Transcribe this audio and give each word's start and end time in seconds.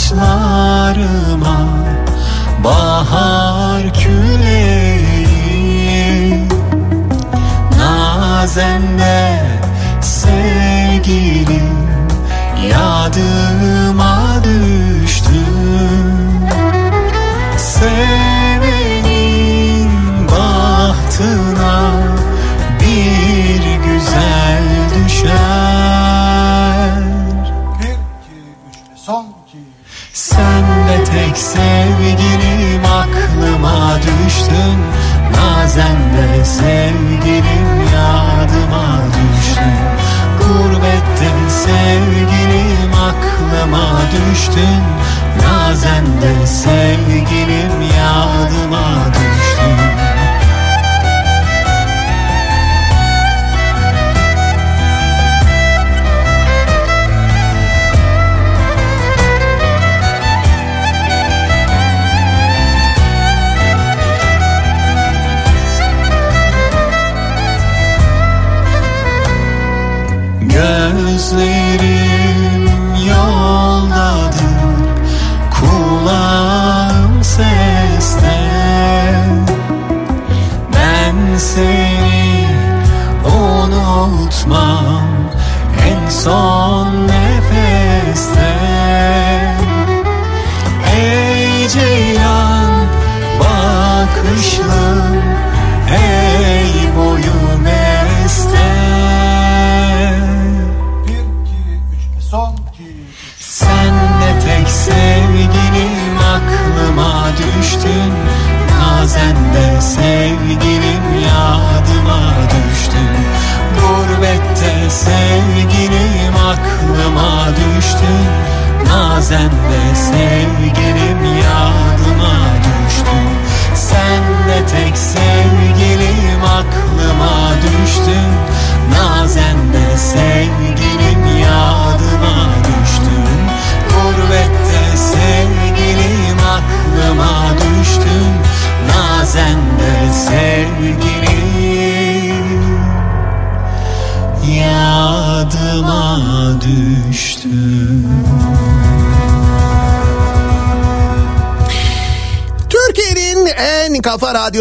Saçlarıma 0.00 1.66
bahar 2.64 3.94
küleği 3.94 5.20
Nazenle 7.78 9.42
sevgilim 10.00 11.88
yadıma 12.68 14.40
düştü 14.44 15.44
Sevenin 17.56 18.19
Nazen 35.70 35.96
de 36.16 36.44
sevgilim 36.44 37.68
yadıma 37.94 38.98
düştün 39.06 39.78
Gurbette 40.38 41.50
sevgilim 41.50 42.92
aklıma 42.94 44.00
düştün 44.12 44.82
Nazen 45.42 46.04
de 46.06 46.46
sevgilim 46.46 47.82
yadıma 47.98 48.86
düştün 49.06 49.09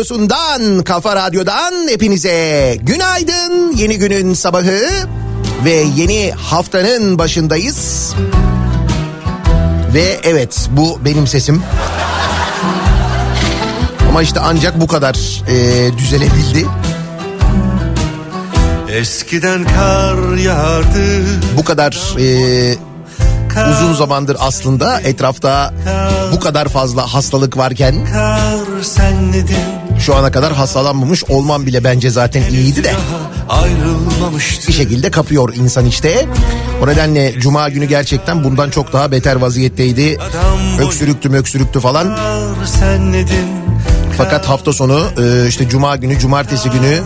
radyosundan, 0.10 0.84
kafa 0.84 1.16
radyodan 1.16 1.88
hepinize 1.90 2.78
günaydın. 2.82 3.76
Yeni 3.76 3.98
günün 3.98 4.34
sabahı 4.34 4.82
ve 5.66 5.86
yeni 5.96 6.32
haftanın 6.32 7.20
başındayız. 7.20 8.14
Ve 9.94 10.20
evet 10.24 10.68
bu 10.72 11.00
benim 11.06 11.28
sesim. 11.28 11.64
Ama 14.10 14.22
işte 14.22 14.40
ancak 14.40 14.82
bu 14.82 14.88
kadar 14.88 15.44
e, 15.48 15.98
düzelebildi. 15.98 16.66
Eskiden 18.92 19.64
kar 19.64 20.38
yağardı 20.38 21.24
Bu 21.58 21.64
kadar 21.64 22.16
e, 22.20 22.76
uzun 23.72 23.94
zamandır 23.94 24.38
aslında 24.40 25.02
etrafta 25.02 25.74
bu 26.32 26.40
kadar 26.40 26.68
fazla 26.68 27.14
hastalık 27.14 27.58
varken 27.58 28.06
Kar 28.14 28.84
senledin 28.84 29.79
şu 30.00 30.16
ana 30.16 30.32
kadar 30.32 30.54
hastalanmamış 30.54 31.24
olmam 31.24 31.66
bile 31.66 31.84
bence 31.84 32.10
zaten 32.10 32.44
iyiydi 32.52 32.84
de. 32.84 32.94
bir 34.68 34.74
şekilde 34.74 35.12
kapıyor 35.12 35.56
insan 35.56 35.86
işte. 35.86 36.26
O 36.84 36.88
nedenle 36.88 37.40
cuma 37.40 37.70
günü 37.70 37.86
gerçekten 37.86 38.44
bundan 38.44 38.70
çok 38.70 38.94
daha 38.94 39.12
beter 39.12 39.36
vaziyetteydi. 39.36 40.18
Öksürüktü 40.80 41.30
öksürüktü 41.30 41.80
falan. 41.80 42.18
Fakat 44.18 44.50
hafta 44.50 44.74
sonu 44.74 45.02
e, 45.18 45.48
işte 45.48 45.70
cuma 45.70 45.96
günü 45.96 46.20
cumartesi 46.20 46.70
günü 46.70 47.00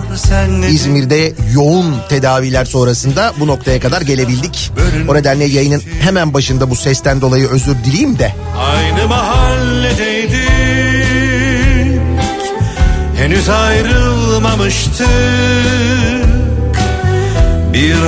İzmir'de 0.69 1.33
yoğun 1.53 1.95
tedaviler 2.09 2.65
sonrasında 2.65 3.33
bu 3.39 3.47
noktaya 3.47 3.79
kadar 3.79 4.01
gelebildik. 4.01 4.71
O 5.07 5.13
nedenle 5.13 5.45
yayının 5.45 5.81
hemen 6.01 6.33
başında 6.33 6.69
bu 6.69 6.75
sesten 6.75 7.21
dolayı 7.21 7.47
özür 7.47 7.75
dileyim 7.85 8.19
de. 8.19 8.35
Aynı 8.59 9.07
mahalledeydik 9.07 9.72
Henüz 13.23 13.49
ayrılmamıştık. 13.49 15.07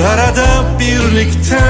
Arada 0.06 0.78
birlikte 0.78 1.60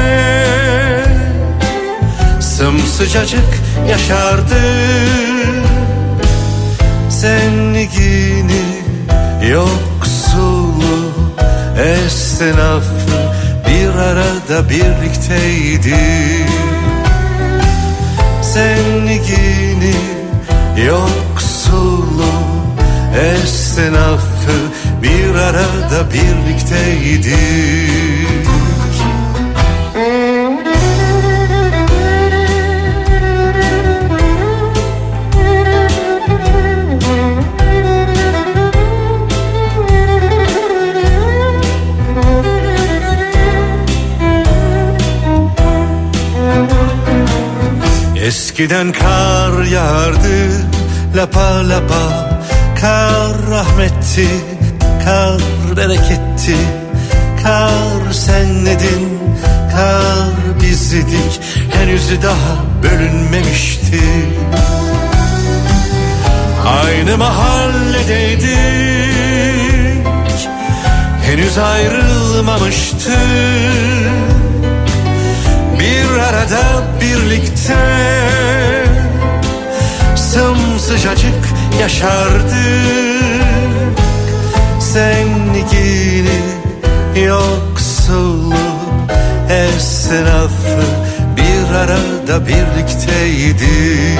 Sımsıcacık 2.40 3.62
yaşardı 3.88 4.60
Zengini 7.08 8.64
yoksulu 9.50 11.12
esnafı 11.78 13.32
bir 13.68 13.98
arada 13.98 14.70
birlikteydi. 14.70 15.96
Zengini 18.42 19.94
yoksulu 20.86 22.55
esnafı 23.16 24.58
bir 25.02 25.34
arada 25.34 26.10
birlikteydi. 26.12 27.36
Eskiden 48.26 48.92
kar 48.92 49.64
yağardı 49.64 50.66
lapa 51.16 51.68
lapa 51.68 52.35
Kar 52.86 53.34
rahmetti, 53.50 54.28
kar 55.04 55.40
bereketti 55.76 56.56
Kar 57.42 58.12
senledin, 58.12 59.04
kar 59.72 60.60
bizdik 60.60 61.40
Henüz 61.72 62.22
daha 62.22 62.54
bölünmemişti. 62.82 64.02
Aynı 66.66 67.16
mahalledeydik 67.18 68.46
Henüz 71.22 71.58
ayrılmamıştık 71.58 73.16
bir 75.80 76.18
arada 76.18 76.62
birlikte 77.00 77.76
Sımsıcacık 80.16 81.55
yaşardık 81.80 83.36
Zengini 84.78 86.40
yoksulu 87.26 88.54
esnafı 89.50 90.86
Bir 91.36 91.74
arada 91.74 92.46
birlikteydi. 92.46 94.18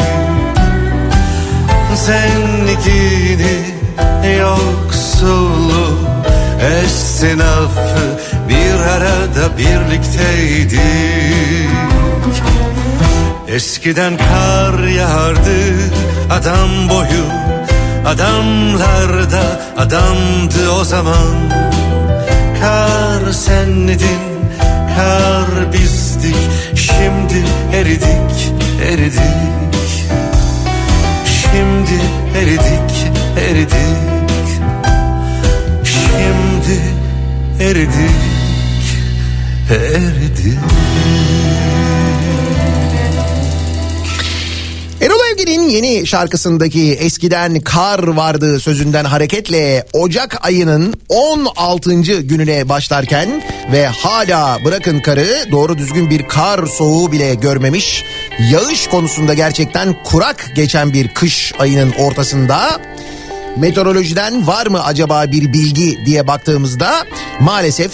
Zengini 1.95 3.57
yoksulu 4.39 5.99
esnafı 6.61 8.21
bir 8.49 8.81
arada 8.81 9.59
birlikteydik 9.59 10.81
Eskiden 13.57 14.17
kar 14.17 14.89
yağardı 14.89 15.59
adam 16.31 16.89
boyu 16.89 17.25
Adamlar 18.07 19.31
da 19.31 19.61
adamdı 19.77 20.71
o 20.81 20.85
zaman. 20.85 21.35
Kar 22.61 23.33
senledin, 23.33 24.21
kar 24.97 25.73
bizdik 25.73 26.37
Şimdi 26.75 27.45
eridik, 27.75 28.53
eridik. 28.91 29.21
Şimdi 31.27 32.01
eridik, 32.39 33.13
eridik. 33.49 34.49
Şimdi 35.85 36.81
eridik, 37.61 38.11
eridik 39.71 40.59
Evgin'in 45.37 45.69
yeni 45.69 46.07
şarkısındaki 46.07 46.93
eskiden 46.93 47.61
kar 47.61 48.07
vardı 48.09 48.61
sözünden 48.61 49.05
hareketle 49.05 49.87
Ocak 49.93 50.47
ayının 50.47 50.95
16. 51.09 51.95
gününe 52.03 52.69
başlarken 52.69 53.43
ve 53.73 53.87
hala 53.87 54.65
bırakın 54.65 55.01
karı 55.01 55.27
doğru 55.53 55.79
düzgün 55.79 56.11
bir 56.11 56.29
kar 56.29 56.67
soğuğu 56.67 57.13
bile 57.13 57.35
görmemiş 57.35 58.05
yağış 58.53 58.87
konusunda 58.87 59.35
gerçekten 59.35 60.03
kurak 60.05 60.53
geçen 60.55 60.93
bir 60.93 61.15
kış 61.15 61.53
ayının 61.59 61.93
ortasında 61.93 62.81
meteorolojiden 63.57 64.47
var 64.47 64.67
mı 64.67 64.85
acaba 64.85 65.25
bir 65.33 65.53
bilgi 65.53 66.07
diye 66.07 66.27
baktığımızda 66.27 67.05
maalesef 67.41 67.93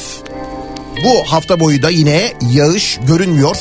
bu 1.04 1.32
hafta 1.32 1.60
boyu 1.60 1.82
da 1.82 1.90
yine 1.90 2.32
yağış 2.52 2.98
görünmüyor. 3.06 3.56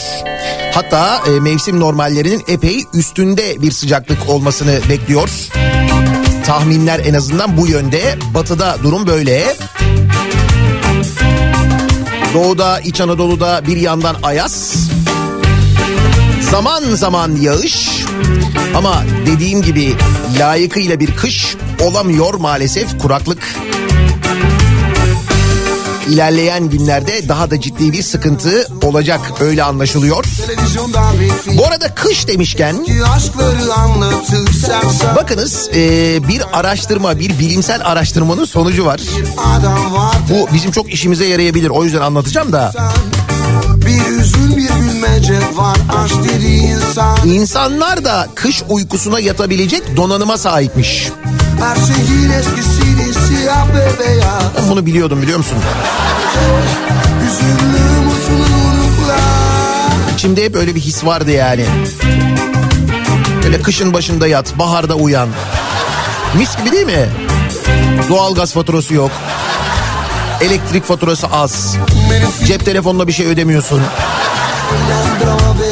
Hatta 0.74 1.24
e, 1.28 1.40
mevsim 1.40 1.80
normallerinin 1.80 2.44
epey 2.48 2.84
üstünde 2.94 3.62
bir 3.62 3.72
sıcaklık 3.72 4.30
olmasını 4.30 4.80
bekliyor. 4.90 5.30
Tahminler 6.46 7.00
en 7.00 7.14
azından 7.14 7.58
bu 7.58 7.68
yönde. 7.68 8.18
Batıda 8.34 8.78
durum 8.84 9.08
böyle. 9.08 9.56
Doğuda, 12.34 12.80
İç 12.80 13.02
Anadolu'da 13.02 13.62
bir 13.68 13.78
yandan 13.78 14.16
ayaz. 14.24 14.76
Zaman 16.52 16.84
zaman 16.84 17.36
yağış. 17.36 17.90
Ama 18.76 19.04
dediğim 19.26 19.62
gibi 19.62 19.94
layıkıyla 20.40 21.00
bir 21.00 21.16
kış 21.16 21.56
olamıyor 21.82 22.34
maalesef 22.34 23.00
kuraklık 23.00 23.56
ilerleyen 26.10 26.70
günlerde 26.70 27.30
daha 27.30 27.52
da 27.52 27.62
ciddi 27.62 27.92
bir 27.92 28.04
sıkıntı 28.04 28.68
olacak 28.84 29.22
öyle 29.40 29.64
anlaşılıyor. 29.64 30.26
Bu 31.58 31.66
arada 31.66 31.96
kış 31.96 32.28
demişken 32.28 32.86
bakınız 35.16 35.70
e, 35.76 35.80
bir 36.28 36.42
araştırma 36.54 37.20
bir 37.20 37.40
bilimsel 37.40 37.82
araştırmanın 37.86 38.46
sonucu 38.46 38.86
var. 38.86 39.02
Bu 40.30 40.54
bizim 40.54 40.72
çok 40.72 40.94
işimize 40.94 41.26
yarayabilir 41.26 41.70
o 41.70 41.84
yüzden 41.84 42.02
anlatacağım 42.02 42.52
da. 42.52 42.74
Bir 43.76 44.08
üzül 44.08 44.58
bir 44.58 44.70
gülmece 44.70 45.40
var 45.56 45.78
aşk 46.04 46.16
dediği 46.24 46.62
insan 46.62 47.28
İnsanlar 47.28 48.06
da 48.06 48.28
kış 48.36 48.64
uykusuna 48.70 49.20
yatabilecek 49.20 49.98
donanıma 49.98 50.38
sahipmiş. 50.38 51.10
Her 51.60 51.76
şeyin 51.76 52.30
eskisiydi 52.30 52.81
Ben 54.58 54.70
bunu 54.70 54.86
biliyordum 54.86 55.22
biliyor 55.22 55.38
musun? 55.38 55.58
İçimde 60.16 60.46
hep 60.46 60.56
öyle 60.56 60.76
bir 60.76 60.82
his 60.82 61.06
vardı 61.06 61.32
yani. 61.32 61.66
Böyle 63.44 63.62
kışın 63.62 63.94
başında 63.94 64.28
yat, 64.28 64.60
baharda 64.60 64.96
uyan. 64.96 65.30
Mis 66.38 66.58
gibi 66.58 66.72
değil 66.72 66.86
mi? 66.86 67.10
Doğalgaz 68.10 68.54
faturası 68.54 68.94
yok. 68.94 69.12
Elektrik 70.42 70.86
faturası 70.86 71.28
az. 71.28 71.76
Cep 72.46 72.66
telefonuna 72.66 73.08
bir 73.08 73.14
şey 73.14 73.26
ödemiyorsun. 73.28 73.82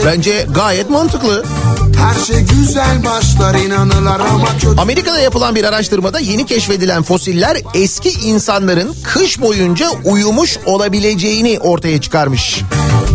Bence 0.06 0.48
gayet 0.52 0.90
mantıklı. 0.90 1.46
Her 2.00 2.26
şey 2.26 2.40
güzel 2.40 3.06
başlar 3.06 3.56
inanırlar 3.56 4.20
ama 4.20 4.48
kötü 4.54 4.82
Amerika'da 4.82 5.20
yapılan 5.20 5.56
bir 5.56 5.64
araştırmada 5.64 6.20
yeni 6.20 6.46
keşfedilen 6.46 7.04
fosiller 7.04 7.58
eski 7.74 8.10
insanların 8.10 8.96
kış 9.04 9.42
boyunca 9.42 9.90
uyumuş 10.06 10.58
olabileceğini 10.66 11.60
ortaya 11.60 12.02
çıkarmış. 12.02 12.62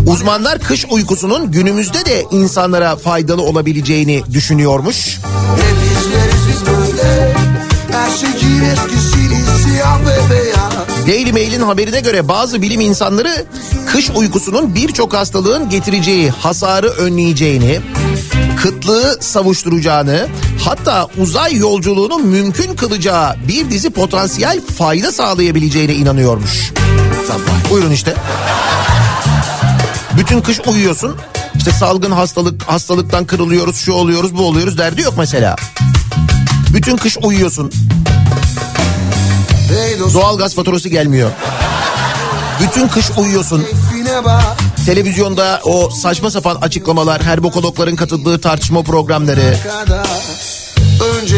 Uzmanlar 0.06 0.58
kış 0.58 0.84
uykusunun 0.90 1.52
günümüzde 1.52 2.04
de 2.04 2.24
insanlara 2.30 2.96
faydalı 2.96 3.42
olabileceğini 3.42 4.22
düşünüyormuş. 4.32 5.20
Hep 5.56 5.76
izleriz 6.00 6.48
biz 6.48 6.66
böyle 6.66 7.34
Her 7.90 8.10
siyah 9.64 10.00
ve 10.00 10.30
beyaz 10.30 10.74
Daily 11.06 11.32
Mail'in 11.32 11.60
haberine 11.60 12.00
göre 12.00 12.28
bazı 12.28 12.62
bilim 12.62 12.80
insanları 12.80 13.44
kış 13.86 14.10
uykusunun 14.10 14.74
birçok 14.74 15.14
hastalığın 15.14 15.68
getireceği 15.68 16.30
hasarı 16.30 16.88
önleyeceğini, 16.88 17.80
kıtlığı 18.62 19.18
savuşturacağını, 19.20 20.28
hatta 20.64 21.08
uzay 21.18 21.56
yolculuğunu 21.56 22.18
mümkün 22.18 22.74
kılacağı 22.74 23.36
bir 23.48 23.70
dizi 23.70 23.90
potansiyel 23.90 24.60
fayda 24.78 25.12
sağlayabileceğine 25.12 25.94
inanıyormuş. 25.94 26.72
Buyurun 27.70 27.90
işte. 27.90 28.14
Bütün 30.16 30.40
kış 30.40 30.60
uyuyorsun. 30.66 31.16
İşte 31.56 31.70
salgın 31.70 32.10
hastalık, 32.10 32.62
hastalıktan 32.62 33.24
kırılıyoruz, 33.24 33.76
şu 33.76 33.92
oluyoruz, 33.92 34.36
bu 34.36 34.42
oluyoruz 34.42 34.78
derdi 34.78 35.02
yok 35.02 35.14
mesela. 35.18 35.56
Bütün 36.74 36.96
kış 36.96 37.18
uyuyorsun. 37.22 37.72
Hey 39.68 39.98
Doğalgaz 40.14 40.54
faturası 40.54 40.88
gelmiyor. 40.88 41.30
Bütün 42.60 42.88
kış 42.88 43.10
uyuyorsun. 43.16 43.64
Televizyonda 44.86 45.60
o 45.64 45.90
saçma 45.90 46.30
sapan 46.30 46.56
açıklamalar, 46.56 47.22
herbokologların 47.22 47.96
katıldığı 47.96 48.40
tartışma 48.40 48.82
programları, 48.82 49.56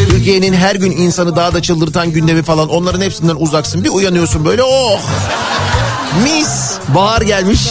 Türkiye'nin 0.09 0.53
her 0.53 0.75
gün 0.75 0.91
insanı 0.91 1.35
daha 1.35 1.53
da 1.53 1.61
çıldırtan 1.61 2.11
gündemi 2.11 2.43
falan 2.43 2.69
onların 2.69 3.01
hepsinden 3.01 3.35
uzaksın. 3.39 3.83
Bir 3.83 3.89
uyanıyorsun 3.89 4.45
böyle 4.45 4.63
oh 4.63 4.99
mis 6.23 6.73
bahar 6.95 7.21
gelmiş. 7.21 7.69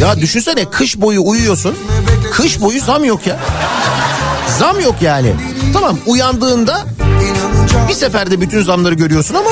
Ya 0.00 0.20
düşünsene 0.20 0.64
kış 0.64 1.00
boyu 1.00 1.22
uyuyorsun. 1.24 1.76
Kış 2.32 2.60
boyu 2.60 2.80
zam 2.80 3.04
yok 3.04 3.26
ya. 3.26 3.38
Zam 4.58 4.80
yok 4.80 4.94
yani. 5.00 5.32
Tamam 5.72 5.98
uyandığında 6.06 6.86
bir 7.88 7.94
seferde 7.94 8.40
bütün 8.40 8.62
zamları 8.62 8.94
görüyorsun 8.94 9.34
ama 9.34 9.50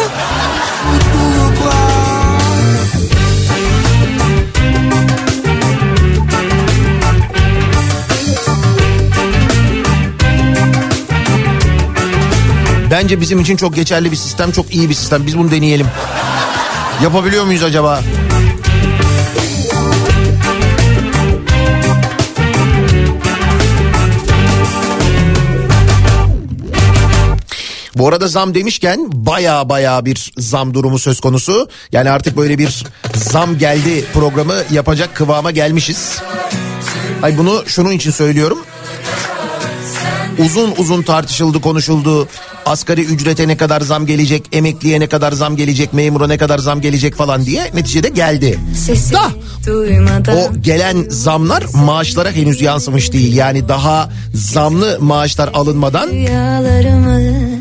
bence 12.93 13.21
bizim 13.21 13.41
için 13.41 13.57
çok 13.57 13.75
geçerli 13.75 14.11
bir 14.11 14.17
sistem, 14.17 14.53
çok 14.53 14.75
iyi 14.75 14.89
bir 14.89 14.95
sistem. 14.95 15.27
Biz 15.27 15.39
bunu 15.39 15.51
deneyelim. 15.51 15.87
Yapabiliyor 17.03 17.45
muyuz 17.45 17.63
acaba? 17.63 18.01
Bu 27.97 28.09
arada 28.09 28.29
zam 28.29 28.55
demişken 28.55 29.09
baya 29.13 29.69
baya 29.69 30.05
bir 30.05 30.33
zam 30.39 30.75
durumu 30.75 30.99
söz 30.99 31.21
konusu. 31.21 31.69
Yani 31.93 32.11
artık 32.11 32.37
böyle 32.37 32.59
bir 32.59 32.85
zam 33.15 33.59
geldi 33.59 34.05
programı 34.13 34.55
yapacak 34.71 35.15
kıvama 35.15 35.51
gelmişiz. 35.51 36.19
Ay 37.23 37.39
bunu 37.39 37.63
şunun 37.67 37.91
için 37.91 38.11
söylüyorum. 38.11 38.59
Uzun 40.39 40.75
uzun 40.79 41.03
tartışıldı 41.03 41.61
konuşuldu. 41.61 42.29
Asgari 42.67 43.01
ücrete 43.01 43.49
ne 43.49 43.57
kadar 43.57 43.81
zam 43.81 44.07
gelecek, 44.07 44.43
emekliye 44.53 45.01
ne 45.01 45.07
kadar 45.07 45.33
zam 45.33 45.57
gelecek, 45.57 45.93
memura 45.93 46.27
ne 46.27 46.39
kadar 46.39 46.59
zam 46.59 46.81
gelecek 46.81 47.15
falan 47.15 47.47
diye 47.47 47.71
neticede 47.75 48.09
geldi. 48.09 48.59
Sesini 48.87 49.13
Da 49.13 49.23
duymadan 49.67 50.37
o 50.37 50.61
gelen 50.61 51.07
zamlar 51.09 51.65
maaşlara 51.75 52.31
henüz 52.31 52.61
yansımış 52.61 53.13
değil. 53.13 53.37
Yani 53.37 53.69
daha 53.69 54.11
zamlı 54.35 54.99
maaşlar 55.01 55.51
alınmadan 55.55 56.11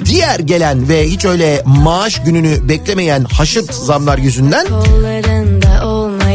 diğer 0.06 0.40
gelen 0.40 0.90
ve 0.90 1.08
hiç 1.08 1.26
öyle 1.26 1.64
maaş 1.66 2.24
gününü 2.24 2.70
beklemeyen 2.70 3.24
haşırt 3.24 3.74
zamlar 3.74 4.18
yüzünden 4.18 4.68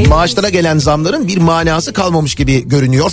maaşlara 0.08 0.48
gelen 0.48 0.78
zamların 0.78 1.28
bir 1.28 1.38
manası 1.38 1.92
kalmamış 1.92 2.34
gibi 2.34 2.68
görünüyor. 2.68 3.12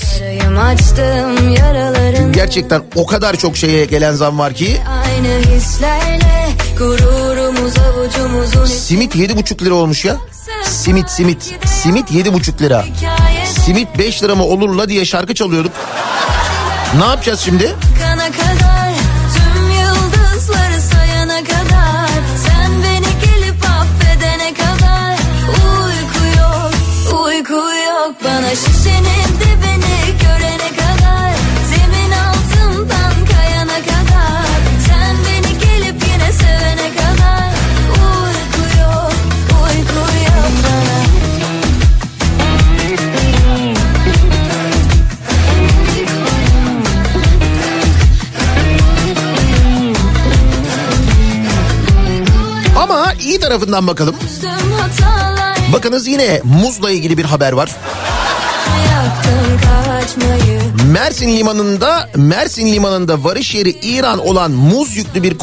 Gerçekten 2.34 2.82
o 2.96 3.06
kadar 3.06 3.36
çok 3.36 3.58
şeye 3.58 3.86
gelen 3.86 4.14
zam 4.14 4.40
var 4.40 4.54
ki 4.54 4.78
Aynı 5.14 5.28
hislerle 5.28 6.50
gururumuz 6.78 7.74
avucumuzun 7.78 8.66
simit 8.66 9.16
yedi 9.16 9.38
buçuk 9.38 9.62
lira 9.62 9.74
olmuş 9.74 10.06
ya. 10.06 10.18
Simit 10.64 11.10
simit 11.10 11.54
simit 11.66 12.12
yedi 12.12 12.34
buçuk 12.34 12.62
lira. 12.62 12.86
Simit 13.46 13.98
5 13.98 14.24
lira 14.24 14.36
mı 14.36 14.44
olur 14.44 14.76
la 14.76 14.90
diye 14.90 15.06
şarkı 15.06 15.34
çalıyorduk. 15.34 15.72
Ne 16.98 17.06
yapacağız 17.06 17.40
şimdi? 17.40 17.76
kana 18.02 18.26
kadar 18.32 18.94
Tüm 19.36 19.72
yıldızları 19.72 20.82
sayana 20.82 21.44
kadar 21.44 22.10
Sen 22.48 22.72
beni 22.84 23.26
gelip 23.26 23.64
affedene 23.66 24.54
kadar 24.54 25.18
Uyku 25.50 26.40
yok, 26.40 26.72
uyku 27.26 27.54
yok 27.54 28.16
Bana 28.24 28.50
şişenin 28.56 29.23
tarafından 53.54 53.88
bakalım. 53.88 54.16
Bakınız 55.74 56.08
yine 56.08 56.42
muzla 56.44 56.92
ilgili 56.92 57.18
bir 57.18 57.26
haber 57.26 57.52
var. 57.52 57.70
Mersin 60.88 61.38
limanında 61.38 62.10
Mersin 62.16 62.74
limanında 62.74 63.24
varış 63.24 63.56
yeri 63.56 63.70
İran 63.70 64.20
olan 64.20 64.52
muz 64.52 64.96
yüklü 64.96 65.24
bir 65.24 65.38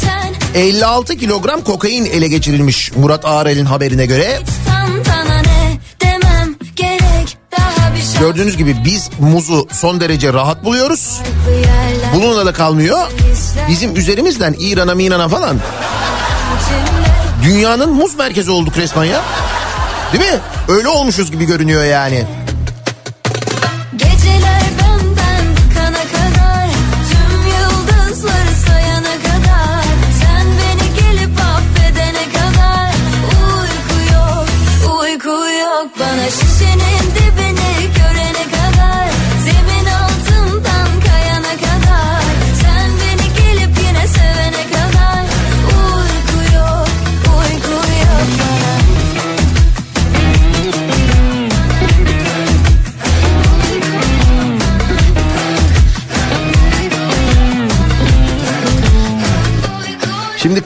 sen 0.00 0.34
56 0.54 1.16
kilogram 1.16 1.60
kokain 1.60 2.04
ele 2.04 2.28
geçirilmiş 2.28 2.92
Murat 2.96 3.24
Ağrel'in 3.24 3.64
haberine 3.64 4.06
göre. 4.06 4.40
Gördüğünüz 8.20 8.56
gibi 8.56 8.76
biz 8.84 9.10
muzu 9.20 9.68
son 9.72 10.00
derece 10.00 10.32
rahat 10.32 10.64
buluyoruz. 10.64 11.20
Bununla 12.14 12.46
da 12.46 12.52
kalmıyor. 12.52 12.98
Bizim 13.68 13.96
üzerimizden 13.96 14.54
İran'a 14.58 14.94
Miran'a 14.94 15.28
falan 15.28 15.56
dünyanın 17.42 17.92
muz 17.94 18.14
merkezi 18.14 18.50
olduk 18.50 18.76
resmen 18.76 19.04
ya. 19.04 19.22
Değil 20.12 20.32
mi? 20.32 20.38
Öyle 20.68 20.88
olmuşuz 20.88 21.30
gibi 21.30 21.44
görünüyor 21.44 21.84
yani. 21.84 22.24
Bana 36.00 36.30
şişenin 36.30 36.95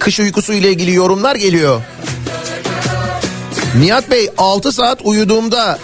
kış 0.00 0.20
uykusu 0.20 0.52
ile 0.52 0.70
ilgili 0.70 0.94
yorumlar 0.94 1.36
geliyor. 1.36 1.82
Nihat 3.78 4.10
Bey 4.10 4.30
6 4.38 4.72
saat 4.72 4.98
uyuduğumda 5.04 5.78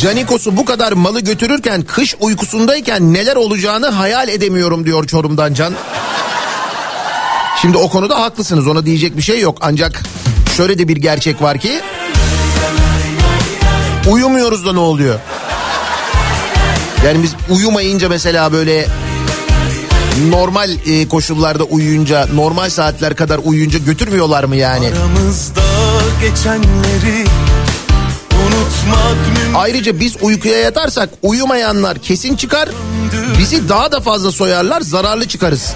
Canikos'u 0.00 0.56
bu 0.56 0.64
kadar 0.64 0.92
malı 0.92 1.20
götürürken 1.20 1.82
kış 1.82 2.14
uykusundayken 2.20 3.14
neler 3.14 3.36
olacağını 3.36 3.88
hayal 3.88 4.28
edemiyorum 4.28 4.86
diyor 4.86 5.06
Çorum'dan 5.06 5.54
Can. 5.54 5.74
Şimdi 7.62 7.76
o 7.76 7.88
konuda 7.88 8.20
haklısınız 8.20 8.66
ona 8.66 8.86
diyecek 8.86 9.16
bir 9.16 9.22
şey 9.22 9.40
yok 9.40 9.58
ancak 9.60 10.02
şöyle 10.56 10.78
de 10.78 10.88
bir 10.88 10.96
gerçek 10.96 11.42
var 11.42 11.58
ki 11.58 11.80
uyumuyoruz 14.10 14.66
da 14.66 14.72
ne 14.72 14.78
oluyor? 14.78 15.20
Yani 17.04 17.22
biz 17.22 17.34
uyumayınca 17.50 18.08
mesela 18.08 18.52
böyle 18.52 18.86
normal 20.28 20.70
e, 20.86 21.08
koşullarda 21.08 21.64
uyuyunca 21.64 22.26
normal 22.34 22.70
saatler 22.70 23.16
kadar 23.16 23.40
uyuyunca 23.44 23.78
götürmüyorlar 23.78 24.44
mı 24.44 24.56
yani? 24.56 24.86
Aramızda 24.86 25.62
geçenleri 26.20 27.24
unutmak 28.34 29.16
mümkün 29.26 29.54
Ayrıca 29.54 30.00
biz 30.00 30.16
uykuya 30.22 30.58
yatarsak 30.58 31.08
uyumayanlar 31.22 31.98
kesin 31.98 32.36
çıkar. 32.36 32.68
Bizi 33.38 33.68
daha 33.68 33.92
da 33.92 34.00
fazla 34.00 34.32
soyarlar 34.32 34.80
zararlı 34.80 35.28
çıkarız. 35.28 35.74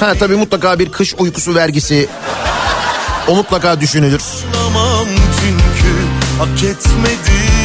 Ha 0.00 0.14
tabii 0.18 0.36
mutlaka 0.36 0.78
bir 0.78 0.92
kış 0.92 1.14
uykusu 1.18 1.54
vergisi. 1.54 2.08
O 3.28 3.34
mutlaka 3.34 3.80
düşünülür. 3.80 4.22
Anlamam 4.56 5.06
çünkü 5.40 5.94
hak 6.38 6.62
etmedim 6.64 7.59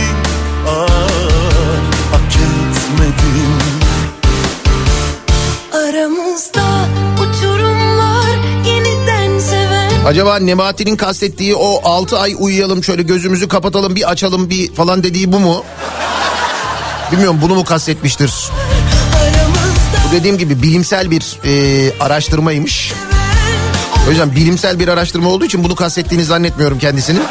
Aramızda 5.95 6.63
uçurumlar 7.13 8.35
yeniden 8.65 9.39
seven 9.39 10.05
Acaba 10.05 10.39
Nebati'nin 10.39 10.95
kastettiği 10.95 11.55
o 11.55 11.89
6 11.89 12.19
ay 12.19 12.35
uyuyalım 12.39 12.83
şöyle 12.83 13.01
gözümüzü 13.01 13.47
kapatalım 13.47 13.95
bir 13.95 14.11
açalım 14.11 14.49
bir 14.49 14.73
falan 14.73 15.03
dediği 15.03 15.31
bu 15.31 15.39
mu? 15.39 15.63
Bilmiyorum 17.11 17.39
bunu 17.41 17.55
mu 17.55 17.63
kastetmiştir? 17.63 18.31
Bu 20.07 20.11
dediğim 20.11 20.37
gibi 20.37 20.61
bilimsel 20.61 21.11
bir 21.11 21.39
e, 21.45 21.91
araştırmaymış. 21.99 22.93
O 24.07 24.09
yüzden 24.09 24.35
bilimsel 24.35 24.79
bir 24.79 24.87
araştırma 24.87 25.29
olduğu 25.29 25.45
için 25.45 25.63
bunu 25.63 25.75
kastettiğini 25.75 26.23
zannetmiyorum 26.23 26.79
kendisinin. 26.79 27.23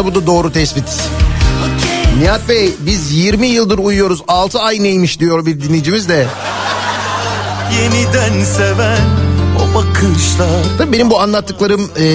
Aslında 0.00 0.14
bu 0.14 0.22
da 0.22 0.26
doğru 0.26 0.52
tespit. 0.52 0.84
Nihat 2.18 2.48
Bey 2.48 2.70
biz 2.80 3.12
20 3.12 3.46
yıldır 3.46 3.78
uyuyoruz. 3.78 4.20
6 4.28 4.58
ay 4.58 4.82
neymiş 4.82 5.20
diyor 5.20 5.46
bir 5.46 5.60
dinleyicimiz 5.60 6.08
de. 6.08 6.26
Yeniden 7.80 8.44
seven 8.44 8.98
o 9.58 9.74
bakışlar. 9.74 10.48
Tabii 10.78 10.92
benim 10.92 11.10
bu 11.10 11.20
anlattıklarım 11.20 11.90
e, 11.98 12.06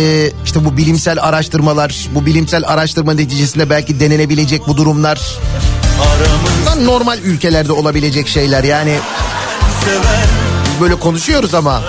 işte 0.45 0.65
bu 0.65 0.77
bilimsel 0.77 1.23
araştırmalar, 1.23 2.07
bu 2.15 2.25
bilimsel 2.25 2.63
araştırma 2.67 3.13
neticesinde 3.13 3.69
belki 3.69 3.99
denenebilecek 3.99 4.67
bu 4.67 4.77
durumlar. 4.77 5.21
Aramız 6.01 6.85
normal 6.85 7.19
ülkelerde 7.19 7.71
olabilecek 7.71 8.27
şeyler 8.27 8.63
yani. 8.63 8.99
seven 9.85 10.27
biz 10.65 10.81
böyle 10.81 10.95
konuşuyoruz 10.95 11.53
ama. 11.53 11.81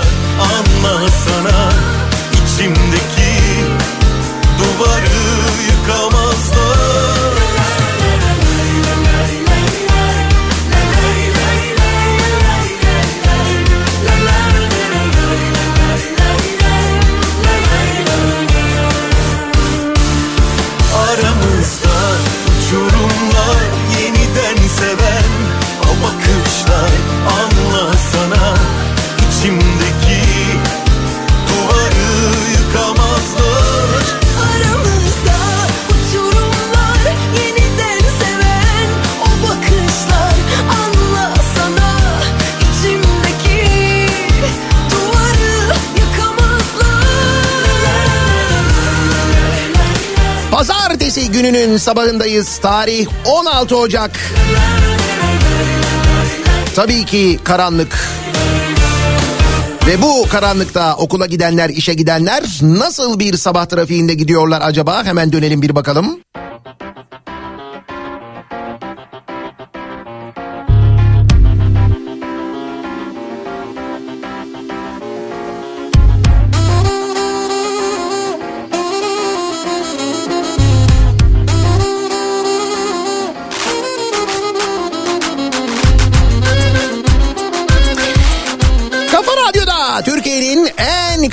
anlasana 0.96 1.55
gününün 51.37 51.77
sabahındayız. 51.77 52.59
Tarih 52.59 53.07
16 53.25 53.77
Ocak. 53.77 54.11
Tabii 56.75 57.05
ki 57.05 57.38
karanlık. 57.44 58.09
Ve 59.87 60.03
bu 60.03 60.29
karanlıkta 60.29 60.96
okula 60.96 61.27
gidenler, 61.27 61.70
işe 61.70 61.94
gidenler 61.94 62.44
nasıl 62.62 63.18
bir 63.18 63.37
sabah 63.37 63.66
trafiğinde 63.66 64.14
gidiyorlar 64.14 64.62
acaba? 64.64 65.05
Hemen 65.05 65.33
dönelim 65.33 65.62
bir 65.62 65.75
bakalım. 65.75 66.20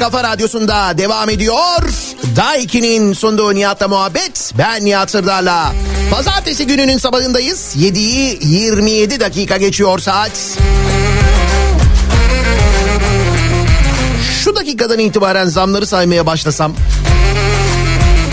Kafa 0.04 0.24
radyosunda 0.24 0.98
devam 0.98 1.30
ediyor. 1.30 1.90
Daiki'nin 2.36 3.14
sunduğu 3.14 3.56
Nihat'la 3.56 3.88
muhabbet. 3.88 4.54
Ben 4.58 4.86
Nihat 4.86 5.12
Sırdar'la. 5.12 5.74
Pazartesi 6.12 6.68
gününün 6.68 6.98
sabahındayız. 6.98 7.76
7'yi 7.80 8.40
27 8.42 9.20
dakika 9.20 9.58
geçiyor 9.58 10.00
saat. 10.00 10.32
Şu 14.44 14.56
dakikadan 14.56 15.00
itibaren 15.00 15.46
zamları 15.46 15.86
saymaya 15.86 16.26
başlasam... 16.26 16.74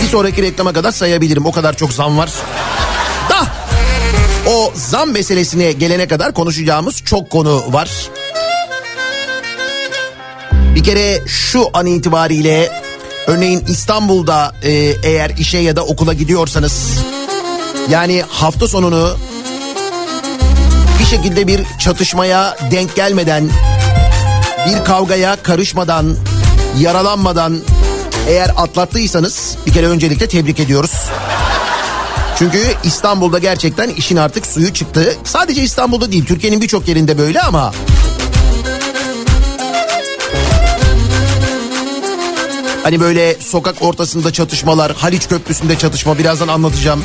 Bir 0.03 0.07
sonraki 0.07 0.41
reklama 0.41 0.73
kadar 0.73 0.91
sayabilirim. 0.91 1.45
O 1.45 1.51
kadar 1.51 1.77
çok 1.77 1.93
zam 1.93 2.17
var. 2.17 2.29
Da 3.29 3.47
o 4.49 4.73
zam 4.75 5.11
meselesine 5.11 5.71
gelene 5.71 6.07
kadar 6.07 6.33
konuşacağımız 6.33 7.01
çok 7.05 7.29
konu 7.29 7.63
var. 7.73 7.89
Bir 10.81 10.85
kere 10.85 11.21
şu 11.27 11.69
an 11.73 11.85
itibariyle 11.85 12.71
örneğin 13.27 13.63
İstanbul'da 13.67 14.55
e, 14.63 14.71
eğer 15.03 15.29
işe 15.29 15.57
ya 15.57 15.75
da 15.75 15.85
okula 15.85 16.13
gidiyorsanız 16.13 16.89
yani 17.89 18.23
hafta 18.29 18.67
sonunu 18.67 19.17
bir 20.99 21.05
şekilde 21.05 21.47
bir 21.47 21.61
çatışmaya 21.79 22.57
denk 22.71 22.95
gelmeden 22.95 23.49
bir 24.67 24.85
kavgaya 24.85 25.35
karışmadan 25.43 26.15
yaralanmadan 26.79 27.59
eğer 28.27 28.51
atlattıysanız 28.57 29.57
bir 29.65 29.73
kere 29.73 29.87
öncelikle 29.87 30.27
tebrik 30.27 30.59
ediyoruz. 30.59 30.93
Çünkü 32.37 32.59
İstanbul'da 32.83 33.39
gerçekten 33.39 33.89
işin 33.89 34.17
artık 34.17 34.45
suyu 34.45 34.73
çıktı. 34.73 35.15
Sadece 35.23 35.61
İstanbul'da 35.63 36.11
değil 36.11 36.25
Türkiye'nin 36.25 36.61
birçok 36.61 36.87
yerinde 36.87 37.17
böyle 37.17 37.41
ama 37.41 37.71
Hani 42.83 42.99
böyle 42.99 43.35
sokak 43.39 43.75
ortasında 43.81 44.33
çatışmalar, 44.33 44.95
Haliç 44.95 45.27
Köprüsü'nde 45.27 45.77
çatışma 45.77 46.17
birazdan 46.17 46.47
anlatacağım. 46.47 47.03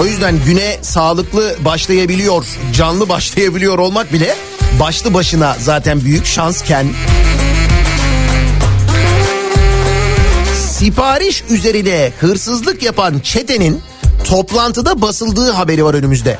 O 0.00 0.06
yüzden 0.06 0.44
güne 0.44 0.78
sağlıklı 0.82 1.56
başlayabiliyor, 1.64 2.46
canlı 2.72 3.08
başlayabiliyor 3.08 3.78
olmak 3.78 4.12
bile 4.12 4.36
başlı 4.80 5.14
başına 5.14 5.56
zaten 5.60 6.04
büyük 6.04 6.26
şansken 6.26 6.86
sipariş 10.68 11.44
üzerine 11.50 12.12
hırsızlık 12.20 12.82
yapan 12.82 13.18
çetenin 13.18 13.80
toplantıda 14.24 15.02
basıldığı 15.02 15.50
haberi 15.50 15.84
var 15.84 15.94
önümüzde. 15.94 16.38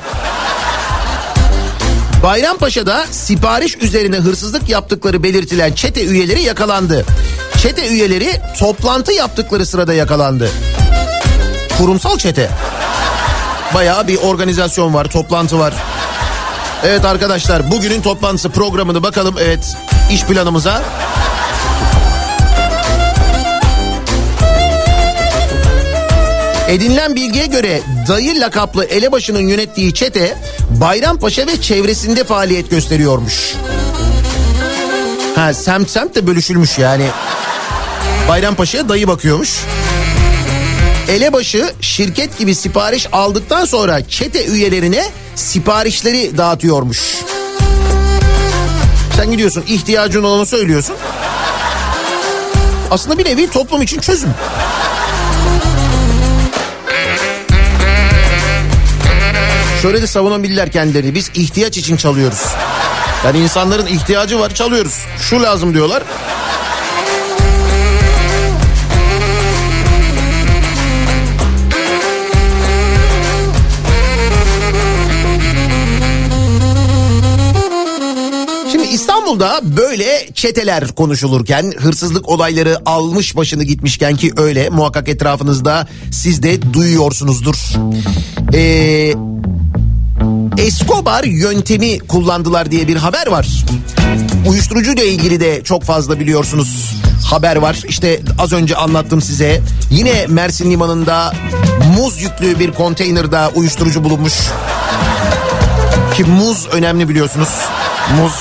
Bayrampaşa'da 2.23 3.05
sipariş 3.11 3.77
üzerine 3.77 4.17
hırsızlık 4.17 4.69
yaptıkları 4.69 5.23
belirtilen 5.23 5.73
çete 5.73 6.05
üyeleri 6.05 6.41
yakalandı. 6.41 7.05
Çete 7.61 7.87
üyeleri 7.87 8.41
toplantı 8.59 9.13
yaptıkları 9.13 9.65
sırada 9.65 9.93
yakalandı. 9.93 10.49
Kurumsal 11.77 12.17
çete. 12.17 12.49
Bayağı 13.73 14.07
bir 14.07 14.17
organizasyon 14.17 14.93
var, 14.93 15.05
toplantı 15.05 15.59
var. 15.59 15.73
Evet 16.83 17.05
arkadaşlar 17.05 17.71
bugünün 17.71 18.01
toplantısı 18.01 18.49
programını 18.49 19.03
bakalım 19.03 19.35
evet 19.39 19.77
iş 20.11 20.23
planımıza. 20.23 20.83
Edinilen 26.73 27.15
bilgiye 27.15 27.45
göre 27.45 27.81
dayı 28.07 28.41
lakaplı 28.41 28.85
elebaşının 28.85 29.47
yönettiği 29.47 29.93
çete 29.93 30.37
Bayrampaşa 30.69 31.47
ve 31.47 31.61
çevresinde 31.61 32.23
faaliyet 32.23 32.69
gösteriyormuş. 32.69 33.53
Ha 35.35 35.53
semt 35.53 35.89
semt 35.89 36.15
de 36.15 36.27
bölüşülmüş 36.27 36.77
yani. 36.77 37.07
Bayrampaşa'ya 38.29 38.89
dayı 38.89 39.07
bakıyormuş. 39.07 39.59
Elebaşı 41.07 41.73
şirket 41.81 42.37
gibi 42.37 42.55
sipariş 42.55 43.07
aldıktan 43.11 43.65
sonra 43.65 44.07
çete 44.07 44.45
üyelerine 44.45 45.05
siparişleri 45.35 46.37
dağıtıyormuş. 46.37 47.17
Sen 49.15 49.31
gidiyorsun 49.31 49.63
ihtiyacın 49.67 50.23
olanı 50.23 50.45
söylüyorsun. 50.45 50.95
Aslında 52.91 53.17
bir 53.17 53.25
nevi 53.25 53.49
toplum 53.49 53.81
için 53.81 53.99
çözüm. 53.99 54.29
Şöyle 59.83 60.01
de 60.01 60.07
savunabilirler 60.07 60.71
kendileri. 60.71 61.15
Biz 61.15 61.31
ihtiyaç 61.33 61.77
için 61.77 61.97
çalıyoruz. 61.97 62.43
Yani 63.25 63.39
insanların 63.39 63.85
ihtiyacı 63.85 64.39
var 64.39 64.53
çalıyoruz. 64.53 65.05
Şu 65.19 65.41
lazım 65.41 65.73
diyorlar. 65.73 66.03
İstanbul'da 79.33 79.77
böyle 79.77 80.29
çeteler 80.33 80.87
konuşulurken 80.87 81.73
hırsızlık 81.77 82.29
olayları 82.29 82.77
almış 82.85 83.35
başını 83.35 83.63
gitmişken 83.63 84.15
ki 84.15 84.31
öyle 84.37 84.69
muhakkak 84.69 85.09
etrafınızda 85.09 85.87
siz 86.11 86.43
de 86.43 86.73
duyuyorsunuzdur. 86.73 87.55
Ee, 88.53 89.13
Escobar 90.57 91.23
yöntemi 91.23 91.99
kullandılar 91.99 92.71
diye 92.71 92.87
bir 92.87 92.95
haber 92.95 93.27
var. 93.27 93.47
Uyuşturucu 94.47 94.91
ile 94.91 95.07
ilgili 95.07 95.39
de 95.39 95.63
çok 95.63 95.83
fazla 95.83 96.19
biliyorsunuz 96.19 96.95
haber 97.29 97.55
var. 97.55 97.81
İşte 97.87 98.19
az 98.39 98.53
önce 98.53 98.75
anlattım 98.75 99.21
size. 99.21 99.61
Yine 99.91 100.25
Mersin 100.27 100.71
Limanı'nda 100.71 101.33
muz 101.97 102.21
yüklü 102.21 102.59
bir 102.59 102.71
konteynerda 102.71 103.51
uyuşturucu 103.55 104.03
bulunmuş. 104.03 104.33
Ki 106.15 106.23
muz 106.23 106.67
önemli 106.71 107.09
biliyorsunuz. 107.09 107.49
Muz. 108.21 108.33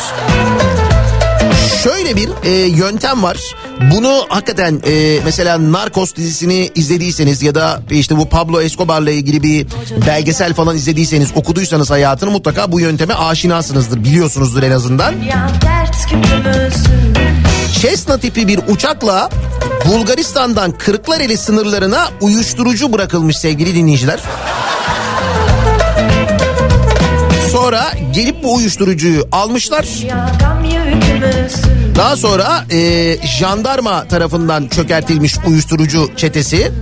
Şöyle 1.85 2.17
bir 2.17 2.29
e, 2.43 2.51
yöntem 2.51 3.23
var. 3.23 3.55
Bunu 3.95 4.25
hakikaten 4.29 4.83
e, 4.87 5.21
mesela 5.25 5.73
Narcos 5.73 6.15
dizisini 6.15 6.71
izlediyseniz 6.75 7.43
ya 7.43 7.55
da 7.55 7.81
işte 7.91 8.17
bu 8.17 8.29
Pablo 8.29 8.61
Escobar'la 8.61 9.11
ilgili 9.11 9.43
bir 9.43 9.67
belgesel 10.07 10.55
falan 10.55 10.77
izlediyseniz 10.77 11.29
okuduysanız 11.35 11.91
hayatını 11.91 12.31
mutlaka 12.31 12.73
bu 12.73 12.81
yönteme 12.81 13.15
aşinasınızdır. 13.15 14.05
Biliyorsunuzdur 14.05 14.63
en 14.63 14.71
azından. 14.71 15.15
Cessna 17.81 18.19
tipi 18.19 18.49
bir 18.49 18.61
uçakla 18.69 19.31
Bulgaristan'dan 19.89 20.73
Kırklareli 20.79 21.37
sınırlarına 21.37 22.09
uyuşturucu 22.21 22.93
bırakılmış 22.93 23.37
sevgili 23.37 23.75
dinleyiciler. 23.75 24.21
Sonra 27.53 27.93
gelip 28.15 28.43
bu 28.43 28.55
uyuşturucuyu 28.55 29.29
almışlar. 29.33 29.87
Daha 31.97 32.17
sonra 32.17 32.65
e, 32.71 33.17
jandarma 33.27 34.09
tarafından 34.09 34.69
çökertilmiş 34.69 35.39
uyuşturucu 35.47 36.11
çetesi 36.17 36.73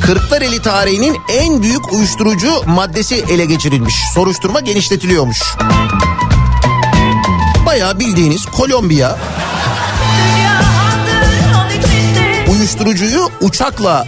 Kırklareli 0.00 0.62
tarihinin 0.62 1.16
en 1.28 1.62
büyük 1.62 1.92
uyuşturucu 1.92 2.62
maddesi 2.66 3.24
ele 3.30 3.44
geçirilmiş. 3.44 3.94
Soruşturma 4.14 4.60
genişletiliyormuş. 4.60 5.42
Bayağı 7.66 7.98
bildiğiniz 7.98 8.46
Kolombiya 8.46 9.18
uyuşturucuyu 12.50 13.30
uçakla 13.40 14.06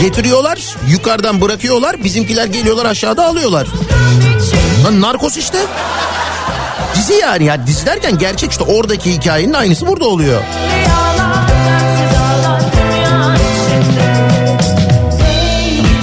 getiriyorlar, 0.00 0.76
yukarıdan 0.88 1.40
bırakıyorlar, 1.40 2.04
bizimkiler 2.04 2.46
geliyorlar 2.46 2.86
aşağıda 2.86 3.26
alıyorlar. 3.26 3.66
Lan 4.84 5.00
narkos 5.00 5.36
işte. 5.36 5.58
Dizi 7.06 7.20
yani 7.20 7.44
ya 7.44 7.66
dizi 7.66 7.86
derken 7.86 8.18
gerçek 8.18 8.50
işte 8.50 8.64
oradaki 8.64 9.12
hikayenin 9.12 9.52
aynısı 9.52 9.86
burada 9.86 10.06
oluyor. 10.08 10.42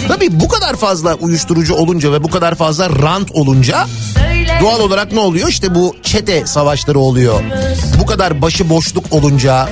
Tabii 0.08 0.40
bu 0.40 0.48
kadar 0.48 0.76
fazla 0.76 1.14
uyuşturucu 1.14 1.76
olunca 1.76 2.12
ve 2.12 2.24
bu 2.24 2.30
kadar 2.30 2.56
fazla 2.56 2.90
rant 2.90 3.32
olunca 3.32 3.88
doğal 4.62 4.80
olarak 4.80 5.12
ne 5.12 5.20
oluyor? 5.20 5.48
İşte 5.48 5.76
bu 5.76 5.96
çete 6.04 6.46
savaşları 6.46 7.00
oluyor. 7.00 7.44
Bu 8.00 8.06
kadar 8.06 8.42
başı 8.42 8.70
boşluk 8.70 9.06
olunca 9.12 9.70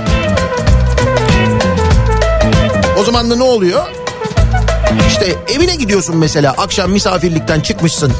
o 2.99 3.03
zaman 3.03 3.31
da 3.31 3.35
ne 3.35 3.43
oluyor? 3.43 3.83
İşte 5.07 5.35
evine 5.55 5.75
gidiyorsun 5.75 6.17
mesela 6.17 6.51
akşam 6.51 6.91
misafirlikten 6.91 7.59
çıkmışsın. 7.59 8.13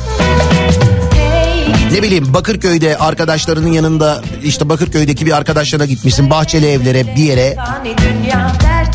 Ne 1.92 2.02
bileyim 2.04 2.34
Bakırköy'de 2.34 2.98
arkadaşlarının 2.98 3.72
yanında 3.72 4.22
işte 4.44 4.70
Bakırköy'deki 4.70 5.26
bir 5.26 5.32
arkadaşlarına 5.32 5.86
gitmişsin 5.86 6.30
bahçeli 6.30 6.68
evlere 6.68 7.16
bir 7.16 7.24
yere. 7.24 7.58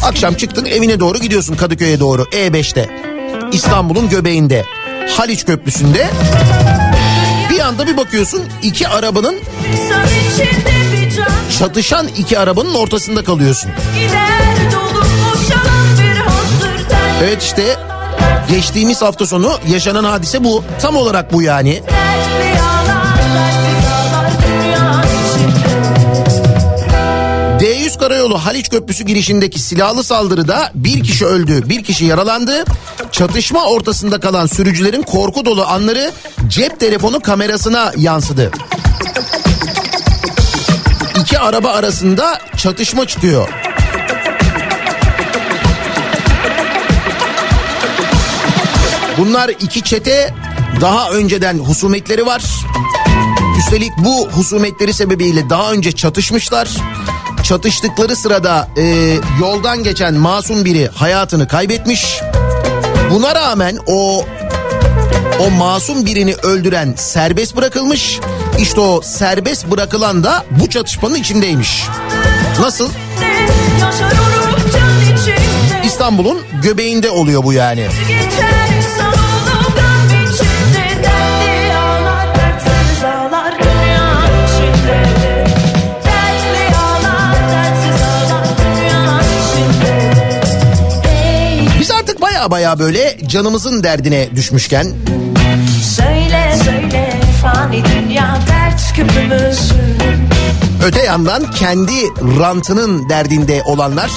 Akşam 0.02 0.34
çıktın 0.34 0.64
evine 0.64 1.00
doğru 1.00 1.18
gidiyorsun 1.18 1.54
Kadıköy'e 1.56 2.00
doğru 2.00 2.22
E5'te. 2.22 2.88
İstanbul'un 3.52 4.08
göbeğinde 4.08 4.64
Haliç 5.16 5.44
Köprüsü'nde 5.44 6.06
bir 7.50 7.60
anda 7.60 7.86
bir 7.86 7.96
bakıyorsun 7.96 8.42
iki 8.62 8.88
arabanın 8.88 9.36
çatışan 11.58 12.08
iki 12.08 12.38
arabanın 12.38 12.74
ortasında 12.74 13.24
kalıyorsun. 13.24 13.70
Evet 17.24 17.42
işte 17.42 17.76
geçtiğimiz 18.48 19.02
hafta 19.02 19.26
sonu 19.26 19.52
yaşanan 19.68 20.04
hadise 20.04 20.44
bu. 20.44 20.64
Tam 20.82 20.96
olarak 20.96 21.32
bu 21.32 21.42
yani. 21.42 21.82
D100 27.96 27.98
Karayolu 27.98 28.38
Haliç 28.38 28.68
Köprüsü 28.68 29.04
girişindeki 29.04 29.58
silahlı 29.58 30.04
saldırıda 30.04 30.70
bir 30.74 31.04
kişi 31.04 31.26
öldü, 31.26 31.68
bir 31.68 31.84
kişi 31.84 32.04
yaralandı. 32.04 32.64
Çatışma 33.12 33.64
ortasında 33.64 34.20
kalan 34.20 34.46
sürücülerin 34.46 35.02
korku 35.02 35.44
dolu 35.44 35.64
anları 35.66 36.12
cep 36.48 36.80
telefonu 36.80 37.20
kamerasına 37.20 37.92
yansıdı. 37.96 38.50
İki 41.20 41.38
araba 41.38 41.68
arasında 41.68 42.40
çatışma 42.56 43.06
çıkıyor. 43.06 43.48
Bunlar 49.18 49.48
iki 49.48 49.82
çete 49.82 50.34
daha 50.80 51.10
önceden 51.10 51.58
husumetleri 51.58 52.26
var. 52.26 52.42
Üstelik 53.58 53.92
bu 53.98 54.28
husumetleri 54.28 54.92
sebebiyle 54.92 55.50
daha 55.50 55.72
önce 55.72 55.92
çatışmışlar. 55.92 56.68
Çatıştıkları 57.46 58.16
sırada 58.16 58.68
e, 58.76 58.82
yoldan 59.40 59.82
geçen 59.82 60.14
masum 60.14 60.64
biri 60.64 60.88
hayatını 60.88 61.48
kaybetmiş. 61.48 62.20
Buna 63.10 63.34
rağmen 63.34 63.78
o 63.86 64.24
o 65.40 65.50
masum 65.50 66.06
birini 66.06 66.34
öldüren 66.34 66.94
serbest 66.96 67.56
bırakılmış. 67.56 68.20
İşte 68.58 68.80
o 68.80 69.00
serbest 69.02 69.70
bırakılan 69.70 70.24
da 70.24 70.44
bu 70.50 70.70
çatışmanın 70.70 71.14
içindeymiş. 71.14 71.84
Nasıl? 72.60 72.90
İstanbul'un 75.84 76.38
göbeğinde 76.62 77.10
oluyor 77.10 77.44
bu 77.44 77.52
yani. 77.52 77.86
Biz 78.08 78.45
baya 92.50 92.50
baya 92.50 92.78
böyle 92.78 93.18
canımızın 93.26 93.82
derdine 93.82 94.28
düşmüşken. 94.36 94.86
Söyle 95.96 96.58
söyle 96.64 97.20
fani 97.42 97.82
dünya 97.84 98.38
dert 98.48 98.92
küpümüzün 98.94 99.96
öte 100.84 101.02
yandan 101.02 101.50
kendi 101.50 102.04
rantının 102.38 103.08
derdinde 103.08 103.62
olanlar. 103.62 104.10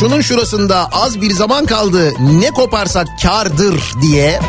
Şunun 0.00 0.20
şurasında 0.20 0.88
az 0.92 1.20
bir 1.20 1.30
zaman 1.30 1.66
kaldı 1.66 2.12
ne 2.20 2.50
koparsak 2.50 3.06
kardır 3.22 3.92
diye 4.02 4.40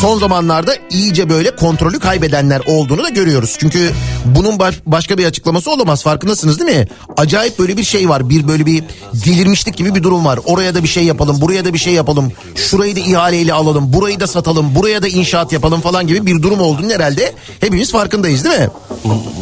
son 0.00 0.18
zamanlarda 0.18 0.74
iyice 0.90 1.28
böyle 1.28 1.56
kontrolü 1.56 1.98
kaybedenler 1.98 2.60
olduğunu 2.66 3.04
da 3.04 3.08
görüyoruz. 3.08 3.56
Çünkü 3.60 3.92
bunun 4.24 4.58
baş- 4.58 4.80
başka 4.86 5.18
bir 5.18 5.24
açıklaması 5.26 5.70
olamaz 5.70 6.02
farkındasınız 6.02 6.60
değil 6.60 6.78
mi? 6.78 6.88
Acayip 7.16 7.58
böyle 7.58 7.76
bir 7.76 7.84
şey 7.84 8.08
var 8.08 8.28
bir 8.28 8.48
böyle 8.48 8.66
bir 8.66 8.84
delirmişlik 9.26 9.76
gibi 9.76 9.94
bir 9.94 10.02
durum 10.02 10.24
var. 10.24 10.38
Oraya 10.44 10.74
da 10.74 10.82
bir 10.82 10.88
şey 10.88 11.04
yapalım 11.04 11.40
buraya 11.40 11.64
da 11.64 11.72
bir 11.74 11.78
şey 11.78 11.92
yapalım. 11.92 12.32
Şurayı 12.54 12.96
da 12.96 13.00
ihaleyle 13.00 13.52
alalım 13.52 13.92
burayı 13.92 14.20
da 14.20 14.26
satalım 14.26 14.74
buraya 14.74 15.02
da 15.02 15.08
inşaat 15.08 15.52
yapalım 15.52 15.80
falan 15.80 16.06
gibi 16.06 16.26
bir 16.26 16.42
durum 16.42 16.60
olduğunu 16.60 16.92
herhalde 16.92 17.32
hepimiz 17.60 17.92
farkındayız 17.92 18.44
değil 18.44 18.58
mi? 18.60 18.68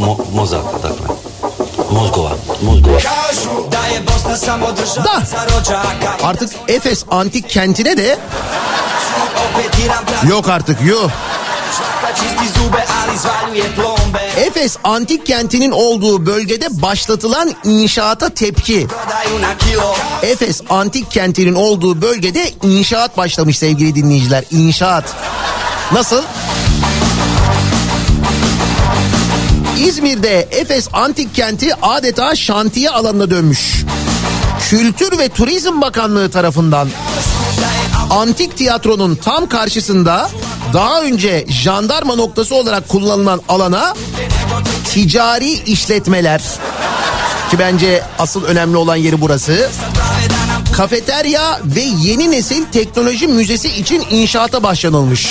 Mo- 0.01 0.35
mozak 0.35 0.65
dakle. 1.95 2.01
Mozgova, 2.01 2.37
mozgova. 2.63 2.99
Da 5.05 5.23
Artık 6.23 6.51
Efes 6.69 7.05
antik 7.11 7.51
kentine 7.51 7.97
de 7.97 8.19
yok 10.29 10.49
artık 10.49 10.79
plombe 13.77 14.23
Efes 14.37 14.77
antik 14.85 15.27
kentinin 15.27 15.71
olduğu 15.71 16.27
bölgede 16.27 16.83
başlatılan 16.83 17.55
inşaata 17.65 18.29
tepki. 18.29 18.87
Efes 20.23 20.61
antik 20.71 21.11
kentinin 21.11 21.55
olduğu 21.55 22.03
bölgede 22.03 22.51
inşaat 22.63 23.17
başlamış 23.17 23.59
sevgili 23.59 23.95
dinleyiciler. 23.95 24.45
İnşaat. 24.51 25.05
Nasıl? 25.93 26.23
İzmir'de 29.79 30.49
Efes 30.51 30.89
antik 30.93 31.35
kenti 31.35 31.75
adeta 31.83 32.37
şantiye 32.37 32.91
alanına 32.91 33.31
dönmüş. 33.31 33.85
Kültür 34.69 35.19
ve 35.19 35.29
Turizm 35.29 35.81
Bakanlığı 35.81 36.31
tarafından 36.31 36.89
antik 38.11 38.57
tiyatronun 38.57 39.15
tam 39.15 39.49
karşısında 39.49 40.31
daha 40.73 41.03
önce 41.03 41.47
jandarma 41.49 42.15
noktası 42.15 42.55
olarak 42.55 42.89
kullanılan 42.89 43.41
alana 43.49 43.95
ticari 44.91 45.53
işletmeler 45.53 46.43
ki 47.51 47.59
bence 47.59 48.03
asıl 48.19 48.45
önemli 48.45 48.77
olan 48.77 48.97
yeri 48.97 49.21
burası. 49.21 49.71
Kafeterya 50.77 51.61
ve 51.65 51.81
yeni 51.81 52.31
nesil 52.31 52.65
teknoloji 52.65 53.29
müzesi 53.29 53.69
için 53.69 54.07
inşaata 54.11 54.63
başlanılmış. 54.63 55.29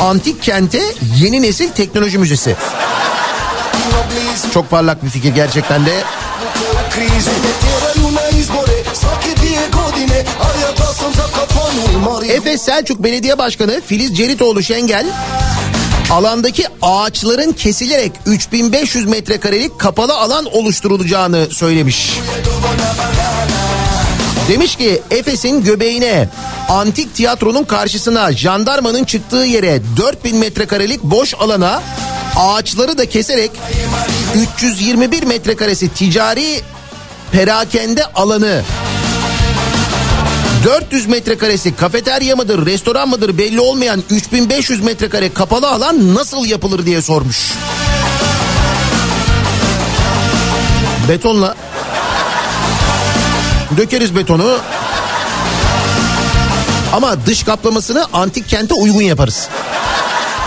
Antik 0.00 0.42
kente 0.42 0.82
yeni 1.16 1.42
nesil 1.42 1.68
teknoloji 1.68 2.18
müzesi. 2.18 2.56
Çok 4.54 4.70
parlak 4.70 5.04
bir 5.04 5.10
fikir 5.10 5.34
gerçekten 5.34 5.86
de. 5.86 6.02
Efes 12.32 12.62
Selçuk 12.62 13.02
Belediye 13.02 13.38
Başkanı 13.38 13.80
Filiz 13.86 14.16
Ceritoğlu 14.16 14.62
Şengel 14.62 15.06
alandaki 16.10 16.64
ağaçların 16.82 17.52
kesilerek 17.52 18.12
3500 18.26 19.06
metrekarelik 19.06 19.78
kapalı 19.78 20.14
alan 20.14 20.44
oluşturulacağını 20.44 21.46
söylemiş. 21.50 22.10
Demiş 24.48 24.76
ki 24.76 25.02
Efes'in 25.10 25.64
göbeğine 25.64 26.28
antik 26.68 27.14
tiyatronun 27.14 27.64
karşısına 27.64 28.32
jandarmanın 28.32 29.04
çıktığı 29.04 29.36
yere 29.36 29.80
4000 29.96 30.36
metrekarelik 30.36 31.02
boş 31.02 31.34
alana 31.34 31.82
ağaçları 32.36 32.98
da 32.98 33.06
keserek 33.08 33.50
321 34.56 35.22
metrekaresi 35.22 35.88
ticari 35.88 36.60
perakende 37.32 38.04
alanı 38.04 38.62
400 40.64 41.06
metrekaresi 41.06 41.76
kafeterya 41.76 42.36
mıdır, 42.36 42.66
restoran 42.66 43.08
mıdır 43.08 43.38
belli 43.38 43.60
olmayan 43.60 44.02
3500 44.10 44.84
metrekare 44.84 45.32
kapalı 45.32 45.68
alan 45.68 46.14
nasıl 46.14 46.46
yapılır 46.46 46.86
diye 46.86 47.02
sormuş. 47.02 47.52
Betonla 51.08 51.56
dökeriz 53.76 54.16
betonu 54.16 54.58
ama 56.92 57.26
dış 57.26 57.42
kaplamasını 57.42 58.06
antik 58.12 58.48
kente 58.48 58.74
uygun 58.74 59.02
yaparız. 59.02 59.48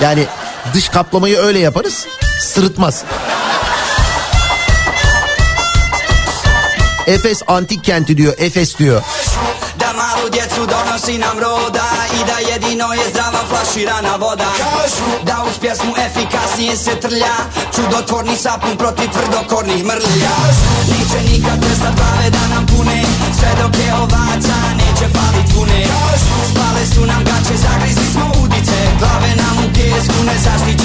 Yani 0.02 0.26
dış 0.74 0.90
kaplamayı 0.90 1.38
öyle 1.38 1.60
yaparız 1.60 2.06
sırıtmaz. 2.40 3.04
Efes 7.08 7.42
antik 7.48 7.84
kenti 7.84 8.18
diyor 8.18 8.34
Efes 8.38 8.78
diyor. 8.78 9.02
Malu 10.22 10.32
djecu 10.32 10.62
donosi 10.74 11.18
nam 11.18 11.40
roda 11.40 11.88
I 12.18 12.20
da 12.30 12.38
jedino 12.52 12.94
je 12.94 13.06
zdrava 13.12 13.42
flaširana 13.50 14.16
voda. 14.16 14.52
Da 15.24 15.38
uz 15.48 15.56
pjesmu 15.62 15.94
efikasnije 16.08 16.76
se 16.78 16.94
trlja 17.04 17.36
Čudotvorni 17.76 18.36
sapun 18.36 18.78
protiv 18.78 19.10
tvrdokornih 19.16 19.84
mrlja. 19.86 20.36
Neće 20.92 21.20
nikad 21.32 21.58
prestat 21.62 21.94
glave 22.00 22.30
da 22.36 22.44
nam 22.54 22.66
pune 22.72 23.04
Sve 23.40 23.52
dok 23.62 23.74
je 23.86 23.94
ovaca 23.94 24.58
neće 24.82 25.06
falit 25.16 25.50
vune 25.56 25.82
Spale 26.52 26.84
su 26.94 27.02
nam 27.12 27.24
gaće, 27.30 27.56
zagrizli 27.66 28.08
smo 28.14 28.26
udice 28.44 28.78
Glave 29.00 29.32
nam 29.42 29.56
u 29.66 29.68
pjesku, 29.74 30.20
nezaštićene 30.30 30.72
guzice 30.72 30.81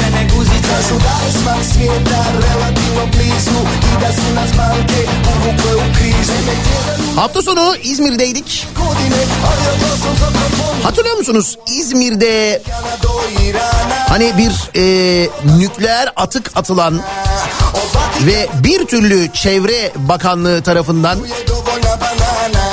Kažu 0.76 0.94
da 0.94 1.26
je 1.26 1.32
smak 1.38 1.64
svijeta 1.72 2.24
relativno 2.32 3.06
blizu 3.06 3.60
I 3.92 4.00
da 4.00 4.12
su 4.12 4.34
nas 4.34 4.50
banke 4.58 5.08
uvukle 5.30 5.74
u 5.74 5.92
krizu 5.98 6.32
Hafta 7.16 7.42
sonu 7.42 7.76
İzmir'deydik. 7.82 8.66
Hatırlıyor 10.82 11.16
musunuz? 11.16 11.58
İzmir'de 11.66 12.62
hani 14.08 14.32
bir 14.38 14.80
e, 14.80 15.28
nükleer 15.58 16.12
atık 16.16 16.50
atılan 16.54 17.00
ve 18.20 18.48
bir 18.64 18.86
türlü 18.86 19.32
Çevre 19.32 19.92
Bakanlığı 19.96 20.62
tarafından 20.62 21.18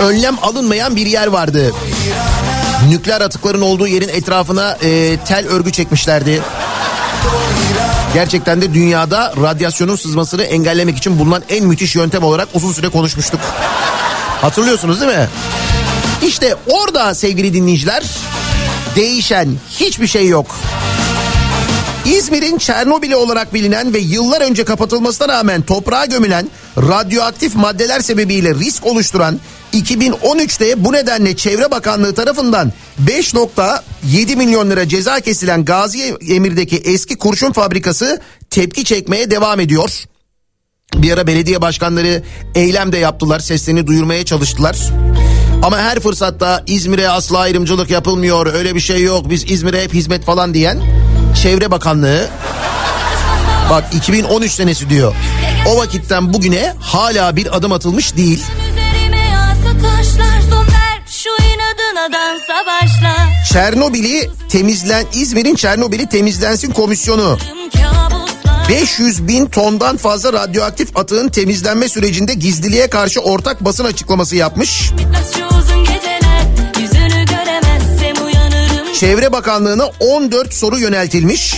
önlem 0.01 0.37
alınmayan 0.41 0.95
bir 0.95 1.05
yer 1.05 1.27
vardı. 1.27 1.73
Nükleer 2.89 3.21
atıkların 3.21 3.61
olduğu 3.61 3.87
yerin 3.87 4.09
etrafına 4.09 4.77
e, 4.81 5.17
tel 5.27 5.47
örgü 5.47 5.71
çekmişlerdi. 5.71 6.41
Gerçekten 8.13 8.61
de 8.61 8.73
dünyada 8.73 9.33
radyasyonun 9.41 9.95
sızmasını 9.95 10.43
engellemek 10.43 10.97
için 10.97 11.19
bulunan 11.19 11.43
en 11.49 11.65
müthiş 11.65 11.95
yöntem 11.95 12.23
olarak 12.23 12.47
uzun 12.53 12.71
süre 12.71 12.89
konuşmuştuk. 12.89 13.39
Hatırlıyorsunuz 14.41 15.01
değil 15.01 15.11
mi? 15.11 15.27
İşte 16.27 16.55
orada 16.67 17.15
sevgili 17.15 17.53
dinleyiciler 17.53 18.03
değişen 18.95 19.49
hiçbir 19.69 20.07
şey 20.07 20.27
yok. 20.27 20.55
İzmir'in 22.05 22.57
Çernobil'i 22.57 23.15
olarak 23.15 23.53
bilinen 23.53 23.93
ve 23.93 23.99
yıllar 23.99 24.41
önce 24.41 24.63
kapatılmasına 24.63 25.27
rağmen 25.27 25.61
toprağa 25.61 26.05
gömülen 26.05 26.49
radyoaktif 26.77 27.55
maddeler 27.55 27.99
sebebiyle 27.99 28.55
risk 28.55 28.85
oluşturan 28.85 29.39
2013'te 29.73 30.83
bu 30.83 30.93
nedenle 30.93 31.35
Çevre 31.35 31.71
Bakanlığı 31.71 32.13
tarafından 32.13 32.73
5.7 33.05 34.35
milyon 34.35 34.69
lira 34.69 34.87
ceza 34.87 35.19
kesilen 35.19 35.65
Gazi 35.65 36.17
Emir'deki 36.29 36.77
eski 36.77 37.17
kurşun 37.17 37.51
fabrikası 37.51 38.21
tepki 38.49 38.85
çekmeye 38.85 39.31
devam 39.31 39.59
ediyor. 39.59 40.03
Bir 40.93 41.11
ara 41.11 41.27
belediye 41.27 41.61
başkanları 41.61 42.23
eylem 42.55 42.91
de 42.91 42.97
yaptılar, 42.97 43.39
seslerini 43.39 43.87
duyurmaya 43.87 44.25
çalıştılar. 44.25 44.77
Ama 45.63 45.77
her 45.77 45.99
fırsatta 45.99 46.63
İzmir'e 46.67 47.09
asla 47.09 47.39
ayrımcılık 47.39 47.89
yapılmıyor, 47.89 48.53
öyle 48.53 48.75
bir 48.75 48.79
şey 48.79 49.03
yok, 49.03 49.29
biz 49.29 49.51
İzmir'e 49.51 49.83
hep 49.83 49.93
hizmet 49.93 50.23
falan 50.25 50.53
diyen 50.53 50.81
Çevre 51.43 51.71
Bakanlığı 51.71 52.29
bak 53.69 53.83
2013 53.93 54.51
senesi 54.51 54.89
diyor. 54.89 55.15
O 55.67 55.77
vakitten 55.77 56.33
bugüne 56.33 56.73
hala 56.79 57.35
bir 57.35 57.57
adım 57.57 57.71
atılmış 57.71 58.17
değil. 58.17 58.43
Üzerime 59.83 59.97
yağsa 59.97 59.97
taşlar 59.97 60.41
son 60.49 60.65
ver 60.67 61.01
Şu 61.07 61.29
inadına 61.29 62.13
dansa 62.13 62.65
başla 62.67 63.15
Çernobil'i 63.53 64.29
temizlen 64.49 65.05
İzmir'in 65.13 65.55
Çernobil'i 65.55 66.09
temizlensin 66.09 66.71
komisyonu 66.71 67.37
Tüm 67.37 67.81
kabuslar 67.81 68.69
500 68.69 69.27
bin 69.27 69.45
tondan 69.45 69.97
fazla 69.97 70.33
radyoaktif 70.33 70.97
atığın 70.97 71.27
temizlenme 71.29 71.89
sürecinde 71.89 72.33
gizliliğe 72.33 72.87
karşı 72.87 73.19
ortak 73.19 73.65
basın 73.65 73.85
açıklaması 73.85 74.35
yapmış. 74.35 74.91
Çevre 78.99 79.31
Bakanlığı'na 79.31 79.85
14 79.99 80.53
soru 80.53 80.79
yöneltilmiş. 80.79 81.55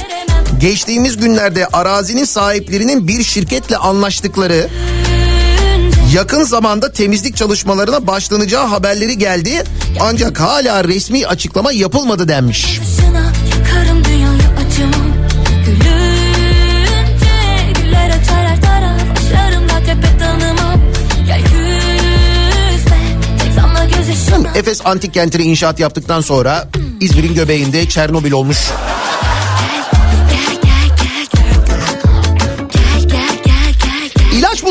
Geçtiğimiz 0.60 1.18
günlerde 1.18 1.68
arazinin 1.68 2.26
sahiplerinin 2.26 3.08
bir 3.08 3.24
şirketle 3.24 3.78
anlaştıkları 3.78 4.70
yakın 6.16 6.44
zamanda 6.44 6.92
temizlik 6.92 7.36
çalışmalarına 7.36 8.08
başlanacağı 8.08 8.66
haberleri 8.66 9.18
geldi. 9.18 9.64
Ancak 10.00 10.40
hala 10.40 10.84
resmi 10.84 11.28
açıklama 11.28 11.72
yapılmadı 11.72 12.28
denmiş. 12.28 12.80
Efes 24.56 24.82
Antik 24.86 25.14
Kenti'ne 25.14 25.44
inşaat 25.44 25.80
yaptıktan 25.80 26.22
sonra 26.22 26.70
İzmir'in 27.00 27.36
göbeğinde 27.36 27.90
Çernobil 27.90 28.32
olmuş. 28.32 28.58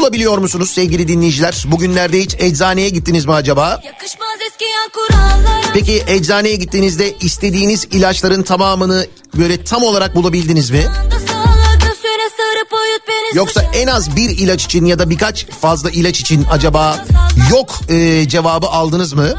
Bulabiliyor 0.04 0.38
musunuz 0.38 0.70
sevgili 0.70 1.08
dinleyiciler? 1.08 1.64
Bugünlerde 1.66 2.20
hiç 2.20 2.34
eczaneye 2.38 2.88
gittiniz 2.88 3.24
mi 3.26 3.32
acaba? 3.32 3.80
Peki 5.74 6.04
eczaneye 6.06 6.56
gittiğinizde 6.56 7.16
istediğiniz 7.18 7.84
ilaçların 7.90 8.42
tamamını 8.42 9.06
böyle 9.34 9.64
tam 9.64 9.82
olarak 9.82 10.14
bulabildiniz 10.14 10.70
mi? 10.70 10.86
Yoksa 13.34 13.62
en 13.74 13.86
az 13.86 14.16
bir 14.16 14.30
ilaç 14.30 14.64
için 14.64 14.84
ya 14.84 14.98
da 14.98 15.10
birkaç 15.10 15.46
fazla 15.46 15.90
ilaç 15.90 16.20
için 16.20 16.46
acaba 16.50 17.04
yok 17.50 17.80
e, 17.88 18.28
cevabı 18.28 18.66
aldınız 18.66 19.12
mı? 19.12 19.34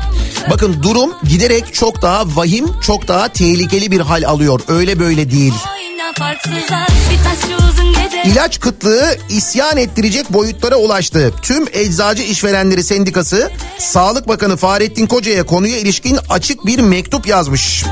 Bakın 0.50 0.84
durum 0.84 1.14
giderek 1.30 1.74
çok 1.74 2.02
daha 2.02 2.26
vahim, 2.36 2.70
çok 2.82 3.08
daha 3.08 3.28
tehlikeli 3.28 3.92
bir 3.92 4.00
hal 4.00 4.24
alıyor. 4.24 4.60
Öyle 4.68 5.00
böyle 5.00 5.32
değil. 5.32 5.54
Farksızlar 6.16 6.88
bitmez 7.12 7.40
şu 7.42 7.65
İlaç 8.26 8.60
kıtlığı 8.60 9.18
isyan 9.30 9.78
ettirecek 9.78 10.34
boyutlara 10.34 10.76
ulaştı. 10.76 11.34
Tüm 11.42 11.66
Eczacı 11.74 12.24
İşverenleri 12.24 12.84
Sendikası 12.84 13.52
Sağlık 13.80 14.28
Bakanı 14.28 14.58
Fahrettin 14.58 15.08
Koca'ya 15.08 15.46
konuya 15.46 15.78
ilişkin 15.78 16.20
açık 16.30 16.66
bir 16.66 16.80
mektup 16.80 17.28
yazmış. 17.28 17.86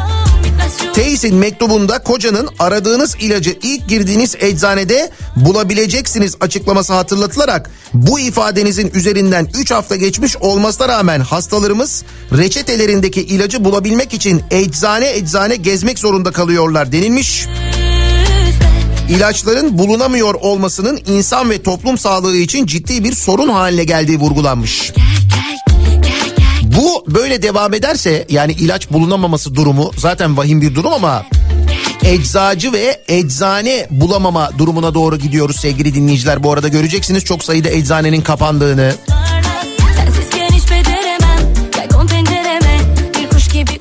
Teysin 0.93 1.35
mektubunda 1.35 2.03
kocanın 2.03 2.49
aradığınız 2.59 3.15
ilacı 3.15 3.57
ilk 3.63 3.89
girdiğiniz 3.89 4.35
eczanede 4.39 5.11
bulabileceksiniz 5.35 6.35
açıklaması 6.41 6.93
hatırlatılarak 6.93 7.71
bu 7.93 8.19
ifadenizin 8.19 8.91
üzerinden 8.93 9.47
3 9.53 9.71
hafta 9.71 9.95
geçmiş 9.95 10.37
olmasına 10.37 10.87
rağmen 10.87 11.19
hastalarımız 11.19 12.03
reçetelerindeki 12.37 13.21
ilacı 13.21 13.65
bulabilmek 13.65 14.13
için 14.13 14.41
eczane 14.51 15.11
eczane 15.11 15.55
gezmek 15.55 15.99
zorunda 15.99 16.31
kalıyorlar 16.31 16.91
denilmiş. 16.91 17.47
İlaçların 19.09 19.77
bulunamıyor 19.77 20.33
olmasının 20.33 20.99
insan 21.07 21.49
ve 21.49 21.61
toplum 21.63 21.97
sağlığı 21.97 22.35
için 22.35 22.65
ciddi 22.65 23.03
bir 23.03 23.13
sorun 23.13 23.49
haline 23.49 23.83
geldiği 23.83 24.19
vurgulanmış. 24.19 24.91
Bu 26.63 27.05
böyle 27.07 27.41
devam 27.41 27.73
ederse 27.73 28.25
yani 28.29 28.51
ilaç 28.51 28.91
bulunamaması 28.91 29.55
durumu 29.55 29.91
zaten 29.97 30.37
vahim 30.37 30.61
bir 30.61 30.75
durum 30.75 30.93
ama 30.93 31.25
eczacı 32.03 32.73
ve 32.73 33.01
eczane 33.07 33.87
bulamama 33.91 34.49
durumuna 34.57 34.93
doğru 34.93 35.17
gidiyoruz 35.17 35.59
sevgili 35.59 35.93
dinleyiciler. 35.93 36.43
Bu 36.43 36.51
arada 36.51 36.67
göreceksiniz 36.67 37.23
çok 37.23 37.43
sayıda 37.43 37.69
eczanenin 37.69 38.21
kapandığını. 38.21 38.93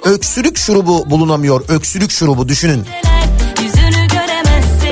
Öksürük 0.05 0.59
şurubu 0.59 1.11
bulunamıyor. 1.11 1.65
Öksürük 1.69 2.11
şurubu 2.11 2.49
düşünün. 2.49 2.87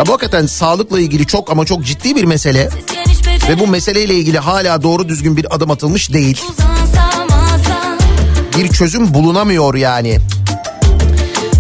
Ya 0.01 0.07
bu 0.07 0.13
hakikaten 0.13 0.47
sağlıkla 0.47 1.01
ilgili 1.01 1.27
çok 1.27 1.51
ama 1.51 1.65
çok 1.65 1.85
ciddi 1.85 2.17
bir 2.17 2.25
mesele. 2.25 2.69
Ve 3.49 3.59
bu 3.59 3.67
meseleyle 3.67 4.15
ilgili 4.15 4.39
hala 4.39 4.83
doğru 4.83 5.09
düzgün 5.09 5.37
bir 5.37 5.55
adım 5.55 5.71
atılmış 5.71 6.13
değil. 6.13 6.43
Bir 8.59 8.69
çözüm 8.69 9.15
bulunamıyor 9.15 9.75
yani. 9.75 10.19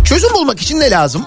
Çözüm 0.04 0.34
bulmak 0.34 0.60
için 0.60 0.80
ne 0.80 0.90
lazım? 0.90 1.26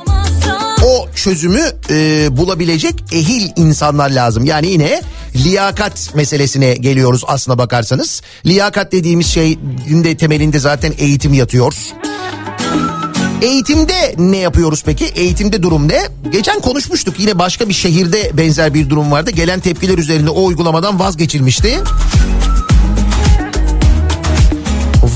o 0.86 1.08
çözümü 1.16 1.62
e, 1.90 2.28
bulabilecek 2.38 2.96
ehil 3.12 3.50
insanlar 3.56 4.10
lazım. 4.10 4.46
Yani 4.46 4.68
yine 4.68 5.02
liyakat 5.36 6.16
meselesine 6.16 6.74
geliyoruz 6.74 7.24
aslına 7.28 7.58
bakarsanız. 7.58 8.22
Liyakat 8.46 8.92
dediğimiz 8.92 9.28
şeyin 9.28 10.04
de 10.04 10.18
temelinde 10.18 10.60
zaten 10.60 10.94
eğitim 10.98 11.34
yatıyor. 11.34 11.74
Eğitimde 13.44 14.16
ne 14.18 14.38
yapıyoruz 14.38 14.84
peki? 14.86 15.06
Eğitimde 15.06 15.64
durum 15.64 15.88
ne? 15.88 16.02
Geçen 16.32 16.60
konuşmuştuk 16.60 17.20
yine 17.20 17.40
başka 17.40 17.70
bir 17.70 17.74
şehirde 17.74 18.32
benzer 18.38 18.74
bir 18.74 18.90
durum 18.90 19.12
vardı. 19.12 19.32
Gelen 19.32 19.60
tepkiler 19.60 19.98
üzerinde 19.98 20.30
o 20.30 20.46
uygulamadan 20.46 21.00
vazgeçilmişti. 21.00 21.80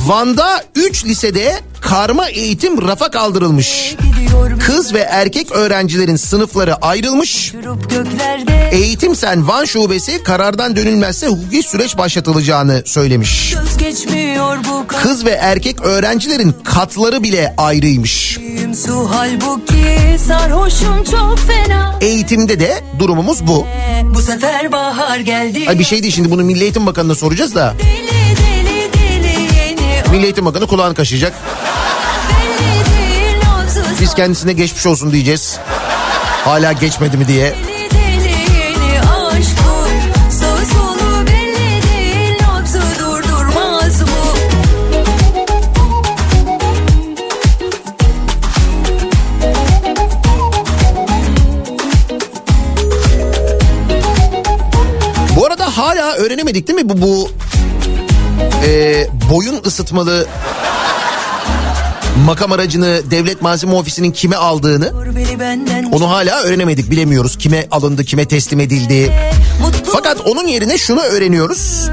Van'da 0.07 0.63
3 0.75 1.05
lisede 1.05 1.59
karma 1.81 2.29
eğitim 2.29 2.87
rafa 2.87 3.11
kaldırılmış. 3.11 3.95
Kız 4.59 4.93
ve 4.93 4.99
erkek 4.99 5.51
öğrencilerin 5.51 6.15
sınıfları 6.15 6.75
ayrılmış. 6.75 7.53
Eğitim 8.71 9.15
Sen 9.15 9.47
Van 9.47 9.65
Şubesi 9.65 10.23
karardan 10.23 10.75
dönülmezse 10.75 11.27
hukuki 11.27 11.63
süreç 11.63 11.97
başlatılacağını 11.97 12.81
söylemiş. 12.85 13.55
Kız 14.87 15.25
ve 15.25 15.31
erkek 15.31 15.81
öğrencilerin 15.81 16.55
katları 16.63 17.23
bile 17.23 17.53
ayrıymış. 17.57 18.39
Eğitimde 22.01 22.59
de 22.59 22.83
durumumuz 22.99 23.47
bu. 23.47 23.67
Bu 24.03 24.21
sefer 24.21 24.71
bahar 24.71 25.19
geldi 25.19 25.65
Ay 25.67 25.79
bir 25.79 25.83
şey 25.83 26.03
değil 26.03 26.13
şimdi 26.13 26.31
bunu 26.31 26.43
Milli 26.43 26.63
Eğitim 26.63 26.85
Bakanı'na 26.85 27.15
soracağız 27.15 27.55
da. 27.55 27.73
Deli 27.79 28.17
Milli 30.17 30.25
Eğitim 30.25 30.45
Bakanı 30.45 30.67
kulağını 30.67 30.93
kaşıyacak. 30.93 31.33
Biz 34.01 34.13
kendisine 34.13 34.53
geçmiş 34.53 34.85
olsun 34.85 35.11
diyeceğiz. 35.11 35.59
Hala 36.45 36.71
geçmedi 36.71 37.17
mi 37.17 37.27
diye. 37.27 37.55
Bu 55.35 55.45
arada 55.45 55.77
hala 55.77 56.13
öğrenemedik 56.13 56.67
değil 56.67 56.79
mi 56.79 56.89
bu 56.89 57.01
bu 57.01 57.31
e, 58.65 59.07
boyun 59.29 59.61
ısıtmalı 59.65 60.27
makam 62.25 62.51
aracını 62.51 63.01
devlet 63.11 63.41
malzeme 63.41 63.73
ofisinin 63.73 64.11
kime 64.11 64.35
aldığını 64.35 64.91
onu 65.91 66.09
hala 66.09 66.41
öğrenemedik 66.41 66.91
bilemiyoruz 66.91 67.37
kime 67.37 67.67
alındı 67.71 68.05
kime 68.05 68.25
teslim 68.25 68.59
edildi. 68.59 69.13
Fakat 69.85 70.21
onun 70.27 70.47
yerine 70.47 70.77
şunu 70.77 71.01
öğreniyoruz. 71.01 71.89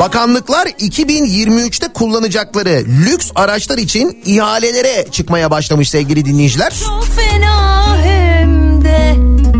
Bakanlıklar 0.00 0.66
2023'te 0.66 1.92
kullanacakları 1.92 2.84
lüks 2.88 3.30
araçlar 3.34 3.78
için 3.78 4.22
ihalelere 4.26 5.06
çıkmaya 5.12 5.50
başlamış 5.50 5.90
sevgili 5.90 6.24
dinleyiciler. 6.24 6.74
Çok 6.86 7.06
fena 7.06 7.85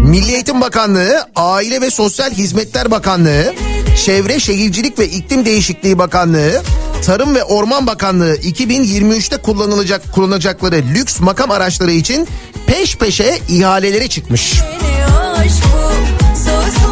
Milli 0.07 0.33
Eğitim 0.33 0.61
Bakanlığı, 0.61 1.27
Aile 1.37 1.81
ve 1.81 1.91
Sosyal 1.91 2.31
Hizmetler 2.31 2.91
Bakanlığı, 2.91 3.55
Çevre 4.05 4.41
Şehircilik 4.41 4.99
ve 4.99 5.09
İklim 5.09 5.45
Değişikliği 5.45 5.99
Bakanlığı, 5.99 6.63
Tarım 7.05 7.35
ve 7.35 7.45
Orman 7.45 7.87
Bakanlığı 7.87 8.37
2023'te 8.37 9.37
kullanılacak 9.37 10.13
kullanacakları 10.13 10.77
lüks 10.95 11.21
makam 11.21 11.51
araçları 11.51 11.91
için 11.91 12.29
peş 12.67 12.97
peşe 12.97 13.39
ihalelere 13.49 14.09
çıkmış. 14.09 14.61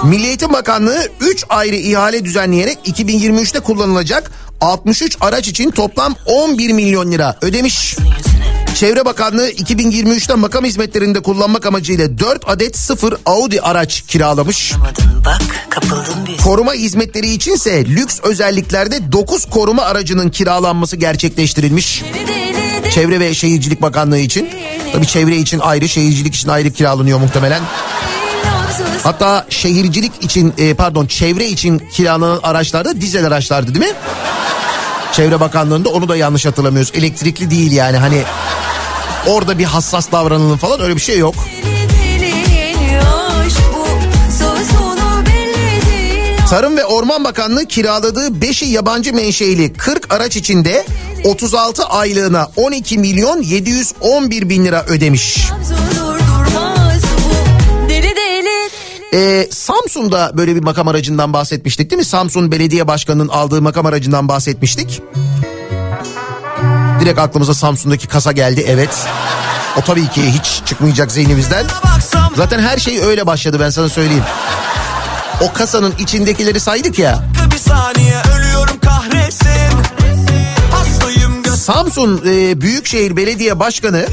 Milli 0.05 0.27
Eğitim 0.27 0.53
Bakanlığı 0.53 1.09
3 1.21 1.45
ayrı 1.49 1.77
ihale 1.77 2.25
düzenleyerek 2.25 2.79
2023'te 2.85 3.61
kullanılacak 3.61 4.31
63 4.61 5.17
araç 5.21 5.49
için 5.49 5.71
toplam 5.71 6.15
11 6.27 6.73
milyon 6.73 7.13
lira 7.13 7.37
ödemiş. 7.43 7.97
Çevre 8.75 9.05
Bakanlığı 9.05 9.51
2023'te 9.51 10.35
makam 10.35 10.65
hizmetlerinde 10.65 11.23
kullanmak 11.23 11.67
amacıyla 11.67 12.19
4 12.19 12.49
adet 12.49 12.79
sıfır 12.79 13.15
Audi 13.27 13.61
araç 13.61 14.05
kiralamış. 14.09 14.73
Bak. 15.25 15.41
Koruma 16.45 16.75
hizmetleri 16.75 17.31
içinse 17.31 17.85
lüks 17.85 18.21
özelliklerde 18.23 19.13
9 19.13 19.45
koruma 19.45 19.83
aracının 19.83 20.31
kiralanması 20.31 20.97
gerçekleştirilmiş. 20.97 22.03
Çevre 22.91 23.21
ve 23.21 23.35
Şehircilik 23.35 23.83
Bakanlığı 23.83 24.19
için. 24.19 24.49
Tabii 24.93 25.07
çevre 25.07 25.37
için 25.37 25.59
ayrı, 25.59 25.89
şehircilik 25.89 26.35
için 26.35 26.49
ayrı 26.49 26.71
kiralanıyor 26.71 27.19
muhtemelen. 27.19 27.63
Hatta 29.03 29.47
şehircilik 29.49 30.13
için 30.25 30.55
e, 30.59 30.75
pardon 30.75 31.07
çevre 31.07 31.47
için 31.47 31.79
kiralanan 31.93 32.41
araçlar 32.43 32.85
da 32.85 33.01
dizel 33.01 33.27
araçlardı 33.27 33.75
değil 33.75 33.87
mi? 33.87 33.93
Çevre 35.15 35.41
Bakanlığı'nda 35.41 35.89
onu 35.89 36.09
da 36.09 36.17
yanlış 36.17 36.47
hatırlamıyoruz. 36.47 36.93
Elektrikli 36.95 37.51
değil 37.51 37.73
yani 37.73 37.97
hani 37.97 38.23
orada 39.27 39.59
bir 39.59 39.65
hassas 39.65 40.13
davranılın 40.13 40.57
falan 40.57 40.81
öyle 40.81 40.97
bir 40.97 41.01
şey 41.01 41.19
yok. 41.19 41.35
Tarım 46.51 46.77
ve 46.77 46.85
Orman 46.85 47.25
Bakanlığı 47.25 47.67
kiraladığı 47.67 48.27
5'i 48.27 48.69
yabancı 48.69 49.15
menşeili 49.15 49.73
40 49.73 50.15
araç 50.15 50.37
içinde 50.37 50.87
36 51.25 51.85
aylığına 51.85 52.51
12 52.57 52.99
milyon 52.99 53.43
711 53.43 54.49
bin 54.49 54.65
lira 54.65 54.85
ödemiş. 54.85 55.51
Nabzı 55.51 56.04
Ee, 59.15 59.49
Samsun'da 59.51 60.31
böyle 60.37 60.57
bir 60.57 60.63
makam 60.63 60.89
aracından 60.89 61.33
bahsetmiştik 61.33 61.91
değil 61.91 61.99
mi? 61.99 62.05
Samsun 62.05 62.53
Belediye 62.53 62.89
Başkanı'nın 62.89 63.29
aldığı 63.29 63.63
makam 63.63 63.87
aracından 63.87 64.29
bahsetmiştik. 64.29 65.03
Direkt 67.01 67.19
aklımıza 67.19 67.55
Samsun'daki 67.55 68.07
kasa 68.07 68.33
geldi 68.33 68.65
evet. 68.69 69.07
O 69.79 69.81
tabii 69.81 70.09
ki 70.09 70.33
hiç 70.33 70.63
çıkmayacak 70.67 71.13
zihnimizden. 71.13 71.67
Zaten 72.37 72.59
her 72.59 72.79
şey 72.79 73.01
öyle 73.01 73.27
başladı 73.27 73.57
ben 73.61 73.71
sana 73.71 73.89
söyleyeyim. 73.89 74.25
O 75.41 75.53
kasanın 75.53 75.95
içindekileri 75.99 76.61
saydık 76.61 76.99
ya. 76.99 77.25
Bir 77.53 77.59
saniye 77.59 78.17
ölüyorum 78.37 78.81
kahretsin 78.81 79.79
Samsun 81.57 82.23
e, 82.27 82.61
Büyükşehir 82.61 83.17
Belediye 83.17 83.59
Başkanı 83.61 84.07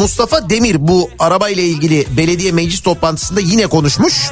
Mustafa 0.00 0.50
Demir 0.50 0.88
bu 0.88 1.10
arabayla 1.18 1.62
ilgili 1.62 2.06
belediye 2.16 2.52
meclis 2.52 2.80
toplantısında 2.80 3.40
yine 3.40 3.66
konuşmuş. 3.66 4.30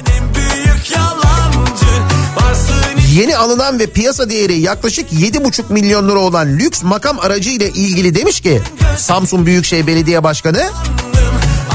Yeni 3.15 3.37
alınan 3.37 3.79
ve 3.79 3.87
piyasa 3.87 4.31
değeri 4.31 4.61
yaklaşık 4.61 5.13
7,5 5.13 5.73
milyon 5.73 6.09
lira 6.09 6.19
olan 6.19 6.59
lüks 6.59 6.83
makam 6.83 7.19
aracı 7.19 7.51
ile 7.51 7.71
ilgili 7.71 8.15
demiş 8.15 8.41
ki 8.41 8.63
Samsun 8.97 9.47
Büyükşehir 9.47 9.87
Belediye 9.87 10.25
Başkanı 10.25 10.71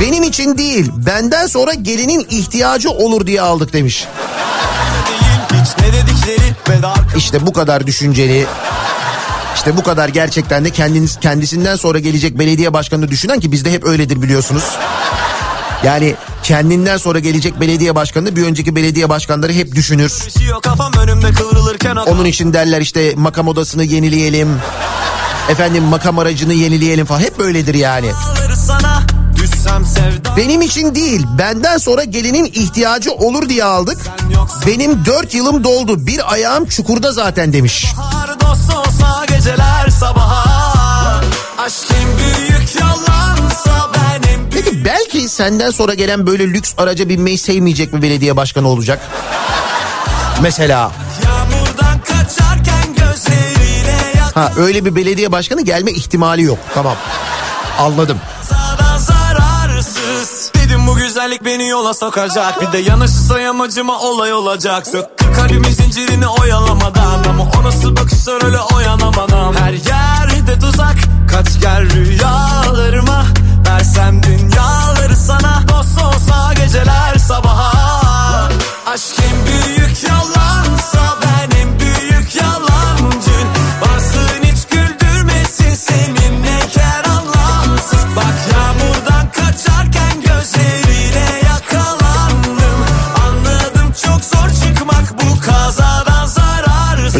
benim 0.01 0.23
için 0.23 0.57
değil 0.57 0.91
benden 0.95 1.47
sonra 1.47 1.73
gelinin 1.73 2.27
ihtiyacı 2.29 2.89
olur 2.89 3.27
diye 3.27 3.41
aldık 3.41 3.73
demiş. 3.73 4.07
İşte 7.17 7.45
bu 7.45 7.53
kadar 7.53 7.87
düşünceli 7.87 8.45
işte 9.55 9.77
bu 9.77 9.83
kadar 9.83 10.09
gerçekten 10.09 10.65
de 10.65 10.69
kendiniz, 10.69 11.19
kendisinden 11.19 11.75
sonra 11.75 11.99
gelecek 11.99 12.39
belediye 12.39 12.73
başkanını 12.73 13.07
düşünen 13.07 13.39
ki 13.39 13.51
bizde 13.51 13.71
hep 13.71 13.83
öyledir 13.83 14.21
biliyorsunuz. 14.21 14.63
Yani 15.83 16.15
kendinden 16.43 16.97
sonra 16.97 17.19
gelecek 17.19 17.59
belediye 17.59 17.95
başkanı 17.95 18.35
bir 18.35 18.43
önceki 18.43 18.75
belediye 18.75 19.09
başkanları 19.09 19.53
hep 19.53 19.75
düşünür. 19.75 20.13
Onun 22.07 22.25
için 22.25 22.53
derler 22.53 22.81
işte 22.81 23.13
makam 23.15 23.47
odasını 23.47 23.83
yenileyelim. 23.83 24.59
Efendim 25.49 25.83
makam 25.83 26.19
aracını 26.19 26.53
yenileyelim 26.53 27.05
falan 27.05 27.19
hep 27.19 27.39
böyledir 27.39 27.73
yani. 27.73 28.11
Benim 30.37 30.61
için 30.61 30.95
değil 30.95 31.25
benden 31.37 31.77
sonra 31.77 32.03
gelinin 32.03 32.45
ihtiyacı 32.45 33.11
olur 33.11 33.49
diye 33.49 33.63
aldık. 33.63 33.97
Benim 34.67 35.05
dört 35.05 35.33
yılım 35.33 35.63
doldu 35.63 36.07
bir 36.07 36.33
ayağım 36.33 36.65
çukurda 36.65 37.11
zaten 37.11 37.53
demiş. 37.53 37.85
Har 37.95 38.39
dost 38.39 38.75
olsa 38.75 38.82
geceler 39.43 39.89
sabaha 39.89 41.21
Aşk 41.57 41.91
en 42.01 42.17
büyük 42.17 42.75
yalansa 42.81 43.91
ben 43.93 44.29
en 44.29 44.51
büyük 44.51 44.65
Peki 44.65 44.85
belki 44.85 45.29
senden 45.29 45.71
sonra 45.71 45.93
gelen 45.93 46.27
böyle 46.27 46.47
lüks 46.47 46.73
araca 46.77 47.09
binmeyi 47.09 47.37
sevmeyecek 47.37 47.93
bir 47.93 48.01
belediye 48.01 48.37
başkanı 48.37 48.67
olacak. 48.67 48.99
Mesela 50.41 50.91
Yağmurdan 51.23 51.99
kaçarken 51.99 52.95
gözleriyle 52.97 53.97
yak 54.15 54.35
ha 54.35 54.51
öyle 54.57 54.85
bir 54.85 54.95
belediye 54.95 55.31
başkanı 55.31 55.61
gelme 55.61 55.91
ihtimali 55.91 56.43
yok. 56.43 56.57
Tamam 56.73 56.95
anladım. 57.79 58.17
Zararsız 58.97 60.51
Dedim 60.55 60.87
bu 60.87 60.95
güzellik 60.95 61.45
beni 61.45 61.67
yola 61.67 61.93
sokacak 61.93 62.61
Bir 62.61 62.71
de 62.71 62.77
yanaşırsa 62.77 63.39
yamacıma 63.39 63.99
olay 63.99 64.33
olacak 64.33 64.87
Sök 64.87 65.12
kalbimin 65.33 65.71
zincirini 65.71 66.27
oyalamadan 66.27 67.23
Ama 67.29 67.43
o 67.59 67.63
nasıl 67.63 67.95
bakışlar 67.95 68.45
öyle 68.45 68.59
oyanamadan 68.59 69.53
Her 69.53 69.73
yerde 69.73 70.59
tuzak 70.59 70.95
Kaç 71.27 71.61
gel 71.61 71.89
rüyalarıma 71.89 73.25
Versem 73.67 74.23
dünyaları 74.23 74.42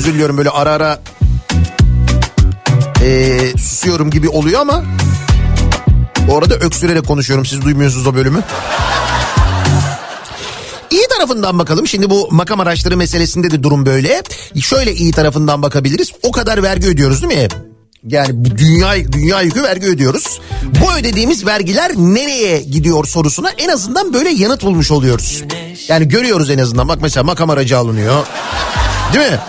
Özür 0.03 0.13
diliyorum 0.13 0.37
böyle 0.37 0.49
ara 0.49 0.71
ara 0.71 0.99
eee, 3.01 3.53
susuyorum 3.57 4.09
gibi 4.11 4.29
oluyor 4.29 4.61
ama 4.61 4.83
bu 6.27 6.37
arada 6.37 6.55
öksürerek 6.55 7.07
konuşuyorum 7.07 7.45
siz 7.45 7.61
duymuyorsunuz 7.61 8.07
o 8.07 8.15
bölümü. 8.15 8.43
İyi 10.91 11.07
tarafından 11.17 11.59
bakalım. 11.59 11.87
Şimdi 11.87 12.09
bu 12.09 12.27
makam 12.31 12.59
araçları 12.59 12.97
meselesinde 12.97 13.51
de 13.51 13.63
durum 13.63 13.85
böyle. 13.85 14.23
Şöyle 14.61 14.93
iyi 14.93 15.11
tarafından 15.11 15.61
bakabiliriz. 15.61 16.11
O 16.23 16.31
kadar 16.31 16.63
vergi 16.63 16.87
ödüyoruz 16.87 17.23
değil 17.23 17.41
mi? 17.41 17.47
Yani 18.07 18.29
bu 18.31 18.57
dünya 18.57 19.11
dünya 19.11 19.41
yükü 19.41 19.63
vergi 19.63 19.87
ödüyoruz. 19.87 20.39
Bu 20.81 20.93
ödediğimiz 20.93 21.45
vergiler 21.45 21.91
nereye 21.95 22.61
gidiyor 22.61 23.05
sorusuna 23.05 23.49
en 23.57 23.69
azından 23.69 24.13
böyle 24.13 24.29
yanıt 24.29 24.63
bulmuş 24.63 24.91
oluyoruz. 24.91 25.43
Yani 25.87 26.07
görüyoruz 26.07 26.49
en 26.49 26.57
azından. 26.59 26.87
Bak 26.87 26.99
mesela 27.01 27.23
makam 27.23 27.49
aracı 27.49 27.77
alınıyor. 27.77 28.25
Değil 29.13 29.31
mi? 29.31 29.39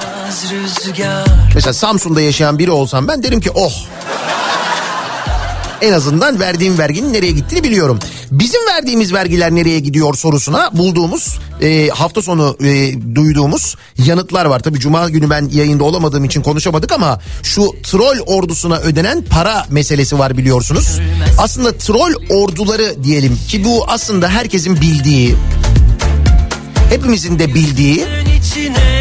Mesela 1.54 1.72
Samsun'da 1.72 2.20
yaşayan 2.20 2.58
biri 2.58 2.70
olsam 2.70 3.08
ben 3.08 3.22
derim 3.22 3.40
ki 3.40 3.50
oh. 3.54 3.72
En 5.82 5.92
azından 5.92 6.40
verdiğim 6.40 6.78
verginin 6.78 7.12
nereye 7.12 7.32
gittiğini 7.32 7.64
biliyorum. 7.64 7.98
Bizim 8.30 8.66
verdiğimiz 8.66 9.12
vergiler 9.12 9.50
nereye 9.50 9.80
gidiyor 9.80 10.14
sorusuna 10.14 10.70
bulduğumuz 10.72 11.38
e, 11.62 11.88
hafta 11.88 12.22
sonu 12.22 12.56
e, 12.60 12.94
duyduğumuz 13.14 13.76
yanıtlar 13.98 14.44
var. 14.44 14.60
Tabii 14.60 14.80
cuma 14.80 15.08
günü 15.10 15.30
ben 15.30 15.48
yayında 15.52 15.84
olamadığım 15.84 16.24
için 16.24 16.42
konuşamadık 16.42 16.92
ama 16.92 17.20
şu 17.42 17.74
troll 17.82 18.18
ordusuna 18.26 18.78
ödenen 18.78 19.22
para 19.22 19.66
meselesi 19.70 20.18
var 20.18 20.38
biliyorsunuz. 20.38 21.00
Aslında 21.38 21.76
troll 21.76 22.12
orduları 22.30 23.04
diyelim 23.04 23.38
ki 23.48 23.64
bu 23.64 23.84
aslında 23.88 24.28
herkesin 24.28 24.80
bildiği 24.80 25.34
hepimizin 26.90 27.38
de 27.38 27.54
bildiği 27.54 28.06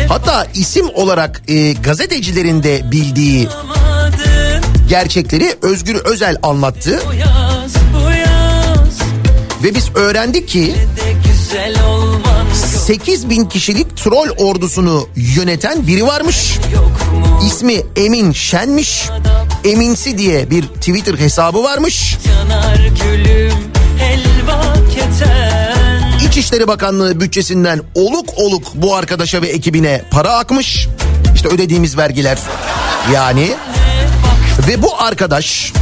hatta 0.08 0.48
isim 0.54 0.90
olarak 0.94 1.42
e, 1.48 1.74
gazetecilerin 1.74 2.64
de 2.64 2.92
bildiği 2.92 3.48
gerçekleri 4.90 5.56
Özgür 5.62 5.96
Özel 5.96 6.38
anlattı 6.44 7.00
Bu 7.08 7.14
yaz 7.14 7.74
bu 7.94 8.12
yaz 8.12 9.00
ve 9.64 9.76
biz 9.76 9.96
öğrendik 9.96 10.48
ki 10.48 10.76
de 10.96 11.30
güzel 11.30 11.84
olman 11.84 12.34
8 12.86 13.30
bin 13.30 13.46
kişilik 13.46 13.98
troll 13.98 14.30
ordusunu 14.38 15.08
yöneten 15.16 15.88
biri 15.88 16.06
varmış. 16.06 16.58
İsmi 17.48 17.82
Emin 17.96 18.32
Şenmiş. 18.32 19.10
Eminsi 19.66 20.18
diye 20.18 20.50
bir 20.50 20.64
Twitter 20.64 21.18
hesabı 21.18 21.64
varmış. 21.64 22.18
yanar 22.28 22.76
gülüm 22.76 23.54
helva 23.98 24.74
keten 24.96 25.73
İçişleri 26.34 26.68
Bakanlığı 26.68 27.20
bütçesinden 27.20 27.82
oluk 27.96 28.38
oluk 28.38 28.64
bu 28.76 28.96
arkadaşa 28.96 29.42
ve 29.42 29.48
ekibine 29.48 30.06
para 30.12 30.38
akmış. 30.38 30.88
İşte 31.36 31.48
ödediğimiz 31.48 31.98
vergiler 31.98 32.38
yani. 33.14 33.52
Ve 34.68 34.84
bu 34.84 35.02
arkadaş 35.02 35.74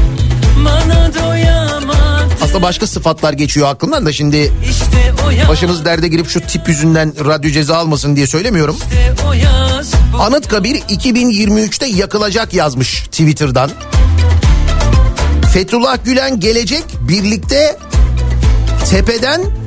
aslında 2.41 2.61
başka 2.61 2.87
sıfatlar 2.87 3.33
geçiyor 3.33 3.67
aklımdan 3.67 4.05
da 4.05 4.13
şimdi 4.13 4.51
işte 4.69 5.13
başınız 5.49 5.85
derde 5.85 6.07
girip 6.07 6.29
şu 6.29 6.41
tip 6.41 6.67
yüzünden 6.67 7.25
radyo 7.25 7.51
ceza 7.51 7.77
almasın 7.77 8.15
diye 8.15 8.27
söylemiyorum. 8.27 8.77
Anıtkabir 10.19 10.75
2023'te 10.75 11.85
yakılacak 11.85 12.53
yazmış 12.53 13.03
Twitter'dan. 13.03 13.71
Fethullah 15.53 15.97
Gülen 16.05 16.39
gelecek 16.39 16.83
birlikte 17.01 17.77
tepeden 18.89 19.60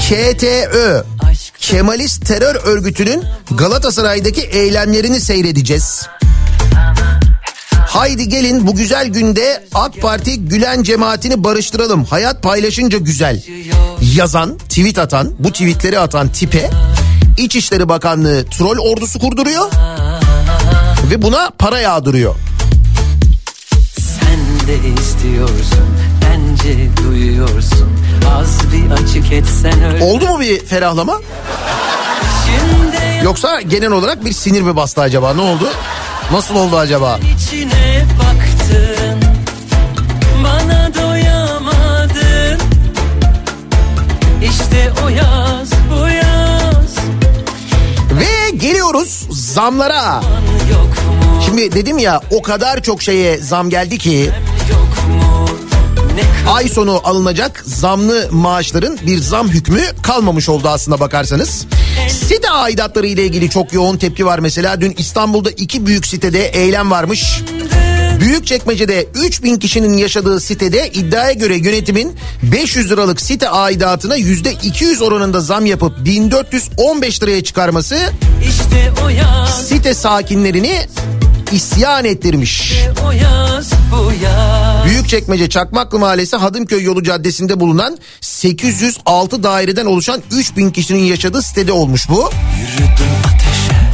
KTÖ 0.00 1.04
Kemalist 1.58 2.26
terör 2.26 2.54
örgütünün 2.54 3.24
Galatasaray'daki 3.50 4.40
eylemlerini 4.40 5.20
seyredeceğiz. 5.20 6.06
Haydi 7.86 8.28
gelin 8.28 8.66
bu 8.66 8.76
güzel 8.76 9.06
günde 9.06 9.64
AK 9.74 10.00
Parti 10.00 10.44
Gülen 10.44 10.82
cemaatini 10.82 11.44
barıştıralım. 11.44 12.04
Hayat 12.04 12.42
paylaşınca 12.42 12.98
güzel. 12.98 13.42
Yazan, 14.14 14.58
tweet 14.58 14.98
atan, 14.98 15.30
bu 15.38 15.52
tweetleri 15.52 15.98
atan 15.98 16.28
tipe 16.28 16.70
İçişleri 17.36 17.88
Bakanlığı 17.88 18.44
troll 18.44 18.78
ordusu 18.78 19.18
kurduruyor 19.18 19.70
ve 21.10 21.22
buna 21.22 21.50
para 21.58 21.78
yağdırıyor. 21.78 22.34
Sen 23.98 24.68
de 24.68 25.00
istiyorsun 25.00 25.86
bence 26.50 26.96
duyuyorsun 26.96 27.90
Az 28.38 28.58
bir 28.72 28.90
açık 28.90 29.32
etsen 29.32 29.84
öyle 29.84 30.04
Oldu 30.04 30.26
mu 30.26 30.40
bir 30.40 30.64
ferahlama? 30.64 31.20
Şimdi 32.46 33.24
Yoksa 33.24 33.60
genel 33.60 33.90
olarak 33.90 34.24
bir 34.24 34.32
sinir 34.32 34.62
mi 34.62 34.76
bastı 34.76 35.00
acaba? 35.00 35.34
Ne 35.34 35.40
oldu? 35.40 35.68
Nasıl 36.32 36.54
oldu 36.54 36.76
acaba? 36.76 37.18
içine 37.36 38.04
baktın 38.18 39.20
Bana 40.44 40.94
doyamadın 40.94 42.60
İşte 44.42 44.92
o 45.04 45.08
yaz 45.08 45.70
bu 45.90 46.08
yaz 46.08 46.96
Ve 48.12 48.56
geliyoruz 48.56 49.26
zamlara. 49.30 50.20
Şimdi 51.46 51.72
dedim 51.72 51.98
ya 51.98 52.20
o 52.30 52.42
kadar 52.42 52.82
çok 52.82 53.02
şeye 53.02 53.38
zam 53.38 53.70
geldi 53.70 53.98
ki 53.98 54.30
ay 56.48 56.68
sonu 56.68 57.00
alınacak 57.04 57.62
zamlı 57.66 58.28
maaşların 58.30 58.98
bir 59.06 59.18
zam 59.18 59.48
hükmü 59.48 59.80
kalmamış 60.02 60.48
oldu 60.48 60.68
aslında 60.68 61.00
bakarsanız. 61.00 61.66
Site 62.08 62.50
aidatları 62.50 63.06
ile 63.06 63.24
ilgili 63.24 63.50
çok 63.50 63.72
yoğun 63.72 63.96
tepki 63.96 64.26
var 64.26 64.38
mesela. 64.38 64.80
Dün 64.80 64.94
İstanbul'da 64.98 65.50
iki 65.50 65.86
büyük 65.86 66.06
sitede 66.06 66.48
eylem 66.48 66.90
varmış. 66.90 67.40
Büyükçekmece'de 68.20 69.06
3000 69.14 69.56
kişinin 69.56 69.96
yaşadığı 69.96 70.40
sitede 70.40 70.88
iddiaya 70.88 71.32
göre 71.32 71.56
yönetimin 71.56 72.16
500 72.42 72.90
liralık 72.90 73.20
site 73.20 73.48
aidatına 73.48 74.18
%200 74.18 75.04
oranında 75.04 75.40
zam 75.40 75.66
yapıp 75.66 76.04
1415 76.04 77.22
liraya 77.22 77.44
çıkarması 77.44 77.98
İşte 78.48 78.92
site 79.68 79.94
sakinlerini 79.94 80.86
isyan 81.52 82.04
ettirmiş. 82.04 82.72
yaz, 83.22 83.70
yaz. 84.22 84.84
Büyükçekmece 84.84 85.48
Çakmaklı 85.48 85.98
Mahallesi 85.98 86.36
Hadımköy 86.36 86.82
Yolu 86.82 87.02
Caddesi'nde 87.02 87.60
bulunan 87.60 87.98
806 88.20 89.42
daireden 89.42 89.86
oluşan 89.86 90.22
3000 90.30 90.70
kişinin 90.70 91.04
yaşadığı 91.04 91.42
sitede 91.42 91.72
olmuş 91.72 92.08
bu. 92.08 92.30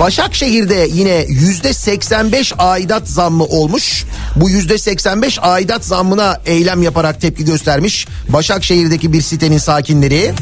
Başakşehir'de 0.00 0.88
yine 0.92 1.24
yüzde 1.28 1.72
85 1.72 2.52
aidat 2.59 3.09
zammı 3.09 3.44
olmuş. 3.44 4.04
Bu 4.36 4.50
yüzde 4.50 4.78
85 4.78 5.38
aidat 5.42 5.84
zammına 5.84 6.40
eylem 6.46 6.82
yaparak 6.82 7.20
tepki 7.20 7.44
göstermiş. 7.44 8.07
Başakşehir'deki 8.28 9.12
bir 9.12 9.22
sitenin 9.22 9.59
sakinleri. 9.59 10.32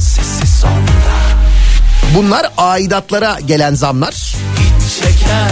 Bunlar 2.17 2.53
aidatlara 2.57 3.39
gelen 3.47 3.75
zamlar. 3.75 4.35
Çeker 5.01 5.51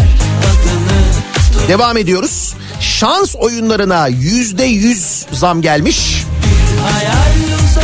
Devam 1.69 1.97
ediyoruz. 1.97 2.55
Şans 2.81 3.35
oyunlarına 3.37 4.09
yüzde 4.09 4.65
yüz 4.65 5.27
zam 5.33 5.63
gelmiş. 5.63 6.25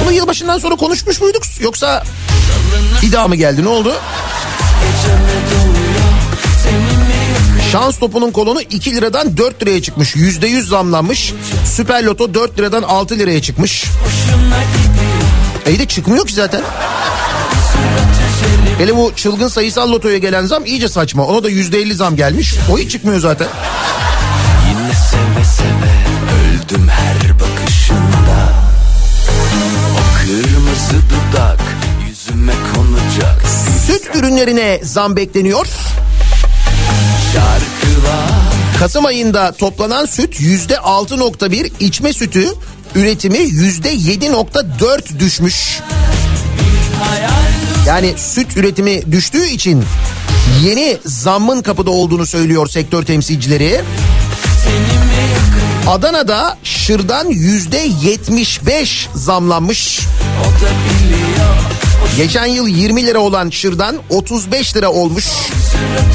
Bunu 0.04 0.12
yılbaşından 0.12 0.58
sonra 0.58 0.76
konuşmuş 0.76 1.20
muyduk? 1.20 1.42
Yoksa 1.60 2.04
daha 3.12 3.28
mı 3.28 3.36
geldi 3.36 3.64
ne 3.64 3.68
oldu? 3.68 3.94
Şans 7.72 7.98
topunun 7.98 8.30
kolonu 8.30 8.60
2 8.60 8.94
liradan 8.96 9.36
4 9.36 9.62
liraya 9.62 9.82
çıkmış. 9.82 10.16
%100 10.16 10.62
zamlanmış. 10.62 11.32
Süper 11.76 12.04
Loto 12.04 12.34
4 12.34 12.58
liradan 12.58 12.82
6 12.82 13.18
liraya 13.18 13.42
çıkmış. 13.42 13.84
İyi 15.68 15.78
de 15.78 15.86
çıkmıyor 15.86 16.26
ki 16.26 16.34
zaten. 16.34 16.62
Hele 18.78 18.96
bu 18.96 19.12
çılgın 19.16 19.48
sayısal 19.48 19.92
lotoya 19.92 20.18
gelen 20.18 20.46
zam 20.46 20.66
iyice 20.66 20.88
saçma. 20.88 21.26
Ona 21.26 21.44
da 21.44 21.50
%50 21.50 21.94
zam 21.94 22.16
gelmiş. 22.16 22.54
O 22.72 22.78
hiç 22.78 22.90
çıkmıyor 22.90 23.20
zaten. 23.20 23.48
Yine 24.68 24.92
seve 24.94 25.44
seve 25.44 25.94
öldüm 26.40 26.88
her 26.88 27.34
bakışında 27.34 28.52
O 29.94 30.18
kırmızı 30.18 30.96
dudak 31.10 31.60
yüzüme 32.08 32.52
konacak 32.74 33.42
Süt 33.86 34.16
ürünlerine 34.16 34.80
zam 34.82 35.16
bekleniyor. 35.16 35.66
Şarkılar 37.32 38.28
Kasım 38.78 39.06
ayında 39.06 39.52
toplanan 39.52 40.06
süt 40.06 40.40
%6.1, 40.40 41.70
içme 41.80 42.12
sütü 42.12 42.48
üretimi 42.94 43.38
%7.4 43.38 45.18
düşmüş. 45.18 45.80
Yani 47.88 48.14
süt 48.16 48.56
üretimi 48.56 49.12
düştüğü 49.12 49.46
için 49.46 49.84
yeni 50.64 50.98
zammın 51.04 51.62
kapıda 51.62 51.90
olduğunu 51.90 52.26
söylüyor 52.26 52.68
sektör 52.68 53.02
temsilcileri. 53.02 53.80
Adana'da 55.86 56.58
şırdan 56.62 57.30
%75 57.30 59.06
zamlanmış. 59.14 60.00
o 60.40 60.44
da 60.44 60.68
biliyor 60.68 61.54
Geçen 62.16 62.46
yıl 62.46 62.68
20 62.68 63.06
lira 63.06 63.18
olan 63.18 63.50
şırdan 63.50 63.96
35 64.10 64.76
lira 64.76 64.90
olmuş. 64.90 65.24
Sürüyor 65.24 66.08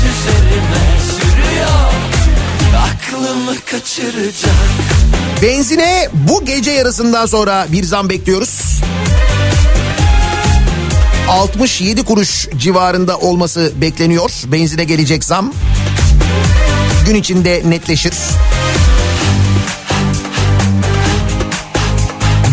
Benzine 5.41 6.09
bu 6.13 6.45
gece 6.45 6.71
yarısından 6.71 7.26
sonra 7.26 7.67
bir 7.71 7.84
zam 7.84 8.09
bekliyoruz. 8.09 8.82
67 11.30 12.03
kuruş 12.03 12.47
civarında 12.57 13.17
olması 13.17 13.71
bekleniyor. 13.76 14.32
Benzine 14.45 14.84
gelecek 14.84 15.24
zam. 15.24 15.53
Gün 17.05 17.15
içinde 17.15 17.61
netleşir. 17.65 18.13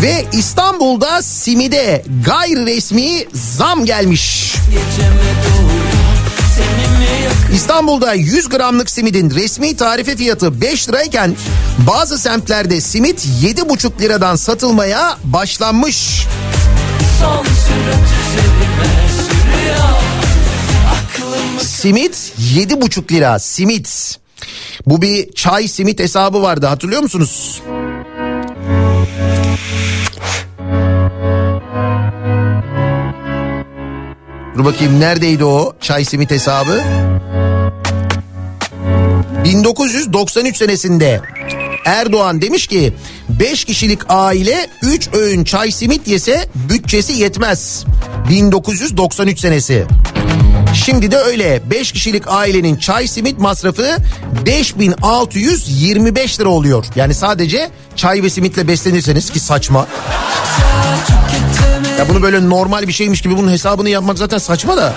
Ve 0.01 0.25
İstanbul'da 0.33 1.21
simide 1.21 2.03
gayri 2.25 2.65
resmi 2.65 3.25
zam 3.33 3.85
gelmiş. 3.85 4.55
İstanbul'da 7.53 8.13
100 8.13 8.49
gramlık 8.49 8.91
simidin 8.91 9.31
resmi 9.31 9.75
tarife 9.75 10.15
fiyatı 10.15 10.61
5 10.61 10.89
lirayken 10.89 11.35
bazı 11.87 12.17
semtlerde 12.17 12.81
simit 12.81 13.25
7,5 13.43 14.01
liradan 14.01 14.35
satılmaya 14.35 15.17
başlanmış. 15.23 16.27
son 17.19 17.45
Simit 21.59 22.33
7,5 22.55 23.11
lira 23.11 23.39
simit. 23.39 24.19
Bu 24.85 25.01
bir 25.01 25.31
çay 25.33 25.67
simit 25.67 25.99
hesabı 25.99 26.41
vardı 26.41 26.65
hatırlıyor 26.65 27.01
musunuz? 27.01 27.61
Dur 34.57 34.65
bakayım 34.65 34.99
neredeydi 34.99 35.45
o 35.45 35.73
çay 35.81 36.05
simit 36.05 36.31
hesabı? 36.31 36.81
1993 39.45 40.57
senesinde 40.57 41.21
Erdoğan 41.85 42.41
demiş 42.41 42.67
ki 42.67 42.93
5 43.29 43.65
kişilik 43.65 43.99
aile 44.09 44.67
3 44.81 45.09
öğün 45.13 45.43
çay 45.43 45.71
simit 45.71 46.07
yese 46.07 46.49
bütçesi 46.69 47.13
yetmez. 47.13 47.85
1993 48.29 49.39
senesi. 49.39 49.85
Şimdi 50.73 51.11
de 51.11 51.17
öyle 51.17 51.61
5 51.71 51.91
kişilik 51.91 52.23
ailenin 52.27 52.75
çay 52.75 53.07
simit 53.07 53.39
masrafı 53.39 53.97
5625 54.45 56.39
lira 56.39 56.49
oluyor. 56.49 56.85
Yani 56.95 57.13
sadece 57.13 57.69
çay 57.95 58.23
ve 58.23 58.29
simitle 58.29 58.67
beslenirseniz 58.67 59.29
ki 59.29 59.39
saçma. 59.39 59.87
Ya 61.99 62.09
bunu 62.09 62.21
böyle 62.21 62.49
normal 62.49 62.87
bir 62.87 62.93
şeymiş 62.93 63.21
gibi 63.21 63.37
bunun 63.37 63.51
hesabını 63.51 63.89
yapmak 63.89 64.17
zaten 64.17 64.37
saçma 64.37 64.77
da. 64.77 64.93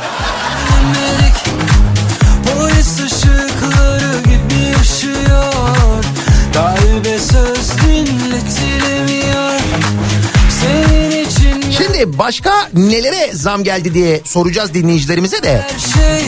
Şimdi 12.05 12.19
başka 12.19 12.53
nelere 12.75 13.33
zam 13.33 13.65
geldi 13.65 13.95
diye 13.95 14.21
soracağız 14.25 14.75
dinleyicilerimize 14.75 15.43
de. 15.43 15.67
şey 15.95 16.25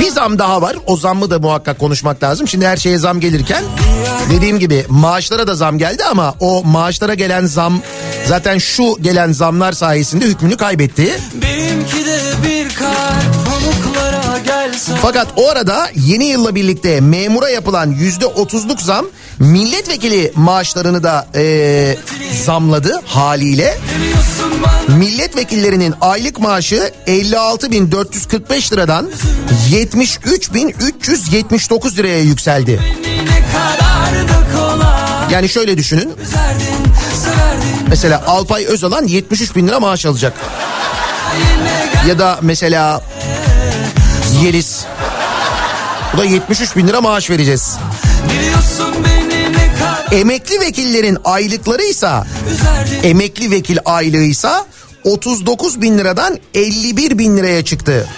bir 0.00 0.10
zam 0.10 0.38
daha 0.38 0.62
var. 0.62 0.76
O 0.86 0.96
zammı 0.96 1.30
da 1.30 1.38
muhakkak 1.38 1.78
konuşmak 1.78 2.22
lazım. 2.22 2.48
Şimdi 2.48 2.66
her 2.66 2.76
şeye 2.76 2.98
zam 2.98 3.20
gelirken 3.20 3.64
dediğim 4.30 4.58
gibi 4.58 4.84
maaşlara 4.88 5.46
da 5.46 5.54
zam 5.54 5.78
geldi 5.78 6.04
ama 6.04 6.34
o 6.40 6.64
maaşlara 6.64 7.14
gelen 7.14 7.46
zam 7.46 7.80
zaten 8.26 8.58
şu 8.58 8.96
gelen 9.00 9.32
zamlar 9.32 9.72
sayesinde 9.72 10.24
hükmünü 10.24 10.56
kaybetti. 10.56 11.20
benimki 11.34 12.06
de 12.06 12.18
bir 12.44 12.74
kalp 12.74 13.37
Fakat 15.02 15.26
o 15.36 15.48
arada 15.48 15.90
yeni 15.94 16.24
yılla 16.24 16.54
birlikte 16.54 17.00
memura 17.00 17.48
yapılan 17.48 17.90
yüzde 17.90 18.26
otuzluk 18.26 18.80
zam 18.82 19.06
milletvekili 19.38 20.32
maaşlarını 20.34 21.02
da 21.02 21.26
eee, 21.34 21.98
zamladı 22.44 23.00
haliyle. 23.06 23.78
Milletvekillerinin 24.88 25.94
aylık 26.00 26.40
maaşı 26.40 26.92
56.445 27.06 28.72
liradan 28.72 29.10
73.379 29.70 31.96
liraya 31.96 32.20
yükseldi. 32.20 32.80
Yani 35.30 35.48
şöyle 35.48 35.78
düşünün. 35.78 36.12
Mesela 37.88 38.22
Alpay 38.26 38.64
Özalan 38.66 39.06
73 39.06 39.56
bin 39.56 39.68
lira 39.68 39.80
maaş 39.80 40.06
alacak. 40.06 40.32
Ya 42.08 42.18
da 42.18 42.38
mesela 42.42 43.02
Yeliz. 44.42 44.84
Bu 46.14 46.18
da 46.18 46.24
73 46.24 46.76
bin 46.76 46.88
lira 46.88 47.00
maaş 47.00 47.30
vereceğiz. 47.30 47.76
Emekli 50.12 50.60
vekillerin 50.60 51.18
aylıkları 51.24 51.82
ise 51.82 52.10
üzerdin 52.52 53.08
emekli 53.08 53.50
vekil 53.50 53.78
aylığı 53.84 54.22
ise 54.22 54.50
39 55.04 55.80
bin 55.80 55.98
liradan 55.98 56.38
51 56.54 57.18
bin 57.18 57.36
liraya 57.36 57.64
çıktı. 57.64 58.08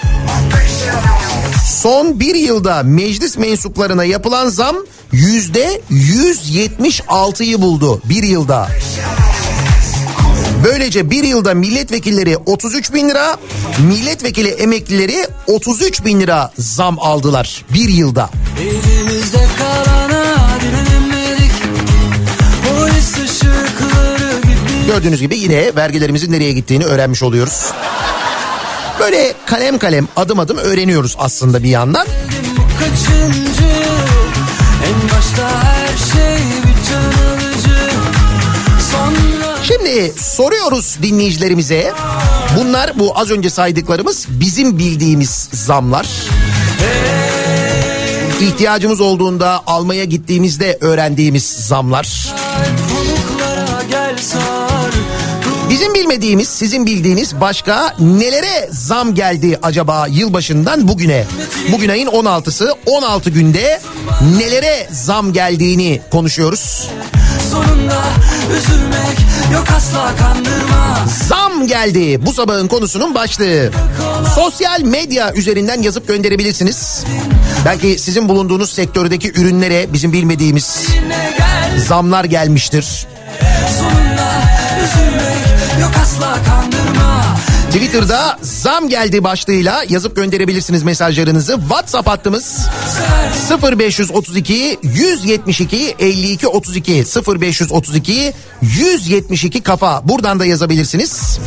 Son 1.67 2.21
bir 2.21 2.35
yılda 2.35 2.83
meclis 2.83 3.39
mensuplarına 3.39 4.05
yapılan 4.05 4.49
zam 4.49 4.77
yüzde 5.13 5.81
176'yı 5.91 7.63
buldu 7.63 8.03
bir 8.05 8.23
yılda. 8.23 8.69
Böylece 10.65 11.11
bir 11.11 11.25
yılda 11.25 11.55
milletvekilleri 11.55 12.37
33 12.37 12.93
bin 12.93 13.09
lira, 13.09 13.37
milletvekili 13.79 14.49
emeklileri 14.49 15.27
33 15.47 16.05
bin 16.05 16.21
lira 16.21 16.53
zam 16.59 16.99
aldılar 16.99 17.65
bir 17.75 17.89
yılda. 17.89 18.31
Elimizde 18.61 19.47
kalana 19.59 20.25
direnemedik 20.61 21.53
Polis 22.69 23.19
ışıkları 23.19 24.41
gibi 24.43 24.87
Gördüğünüz 24.87 25.21
gibi 25.21 25.39
yine 25.39 25.77
vergilerimizin 25.77 26.33
nereye 26.33 26.53
gittiğini 26.53 26.85
öğrenmiş 26.85 27.23
oluyoruz. 27.23 27.71
Böyle 29.01 29.35
kalem 29.47 29.79
kalem 29.79 30.09
adım 30.17 30.39
adım 30.39 30.57
öğreniyoruz 30.57 31.17
aslında 31.19 31.63
bir 31.63 31.69
yandan. 31.69 32.07
bu 32.57 32.63
Şimdi 39.91 40.13
soruyoruz 40.17 40.99
dinleyicilerimize. 41.03 41.93
Bunlar 42.57 42.99
bu 42.99 43.19
az 43.19 43.31
önce 43.31 43.51
saydıklarımız 43.51 44.27
bizim 44.29 44.79
bildiğimiz 44.79 45.49
zamlar. 45.53 46.09
İhtiyacımız 48.41 49.01
olduğunda 49.01 49.63
almaya 49.67 50.05
gittiğimizde 50.05 50.79
öğrendiğimiz 50.81 51.45
zamlar. 51.45 52.35
Bizim 55.71 55.95
bilmediğimiz, 55.95 56.49
sizin 56.49 56.87
bildiğiniz 56.87 57.41
başka 57.41 57.97
nelere 57.99 58.69
zam 58.73 59.15
geldi 59.15 59.59
acaba 59.63 60.07
yılbaşından 60.11 60.89
bugüne? 60.89 61.25
Bugün 61.73 61.89
ayın 61.89 62.09
16'sı, 62.09 62.75
16 62.87 63.31
günde 63.31 63.81
nelere 64.39 64.89
zam 64.93 65.33
geldiğini 65.33 66.01
konuşuyoruz. 66.11 66.89
Sonunda 67.51 68.03
üzülmek 68.59 69.19
yok 69.53 69.65
asla 69.77 70.17
kandırma 70.17 71.07
Zam 71.29 71.67
geldi 71.67 72.27
bu 72.27 72.33
sabahın 72.33 72.69
konusunun 72.69 73.15
başlığı. 73.15 73.71
Sosyal 74.35 74.81
medya 74.81 75.33
üzerinden 75.35 75.83
yazıp 75.83 76.09
gönderebilirsiniz. 76.09 77.05
Belki 77.65 77.99
sizin 77.99 78.29
bulunduğunuz 78.29 78.73
sektördeki 78.73 79.33
ürünlere 79.33 79.93
bizim 79.93 80.13
bilmediğimiz 80.13 80.87
zamlar 81.89 82.25
gelmiştir. 82.25 83.07
sonunda 83.79 84.31
üzülmek 84.85 85.81
yok 85.81 85.93
asla 86.03 86.39
kandırma 86.47 86.80
Twitter'da 87.71 88.39
zam 88.43 88.89
geldi 88.89 89.25
başlığıyla 89.25 89.85
yazıp 89.89 90.17
gönderebilirsiniz 90.17 90.83
mesajlarınızı. 90.83 91.53
WhatsApp 91.61 92.09
hattımız 92.09 92.69
0532 93.63 94.79
172 94.83 95.95
52 95.99 96.49
32 96.49 97.05
0532 97.41 98.33
172 98.63 99.63
kafa. 99.63 100.09
Buradan 100.09 100.41
da 100.41 100.47
yazabilirsiniz. 100.47 101.39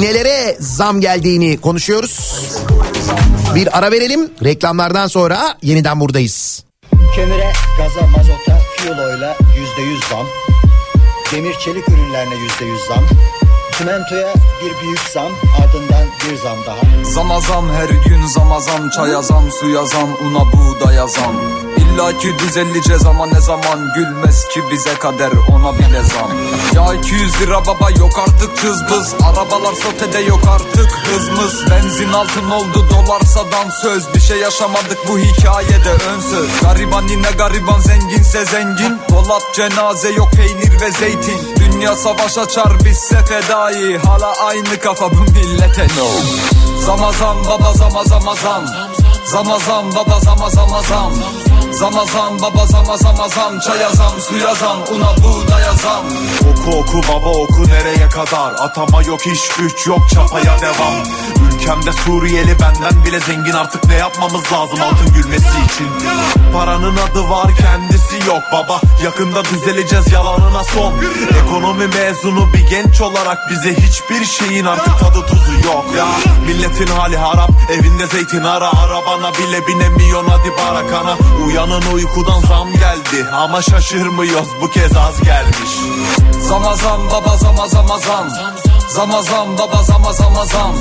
Nelere 0.00 0.56
zam 0.60 1.00
geldiğini 1.00 1.60
konuşuyoruz. 1.60 2.42
Bir 3.54 3.78
ara 3.78 3.92
verelim. 3.92 4.30
Reklamlardan 4.44 5.06
sonra 5.06 5.56
yeniden 5.62 6.00
buradayız. 6.00 6.64
Kömüre, 7.16 7.52
gaza, 7.78 8.06
mazota, 8.06 8.61
yüzde 9.56 9.82
yüz 9.82 10.04
zam. 10.04 10.26
Demir 11.32 11.54
çelik 11.54 11.88
ürünlerine 11.88 12.34
yüzde 12.34 12.64
yüz 12.64 12.80
zam. 12.80 13.04
Çimentoya 13.78 14.34
bir 14.62 14.82
büyük 14.82 15.00
zam 15.00 15.32
ardından 15.62 16.06
bir 16.24 16.36
zam 16.36 16.58
daha. 16.66 17.04
Zama 17.04 17.40
zam 17.40 17.70
her 17.72 17.88
gün 17.88 18.26
zama 18.26 18.60
zam 18.60 18.90
Çaya 18.90 19.22
zam 19.22 19.50
suya 19.60 19.86
zam 19.86 20.08
una 20.26 20.52
buğdaya 20.52 21.06
zam. 21.06 21.36
İlla 21.76 22.18
ki 22.18 22.34
düzellice 22.38 22.98
zaman 22.98 23.30
ne 23.34 23.40
zaman 23.40 23.92
Gülmez 23.94 24.48
ki 24.48 24.60
bize 24.70 24.94
kader 24.94 25.30
ona 25.52 25.78
bile 25.78 26.02
zam. 26.02 26.30
Ya 26.74 26.94
200 26.94 27.40
lira 27.40 27.66
baba 27.66 27.90
yok 27.90 28.18
artık 28.18 28.56
cızbız 28.62 29.14
Arabalar 29.24 29.74
sotede 29.74 30.18
yok 30.18 30.40
artık 30.48 30.90
hızmız 30.92 31.70
Benzin 31.70 32.12
altın 32.12 32.50
oldu 32.50 32.86
dolarsadan 32.90 33.70
söz 33.82 34.14
Bir 34.14 34.20
şey 34.20 34.38
yaşamadık 34.38 34.98
bu 35.08 35.18
hikayede 35.18 35.92
ön 35.92 36.20
söz 36.20 36.60
Gariban 36.62 37.08
yine 37.08 37.30
gariban 37.38 37.80
zenginse 37.80 38.44
zengin. 38.44 38.98
Dolap 39.10 39.42
cenaze 39.54 40.10
yok 40.12 40.32
peynir 40.32 40.80
ve 40.80 40.90
zeytin 40.90 41.54
Dünya 41.82 41.96
savaş 41.96 42.38
açar 42.38 42.84
bizse 42.84 43.24
fedai. 43.24 43.98
Hala 43.98 44.32
aynı 44.46 44.78
kafa 44.80 45.10
bu 45.10 45.20
millete. 45.20 45.82
No. 45.82 46.08
Zama 46.80 47.12
zam 47.12 47.36
baba 47.44 47.72
zama 47.72 48.04
zama 48.04 48.34
zam 48.34 48.64
Zama 49.24 49.58
zam 49.58 49.94
baba 49.94 50.20
zama 50.20 50.50
zam 50.50 51.12
Zama 51.72 52.04
zam 52.04 52.40
baba 52.42 52.66
zama 52.66 52.96
zama 52.96 53.28
zam 53.28 53.60
Çaya 53.60 53.90
zam 53.90 54.20
suya 54.20 54.54
zam 54.54 54.76
una 54.94 55.16
buğdaya 55.16 55.72
zam. 55.72 56.04
Oku 56.50 56.78
oku 56.78 57.00
baba 57.08 57.28
oku 57.28 57.62
nereye 57.68 58.08
kadar? 58.08 58.52
Atama 58.58 59.02
yok 59.02 59.26
iş 59.26 59.48
güç 59.48 59.86
yok 59.86 60.00
çapaya 60.14 60.60
devam. 60.60 60.94
Ülkemde 61.52 61.92
Suriyeli 61.92 62.56
benden 62.60 63.04
bile 63.04 63.20
zengin 63.20 63.52
Artık 63.52 63.84
ne 63.84 63.94
yapmamız 63.94 64.52
lazım? 64.52 64.82
Altın 64.82 65.14
gülmesi 65.14 65.46
için. 65.46 65.88
Paranın 66.52 66.96
adı 66.96 67.30
var 67.30 67.46
kendisi 67.60 68.28
yok 68.28 68.42
baba. 68.52 68.80
Yakında 69.04 69.44
düzeleceğiz 69.44 70.12
yalanına 70.12 70.64
son. 70.64 70.94
Ekonomi 71.42 71.86
mezunu 71.86 72.52
bir 72.52 72.66
genç 72.70 73.00
olarak 73.00 73.38
Bize 73.50 73.74
hiçbir 73.74 74.24
şeyin 74.24 74.64
artık 74.64 74.98
tadı 74.98 75.26
tuzu 75.26 75.52
yok 75.66 75.84
ya. 75.96 76.06
Milletin 76.46 76.86
hali 76.86 77.16
harap 77.16 77.50
evinde 77.72 78.06
zeytin 78.06 78.44
ara 78.44 78.72
Arabana 78.72 79.34
bile 79.34 79.66
binemiyorsun. 79.66 80.28
Hadi 80.28 80.50
barakana 80.50 81.16
Uyanın 81.62 81.92
uykudan 81.94 82.40
zam 82.40 82.72
geldi 82.72 83.30
Ama 83.32 83.62
şaşırmıyoruz 83.62 84.48
bu 84.62 84.70
kez 84.70 84.96
az 84.96 85.22
gelmiş. 85.22 85.70
Zama 86.48 86.76
zam 86.76 87.10
baba 87.10 87.36
zama 87.36 87.68
zama 87.68 87.98
zam 87.98 88.28
Zama 88.94 89.22
zam 89.22 89.58
baba 89.58 89.82
zama 89.82 90.12
zama 90.12 90.44
zam 90.46 90.74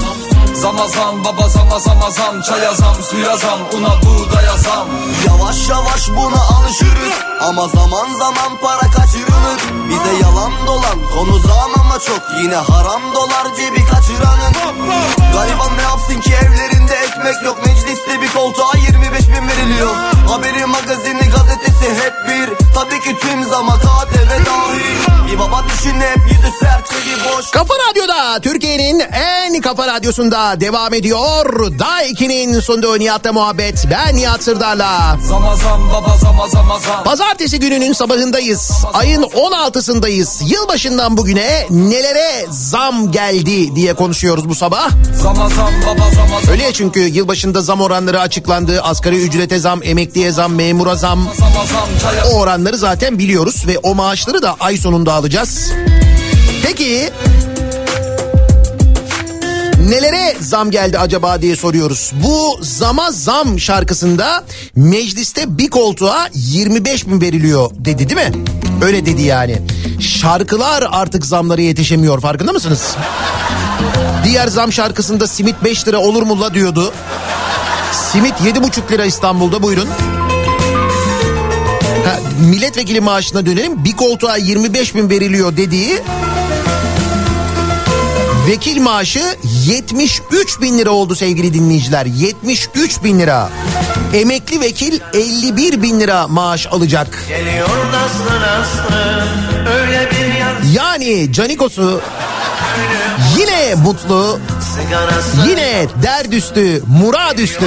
Zama 0.53 0.87
zam 0.87 1.23
baba 1.23 1.49
zama 1.49 1.79
zama 1.79 2.11
zam 2.11 2.41
Çaya 2.41 2.73
zam 2.73 2.95
suya 3.03 3.37
zam 3.37 3.59
una 3.77 4.01
buğdaya 4.01 4.57
zam 4.57 4.87
Yavaş 5.27 5.69
yavaş 5.69 6.09
buna 6.09 6.41
alışırız. 6.41 7.13
Ama 7.41 7.67
zaman 7.67 8.13
zaman 8.19 8.57
para 8.61 8.91
kaçırılır. 8.91 9.61
Bize 9.89 10.23
yalan 10.23 10.51
dolan 10.67 10.99
konu 11.15 11.39
zam 11.39 11.71
ama 11.81 11.99
çok. 11.99 12.21
Yine 12.41 12.55
haram 12.55 13.01
dolar 13.15 13.55
cebi 13.57 13.85
kaçıranın. 13.85 14.53
Gariban 15.33 15.77
ne 15.77 15.81
yapsın 15.81 16.19
ki 16.21 16.33
evlerinde 16.33 16.93
ekmek 16.93 17.43
yok. 17.45 17.65
Mecliste 17.65 18.21
bir 18.21 18.29
koltuğa 18.33 18.71
25 18.87 19.27
bin 19.27 19.47
veriliyor. 19.47 19.95
Haberi 20.29 20.65
magazini 20.65 21.29
gazetesi 21.29 21.89
hep 22.03 22.13
bir. 22.27 22.49
Tabii 22.75 22.99
ki 22.99 23.17
tüm 23.21 23.43
zama 23.49 23.79
KTV 23.79 24.29
dahil. 24.45 25.27
Bir 25.27 25.39
baba 25.39 25.63
düşün 25.69 26.01
hep 26.01 26.31
yüzü 26.31 26.57
sert 26.59 26.89
cebi 26.89 27.15
boş. 27.25 27.51
Kafa 27.51 27.73
Radyo'da 28.01 28.39
Türkiye'nin 28.39 28.99
en 28.99 29.61
kafa 29.61 29.87
radyosunda 29.87 30.61
devam 30.61 30.93
ediyor. 30.93 31.71
Daiki'nin 31.79 32.59
sunduğu 32.59 32.99
Nihat'la 32.99 33.33
muhabbet. 33.33 33.85
Ben 33.91 34.15
Nihat 34.15 34.43
Sırdar'la. 34.43 35.17
Pazartesi 37.05 37.59
gününün 37.59 37.93
sabahındayız. 37.93 38.71
Ayın 38.93 39.23
16'sındayız. 39.23 40.53
Yılbaşından 40.53 41.17
bugüne 41.17 41.67
nelere 41.69 42.45
zam 42.49 43.11
geldi 43.11 43.75
diye 43.75 43.93
konuşuyoruz 43.93 44.49
bu 44.49 44.55
sabah. 44.55 44.89
Zama 45.23 45.49
zam 45.49 45.73
baba 45.87 46.09
zama 46.15 46.41
zam 46.41 46.51
Öyle 46.51 46.73
çünkü 46.73 46.99
yılbaşında 46.99 47.61
zam 47.61 47.81
oranları 47.81 48.19
açıklandı. 48.19 48.81
Asgari 48.81 49.21
ücrete 49.21 49.59
zam, 49.59 49.83
emekliye 49.83 50.31
zam, 50.31 50.53
memura 50.53 50.95
zam. 50.95 51.27
O 52.33 52.39
oranları 52.39 52.77
zaten 52.77 53.19
biliyoruz 53.19 53.63
ve 53.67 53.77
o 53.77 53.95
maaşları 53.95 54.41
da 54.41 54.55
ay 54.59 54.77
sonunda 54.77 55.13
alacağız. 55.13 55.71
Peki 56.63 57.09
nelere 59.89 60.35
zam 60.39 60.71
geldi 60.71 60.99
acaba 60.99 61.41
diye 61.41 61.55
soruyoruz. 61.55 62.11
Bu 62.23 62.59
zama 62.61 63.11
zam 63.11 63.59
şarkısında 63.59 64.43
mecliste 64.75 65.57
bir 65.57 65.69
koltuğa 65.69 66.27
25 66.33 67.07
bin 67.07 67.21
veriliyor 67.21 67.71
dedi 67.73 68.09
değil 68.09 68.29
mi? 68.29 68.43
Öyle 68.81 69.05
dedi 69.05 69.21
yani. 69.21 69.61
Şarkılar 69.99 70.87
artık 70.91 71.25
zamlara 71.25 71.61
yetişemiyor 71.61 72.21
farkında 72.21 72.51
mısınız? 72.51 72.95
Diğer 74.23 74.47
zam 74.47 74.71
şarkısında 74.73 75.27
simit 75.27 75.63
5 75.63 75.87
lira 75.87 75.97
olur 75.97 76.23
mu 76.23 76.41
la 76.41 76.53
diyordu. 76.53 76.93
Simit 77.91 78.33
7,5 78.33 78.91
lira 78.91 79.05
İstanbul'da 79.05 79.63
buyurun. 79.63 79.87
Ha, 82.05 82.19
milletvekili 82.39 83.01
maaşına 83.01 83.45
dönelim. 83.45 83.83
Bir 83.83 83.95
koltuğa 83.95 84.37
25 84.37 84.95
bin 84.95 85.09
veriliyor 85.09 85.57
dediği 85.57 86.01
vekil 88.47 88.81
maaşı 88.81 89.35
73 89.67 90.61
bin 90.61 90.77
lira 90.77 90.89
oldu 90.89 91.15
sevgili 91.15 91.53
dinleyiciler. 91.53 92.05
73 92.05 93.03
bin 93.03 93.19
lira. 93.19 93.49
Emekli 94.13 94.61
vekil 94.61 94.99
51 95.13 95.81
bin 95.81 95.99
lira 95.99 96.27
maaş 96.27 96.67
alacak. 96.71 97.25
Nasıl 97.91 98.25
nasıl 98.41 98.91
Yani 100.73 101.33
Canikos'u 101.33 102.01
Yine 103.37 103.75
mutlu, 103.75 104.39
yine 105.47 105.87
dert 106.03 106.33
üstü, 106.33 106.83
murad 106.87 107.37
üstü. 107.37 107.65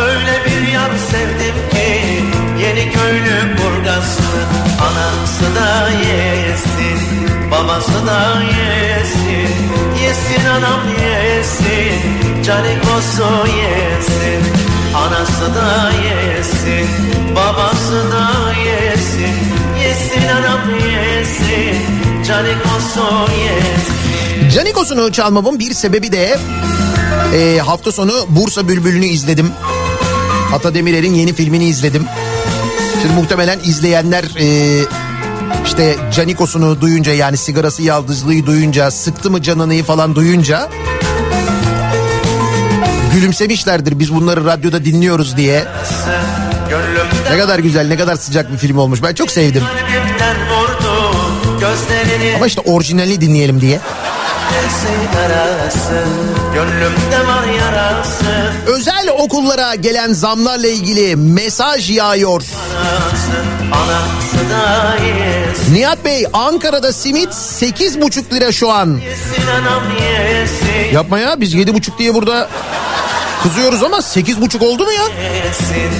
Öyle 0.00 0.44
bir 0.46 0.72
yar 0.72 0.90
sevdim 1.10 1.70
ki 1.70 2.02
Yeni 2.62 2.92
köylü 2.92 3.56
burgaslı 3.58 4.24
Anası 4.80 5.54
da 5.54 5.90
yesin 5.90 6.98
Babası 7.50 8.06
da 8.06 8.42
yesin 8.42 9.31
Yesin 10.32 10.46
anam 10.46 10.80
yesin 10.88 12.42
Canikosu 12.44 13.46
yesin 13.46 14.52
Anası 14.96 15.54
da 15.54 15.92
yesin 15.92 16.88
Babası 17.36 18.12
da 18.12 18.52
yesin 18.52 19.34
Yesin 19.82 20.28
anam 20.28 20.60
yesin 20.80 21.76
Canikosu 22.28 23.32
yesin 23.42 24.50
Canikos'unu 24.54 25.12
çalmamın 25.12 25.58
bir 25.58 25.74
sebebi 25.74 26.12
de 26.12 26.38
e, 27.34 27.58
hafta 27.58 27.92
sonu 27.92 28.12
Bursa 28.28 28.68
Bülbülü'nü 28.68 29.06
izledim. 29.06 29.52
Ata 30.54 30.74
Demirer'in 30.74 31.14
yeni 31.14 31.32
filmini 31.32 31.64
izledim. 31.64 32.06
Şimdi 33.02 33.14
muhtemelen 33.14 33.58
izleyenler 33.58 34.24
e, 34.40 34.46
işte 35.64 35.96
Canikos'unu 36.14 36.80
duyunca 36.80 37.12
yani 37.12 37.36
sigarası 37.36 37.82
yaldızlığı 37.82 38.46
duyunca 38.46 38.90
sıktı 38.90 39.30
mı 39.30 39.42
canını 39.42 39.82
falan 39.82 40.14
duyunca 40.14 40.68
gülümsemişlerdir 43.12 43.98
biz 43.98 44.14
bunları 44.14 44.44
radyoda 44.44 44.84
dinliyoruz 44.84 45.36
diye. 45.36 45.64
Ne 47.30 47.38
kadar 47.38 47.58
güzel 47.58 47.88
ne 47.88 47.96
kadar 47.96 48.16
sıcak 48.16 48.52
bir 48.52 48.58
film 48.58 48.78
olmuş 48.78 49.02
ben 49.02 49.14
çok 49.14 49.30
sevdim. 49.30 49.62
Ama 52.36 52.46
işte 52.46 52.60
orijinalini 52.60 53.20
dinleyelim 53.20 53.60
diye. 53.60 53.80
Özel 58.66 58.91
okullara 59.22 59.74
gelen 59.74 60.12
zamlarla 60.12 60.66
ilgili 60.66 61.16
mesaj 61.16 61.90
yağıyor. 61.90 62.42
Anası 63.72 64.22
Nihat 65.72 66.04
Bey 66.04 66.26
Ankara'da 66.32 66.92
simit 66.92 67.28
8,5 67.28 68.34
lira 68.34 68.52
şu 68.52 68.70
an. 68.70 69.00
Yesin 69.04 69.46
anam 69.46 69.82
yesin 70.02 70.94
Yapma 70.94 71.18
ya 71.18 71.40
biz 71.40 71.54
7,5 71.54 71.98
diye 71.98 72.14
burada 72.14 72.48
kızıyoruz 73.42 73.82
ama 73.82 73.96
8,5 73.96 74.64
oldu 74.64 74.84
mu 74.84 74.92
ya? 74.92 75.02
yesin 75.02 75.92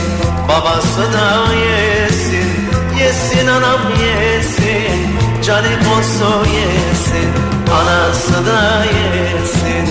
Babası 0.49 1.13
da 1.13 1.53
yesin 1.55 2.53
Yesin 3.01 3.47
anam 3.47 3.81
yesin 3.91 5.17
Canikosu 5.47 6.47
yesin 6.55 7.31
Anası 7.75 8.47
da 8.47 8.85
yesin 8.85 9.89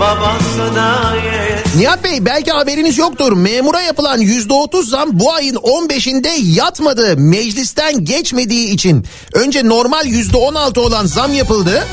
Babası 0.00 0.74
da 0.74 1.16
yesin 1.16 1.63
Nihat 1.76 2.04
Bey 2.04 2.24
belki 2.24 2.50
haberiniz 2.50 2.98
yoktur. 2.98 3.32
Memura 3.32 3.80
yapılan 3.80 4.20
%30 4.20 4.82
zam 4.84 5.08
bu 5.12 5.32
ayın 5.32 5.54
15'inde 5.54 6.28
yatmadı. 6.58 7.16
Meclisten 7.16 8.04
geçmediği 8.04 8.68
için. 8.68 9.06
Önce 9.32 9.68
normal 9.68 10.06
%16 10.06 10.80
olan 10.80 11.06
zam 11.06 11.34
yapıldı. 11.34 11.86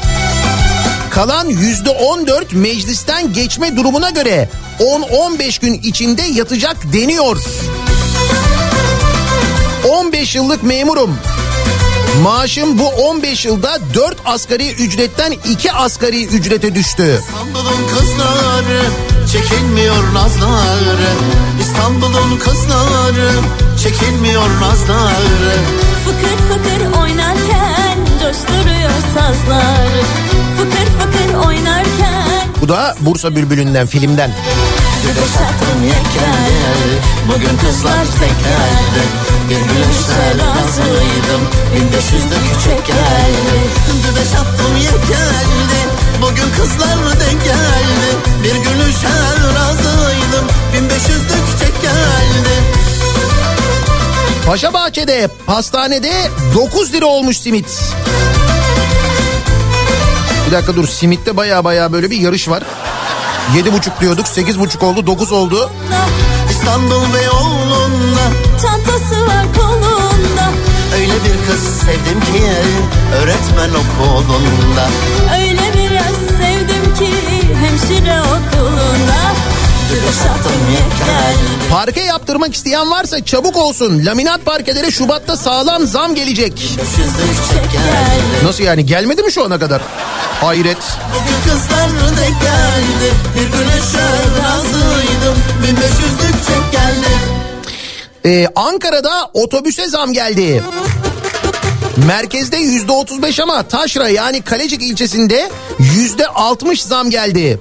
Kalan 1.12 1.50
%14 1.50 2.56
meclisten 2.56 3.34
geçme 3.34 3.76
durumuna 3.76 4.10
göre 4.10 4.50
10-15 4.80 5.62
gün 5.62 5.74
içinde 5.74 6.22
yatacak 6.22 6.94
deniyor. 6.94 7.38
15 9.90 10.36
yıllık 10.36 10.64
memurum. 10.64 11.18
Maaşım 12.24 12.80
bu 12.80 12.88
15 12.88 13.46
yılda 13.46 13.78
4 13.94 14.18
asgari 14.26 14.72
ücretten 14.72 15.34
2 15.52 15.72
asgari 15.72 16.26
ücrete 16.26 16.76
düştü. 16.76 17.22
İstanbul'un 17.28 17.88
kızları 17.88 19.11
çekilmiyor 19.32 20.14
nazları. 20.14 21.12
İstanbul'un 21.60 22.38
kızları 22.40 23.32
çekilmiyor 23.84 24.50
nazları. 24.62 25.56
Fıkır 26.06 26.38
fıkır 26.48 27.02
oynarken 27.02 27.98
coşturuyor 28.20 28.92
sazlar 29.14 29.90
Fıkır 30.58 30.88
fıkır 31.00 31.48
oynarken 31.48 32.31
Bu 32.62 32.70
da 32.70 32.96
Bursa 33.00 33.36
Bülbülü'nden 33.36 33.88
filmden. 33.88 34.32
Bugün 37.28 37.58
kızlar 37.58 38.06
tekeldi 38.06 39.04
Bir 39.50 39.56
gülüşe 39.56 40.30
razıydım 40.30 41.42
1500'lük 41.76 42.64
çek 42.64 42.88
geldi 42.88 43.58
Güneş 44.04 44.34
attım 44.34 44.78
yekeldi 44.78 45.82
Bugün 46.22 46.52
kızlar 46.58 47.20
denk 47.20 47.44
geldi. 47.44 48.10
Bir 48.44 48.56
gülüşe 48.56 49.08
razıydım 49.56 50.48
1500'lük 50.76 51.60
çek 51.60 51.82
geldi 51.82 52.56
Paşa 54.46 54.74
Bahçe'de 54.74 55.30
pastanede 55.48 56.12
9 56.56 56.94
lira 56.94 57.06
olmuş 57.06 57.38
simit. 57.38 57.80
Bir 60.52 60.56
dakika 60.56 60.76
dur 60.76 60.88
simitte 60.88 61.38
baya 61.38 61.64
baya 61.64 61.94
böyle 61.94 62.12
bir 62.12 62.18
yarış 62.18 62.50
var. 62.50 62.64
7,5 63.56 64.02
diyorduk 64.02 64.26
8,5 64.26 64.86
oldu 64.86 65.08
9 65.08 65.32
oldu. 65.32 65.72
İstanbul 66.52 67.14
Beyoğlu'nda 67.14 68.26
çantası 68.62 69.28
var 69.28 69.46
kolunda 69.58 70.52
Öyle 70.96 71.14
bir 71.14 71.52
kız 71.52 71.64
sevdim 71.64 72.20
ki 72.20 72.44
öğretmen 73.16 73.70
okulunda 73.70 74.88
Öyle 75.40 75.74
bir 75.74 75.92
sevdim 76.38 76.96
ki 77.00 77.14
hemşire 77.56 78.22
okulunda 78.22 79.11
Parke 81.72 82.02
yaptırmak 82.02 82.56
isteyen 82.56 82.92
varsa 82.92 83.26
çabuk 83.26 83.58
olsun. 83.58 84.06
Laminat 84.06 84.46
parkelere 84.46 84.92
Şubat'ta 84.92 85.38
sağlam 85.38 85.88
zam 85.88 86.16
gelecek. 86.16 86.54
Nasıl 88.44 88.64
yani 88.64 88.86
gelmedi 88.86 89.24
mi 89.24 89.32
şu 89.32 89.46
ana 89.46 89.60
kadar? 89.60 89.82
Hayret. 90.42 90.78
Bugün 91.10 91.54
kızlar 91.54 91.90
denk 92.18 92.42
geldi 92.42 93.14
Bir 93.36 93.58
güneşe 93.58 94.08
razıydım 94.44 95.38
1500'lük 95.64 96.48
çek 96.48 96.72
geldi 96.72 97.08
Ee, 98.26 98.48
Ankara'da 98.56 99.30
otobüse 99.34 99.88
zam 99.88 100.14
geldi. 100.14 100.64
Merkezde 102.08 102.58
yüzde 102.58 102.92
35 102.92 103.40
ama 103.40 103.64
Taşra 103.64 104.10
yani 104.10 104.42
Kalecik 104.42 104.82
ilçesinde 104.84 105.52
yüzde 105.80 106.28
60 106.28 106.84
zam 106.84 107.10
geldi. 107.10 107.60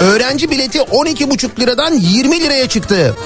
Öğrenci 0.00 0.50
bileti 0.50 0.78
12,5 0.78 1.60
liradan 1.60 1.94
20 1.94 2.40
liraya 2.40 2.68
çıktı. 2.68 3.16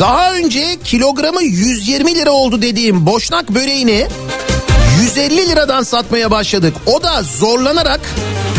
Daha 0.00 0.32
önce 0.32 0.76
kilogramı 0.84 1.42
120 1.42 2.14
lira 2.14 2.30
oldu 2.30 2.62
dediğim 2.62 3.06
boşnak 3.06 3.48
böreğini 3.50 4.06
150 5.02 5.48
liradan 5.48 5.82
satmaya 5.82 6.30
başladık. 6.30 6.74
O 6.86 7.02
da 7.02 7.22
zorlanarak 7.22 8.00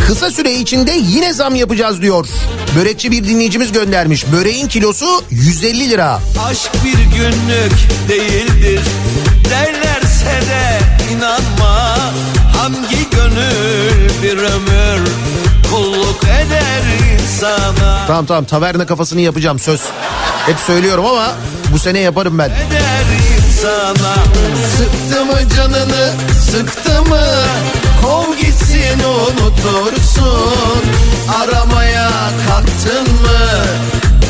kısa 0.08 0.32
süre 0.32 0.54
içinde 0.54 0.92
yine 0.92 1.34
zam 1.34 1.56
yapacağız 1.56 2.02
diyor. 2.02 2.28
Börekçi 2.76 3.12
bir 3.12 3.24
dinleyicimiz 3.24 3.72
göndermiş. 3.72 4.32
Böreğin 4.32 4.68
kilosu 4.68 5.24
150 5.30 5.90
lira. 5.90 6.20
Aşk 6.50 6.72
bir 6.86 7.18
günlük 7.18 7.74
değildir 8.10 8.82
Derlerse 9.50 10.26
de 10.50 10.80
inanma 11.14 11.98
Hangi 12.58 13.10
gönül 13.12 14.10
bir 14.24 14.38
ömür 14.38 15.08
Kulluk 15.72 16.24
eder 16.24 16.82
insana 17.14 18.04
Tamam 18.08 18.26
tamam 18.26 18.46
taverna 18.46 18.86
kafasını 18.86 19.22
yapacağım 19.22 19.60
söz. 19.60 19.82
Hep 20.46 20.60
söylüyorum 20.60 21.06
ama 21.06 21.36
bu 21.74 21.80
sene 21.80 22.00
yaparım 22.00 22.38
ben. 22.38 22.50
Eder 22.50 23.06
insana 23.66 24.16
Sıktı 24.78 25.26
mı 25.26 25.50
canını 25.56 26.12
sıktı 26.52 27.02
mı? 27.02 27.22
Kov 28.02 28.36
gitsin 28.36 29.00
unutursun. 29.00 30.84
Aramaya 31.42 32.10
kalktın 32.48 33.14
mı? 33.14 33.66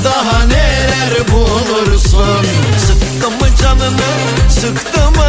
Daha 0.04 0.44
neler 0.46 1.32
bulursun? 1.32 2.46
Sıktı 2.88 3.32
mı 3.32 3.48
canını 3.62 4.12
sıktı 4.50 5.12
mı 5.12 5.26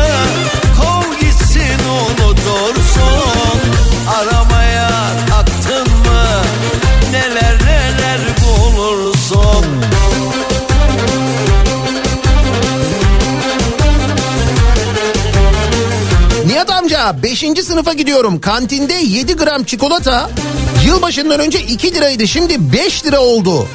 mesela 17.06 17.22
5. 17.22 17.64
sınıfa 17.64 17.92
gidiyorum. 17.92 18.40
Kantinde 18.40 18.94
7 18.94 19.36
gram 19.36 19.64
çikolata 19.64 20.30
yılbaşından 20.86 21.40
önce 21.40 21.60
2 21.60 21.94
liraydı. 21.94 22.28
Şimdi 22.28 22.72
5 22.72 23.04
lira 23.04 23.20
oldu. 23.20 23.68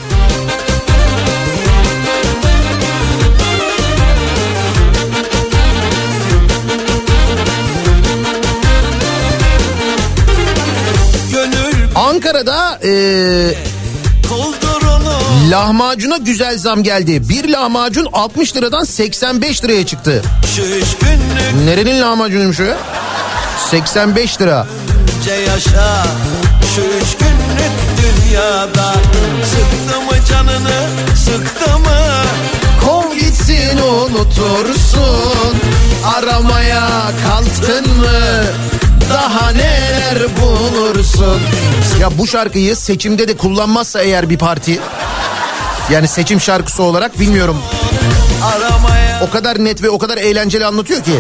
Ankara'da 11.96 12.80
e, 12.84 12.92
lahmacuna 15.50 16.18
güzel 16.18 16.58
zam 16.58 16.84
geldi. 16.84 17.30
Bir 17.30 17.50
lahmacun 17.50 18.08
60 18.14 18.56
liradan 18.56 18.84
85 18.84 19.64
liraya 19.64 19.86
çıktı. 19.86 20.24
Nerenin 21.66 22.02
lahmacunuymuş 22.02 22.60
o 22.60 22.64
ya? 22.64 22.78
85 23.70 24.42
lira. 24.42 24.68
yaşa 25.48 26.04
şu 26.76 26.82
üç 26.82 27.18
günlük 27.18 27.72
dünyada. 27.98 28.94
Sıktı 29.46 30.02
mı 30.02 30.26
canını 30.30 30.88
sıktı 31.16 31.80
mı? 31.80 32.24
Kov 32.86 33.14
gitsin 33.16 33.78
unutursun. 33.78 35.56
Aramaya 36.18 36.90
kalktın 37.28 37.98
mı? 37.98 38.44
Daha 39.14 39.52
neler 39.52 40.18
bulursun? 40.42 41.42
Ya 42.00 42.18
bu 42.18 42.28
şarkıyı 42.28 42.76
seçimde 42.76 43.28
de 43.28 43.38
kullanmazsa 43.38 44.02
eğer 44.02 44.30
bir 44.30 44.38
parti 44.38 44.80
Yani 45.92 46.08
seçim 46.08 46.42
şarkısı 46.42 46.84
olarak 46.84 47.20
bilmiyorum. 47.20 47.58
Aramaya 48.44 49.22
O 49.28 49.30
kadar 49.30 49.64
net 49.64 49.84
ve 49.84 49.90
o 49.90 49.98
kadar 49.98 50.18
eğlenceli 50.18 50.66
anlatıyor 50.66 51.04
ki. 51.04 51.20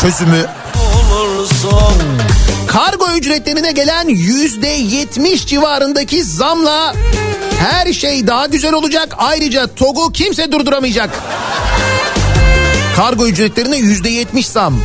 Çözümü 0.00 0.46
bulursun 1.40 1.94
Kargo 2.66 3.06
ücretlerine 3.16 3.72
gelen 3.72 4.08
yüzde 4.08 4.66
yetmiş 4.68 5.46
civarındaki 5.46 6.24
zamla 6.24 6.94
her 7.58 7.92
şey 7.92 8.26
daha 8.26 8.46
güzel 8.46 8.72
olacak. 8.72 9.14
Ayrıca 9.18 9.66
TOG'u 9.66 10.12
kimse 10.12 10.52
durduramayacak. 10.52 11.10
Kargo 12.96 13.26
ücretlerine 13.26 13.76
yüzde 13.76 14.08
yetmiş 14.08 14.48
zam. 14.48 14.80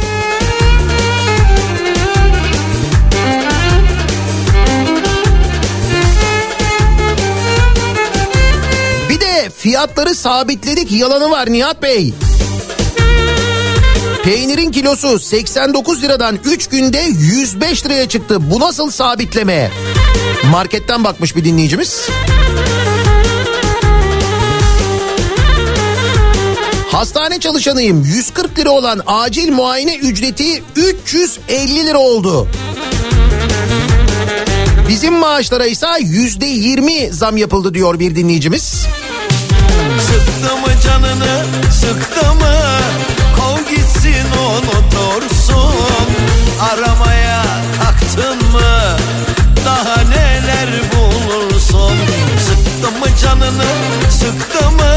Bir 9.10 9.20
de 9.20 9.49
fiyatları 9.58 10.16
sabitledik 10.16 10.91
yalanı 10.91 11.32
var 11.32 11.51
Nihat 11.51 11.82
Bey. 11.82 12.14
Peynirin 14.26 14.71
kilosu 14.71 15.19
89 15.19 16.03
liradan 16.03 16.39
3 16.45 16.67
günde 16.67 17.05
105 17.17 17.86
liraya 17.86 18.09
çıktı. 18.09 18.51
Bu 18.51 18.59
nasıl 18.59 18.91
sabitleme? 18.91 19.71
Marketten 20.51 21.03
bakmış 21.03 21.36
bir 21.36 21.45
dinleyicimiz. 21.45 22.09
Hastane 26.91 27.39
çalışanıyım. 27.39 28.03
140 28.03 28.59
lira 28.59 28.69
olan 28.69 29.01
acil 29.07 29.51
muayene 29.51 29.95
ücreti 29.95 30.63
350 30.76 31.86
lira 31.86 31.97
oldu. 31.97 32.47
Bizim 34.89 35.13
maaşlara 35.13 35.65
ise 35.65 35.88
yüzde 35.99 36.45
yirmi 36.45 37.13
zam 37.13 37.38
yapıldı 37.38 37.73
diyor 37.73 37.99
bir 37.99 38.15
dinleyicimiz. 38.15 38.86
Sıktı 40.01 40.55
mı 40.57 40.67
canını 40.84 41.45
sıktı 41.71 42.34
mı 42.34 42.64
Gitsin 44.06 44.26
unutursun. 44.39 46.08
Aramaya 46.62 47.43
kalktın 47.84 48.51
mı 48.51 48.97
Daha 49.66 50.01
neler 50.01 50.70
bulursun? 50.93 51.97
Sıktı 52.47 52.91
mı 52.99 53.06
canını 53.22 53.66
sıktı 54.12 54.72
mı? 54.72 54.95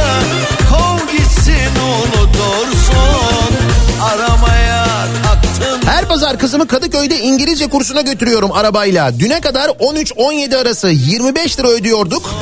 Kov 0.71 1.13
gitsin 1.13 1.71
unutursun. 1.99 3.55
Aramaya 4.03 4.87
Her 5.85 6.09
pazar 6.09 6.39
kızımı 6.39 6.67
Kadıköy'de 6.67 7.19
İngilizce 7.19 7.67
kursuna 7.69 8.01
götürüyorum 8.01 8.53
arabayla. 8.53 9.19
Düne 9.19 9.41
kadar 9.41 9.69
13-17 9.69 10.57
arası 10.57 10.89
25 10.89 11.59
lira 11.59 11.69
ödüyorduk. 11.69 12.35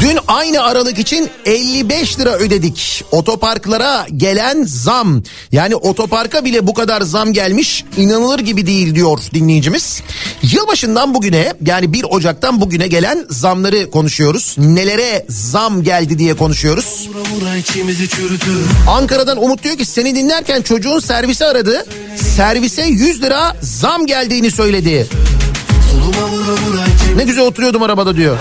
Dün 0.00 0.18
aynı 0.28 0.62
aralık 0.62 0.98
için 0.98 1.30
55 1.46 2.18
lira 2.18 2.30
ödedik. 2.36 3.04
Otoparklara 3.12 4.06
gelen 4.16 4.64
zam. 4.64 5.22
Yani 5.52 5.76
otoparka 5.76 6.44
bile 6.44 6.66
bu 6.66 6.74
kadar 6.74 7.00
zam 7.02 7.32
gelmiş 7.32 7.84
inanılır 7.96 8.38
gibi 8.38 8.66
değil 8.66 8.94
diyor 8.94 9.18
dinleyicimiz. 9.34 10.02
Yılbaşından 10.42 11.14
bugüne 11.14 11.52
yani 11.66 11.92
1 11.92 12.04
Ocak'tan 12.04 12.60
bugüne 12.60 12.86
gelen 12.86 13.26
zamları 13.30 13.90
konuşuyoruz. 13.90 14.54
Nelere 14.58 15.26
zam 15.28 15.82
geldi 15.82 16.18
diye 16.18 16.34
konuşuyoruz. 16.34 17.08
Ankara'dan 18.88 19.42
Umut 19.44 19.62
diyor 19.62 19.76
ki 19.76 19.84
seni 19.84 20.14
dinlerken 20.14 20.62
çocuğun 20.62 20.98
servisi 20.98 21.44
aradı. 21.44 21.86
Servise 22.36 22.82
100 22.82 23.22
lira 23.22 23.56
zam 23.62 24.06
geldiğini 24.06 24.50
söyledi. 24.50 25.06
Ne 27.16 27.24
güzel 27.24 27.44
oturuyordum 27.44 27.82
arabada 27.82 28.16
diyor. 28.16 28.36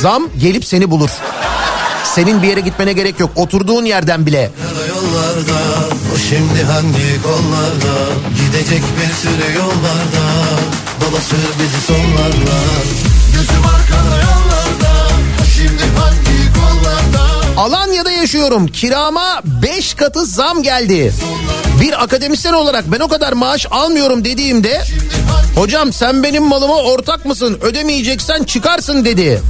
Zam 0.00 0.22
gelip 0.40 0.64
seni 0.64 0.90
bulur. 0.90 1.10
Senin 2.04 2.42
bir 2.42 2.48
yere 2.48 2.60
gitmene 2.60 2.92
gerek 2.92 3.20
yok. 3.20 3.30
Oturduğun 3.36 3.84
yerden 3.84 4.26
bile. 4.26 4.50
yollarda 4.88 5.60
O 6.14 6.18
şimdi 6.28 6.62
hangi 6.72 7.22
kollarda 7.22 7.94
Gidecek 8.40 8.82
bir 8.82 9.14
sürü 9.14 9.58
yol 9.58 9.68
var 9.68 10.04
da 10.14 10.26
Dolaşır 11.00 11.38
bizi 11.62 11.80
sonlarla 11.86 12.58
Gözüm 13.32 13.64
arkada 13.74 14.16
yollarda 14.16 15.08
O 15.42 15.44
şimdi 15.56 15.82
hangi 15.98 16.29
Alanya'da 17.56 18.10
yaşıyorum. 18.10 18.66
Kirama 18.66 19.42
5 19.62 19.94
katı 19.94 20.26
zam 20.26 20.62
geldi. 20.62 21.12
Bir 21.80 22.02
akademisyen 22.02 22.52
olarak 22.52 22.84
ben 22.92 23.00
o 23.00 23.08
kadar 23.08 23.32
maaş 23.32 23.66
almıyorum 23.70 24.24
dediğimde 24.24 24.82
hocam 25.54 25.92
sen 25.92 26.22
benim 26.22 26.42
malıma 26.44 26.76
ortak 26.76 27.26
mısın 27.26 27.58
ödemeyeceksen 27.62 28.44
çıkarsın 28.44 29.04
dedi. 29.04 29.42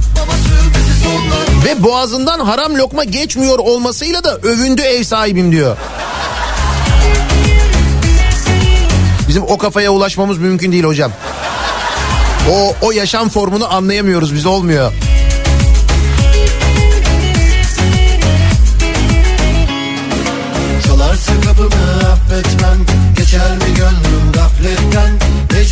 Ve 1.65 1.83
boğazından 1.83 2.39
haram 2.39 2.75
lokma 2.75 3.03
geçmiyor 3.03 3.59
olmasıyla 3.59 4.23
da 4.23 4.37
övündü 4.37 4.81
ev 4.81 5.03
sahibim 5.03 5.51
diyor. 5.51 5.77
Bizim 9.27 9.43
o 9.43 9.57
kafaya 9.57 9.91
ulaşmamız 9.91 10.37
mümkün 10.37 10.71
değil 10.71 10.83
hocam. 10.83 11.11
O, 12.51 12.75
o 12.81 12.91
yaşam 12.91 13.29
formunu 13.29 13.73
anlayamıyoruz 13.73 14.35
biz 14.35 14.45
olmuyor. 14.45 14.91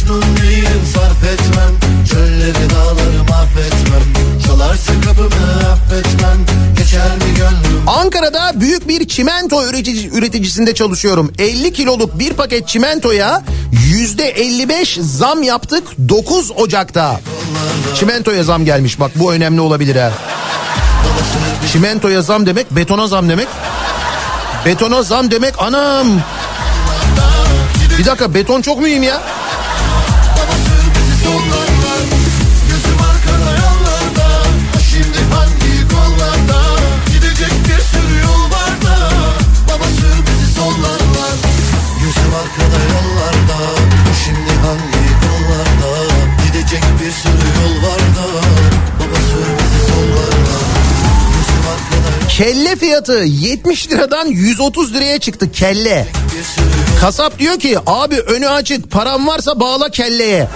Mecnun 0.09 0.37
değilim 0.37 0.81
sarf 0.93 1.23
etmem 1.23 2.05
Çölleri 2.11 2.69
dağları 2.69 3.23
mahvetmem 3.29 4.03
Çalarsın 4.47 5.01
kapımı 5.01 5.71
affetmem 5.71 6.37
Geçer 6.77 7.15
mi 7.15 7.33
gönlüm 7.37 7.89
Ankara'da 7.89 8.51
büyük 8.55 8.87
bir 8.87 9.07
çimento 9.07 9.65
üretici, 9.65 10.09
üreticisinde 10.09 10.73
çalışıyorum. 10.73 11.33
50 11.39 11.73
kiloluk 11.73 12.19
bir 12.19 12.33
paket 12.33 12.67
çimentoya 12.67 13.43
yüzde 13.71 14.29
55 14.29 14.97
zam 15.01 15.43
yaptık 15.43 15.83
9 16.09 16.51
Ocak'ta. 16.51 17.21
Çimentoya 17.95 18.43
zam 18.43 18.65
gelmiş 18.65 18.99
bak 18.99 19.11
bu 19.15 19.33
önemli 19.33 19.61
olabilir 19.61 19.95
ha. 19.95 20.11
Çimentoya 21.71 22.21
zam 22.21 22.45
demek 22.45 22.71
betona 22.71 23.07
zam 23.07 23.29
demek. 23.29 23.47
Betona 24.65 25.03
zam 25.03 25.31
demek 25.31 25.61
anam. 25.61 26.07
Bir 27.99 28.05
dakika 28.05 28.33
beton 28.33 28.61
çok 28.61 28.79
mühim 28.79 29.03
ya. 29.03 29.21
Kelle 52.39 52.75
fiyatı 52.75 53.13
70 53.13 53.91
liradan 53.91 54.25
130 54.25 54.93
liraya 54.93 55.19
çıktı 55.19 55.51
kelle. 55.51 56.07
Kasap 57.01 57.39
diyor 57.39 57.59
ki 57.59 57.77
abi 57.85 58.19
önü 58.19 58.49
açık 58.49 58.91
param 58.91 59.27
varsa 59.27 59.59
bağla 59.59 59.89
kelleye. 59.89 60.47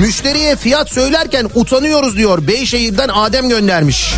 Müşteriye 0.00 0.56
fiyat 0.56 0.92
söylerken 0.92 1.50
utanıyoruz 1.54 2.16
diyor. 2.16 2.46
Beyşehir'den 2.46 3.08
Adem 3.08 3.48
göndermiş. 3.48 4.14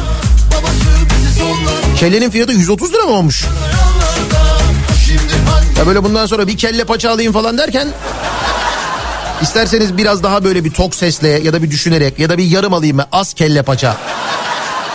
Kellenin 1.99 2.31
fiyatı 2.31 2.53
130 2.53 2.93
lira 2.93 3.05
mı 3.05 3.11
olmuş? 3.11 3.45
Ya 5.79 5.87
böyle 5.87 6.05
bundan 6.05 6.27
sonra 6.27 6.47
bir 6.47 6.57
kelle 6.57 6.85
paça 6.85 7.11
alayım 7.11 7.33
falan 7.33 7.59
derken 7.59 7.89
isterseniz 9.43 9.97
biraz 9.97 10.23
daha 10.23 10.45
böyle 10.45 10.65
bir 10.65 10.71
tok 10.71 10.95
sesle 10.95 11.29
ya 11.29 11.53
da 11.53 11.63
bir 11.63 11.71
düşünerek 11.71 12.19
ya 12.19 12.29
da 12.29 12.39
bir 12.39 12.45
yarım 12.45 12.75
alayım 12.75 12.99
ben 12.99 13.07
az 13.13 13.35
kelle 13.35 13.63
paça. 13.63 13.97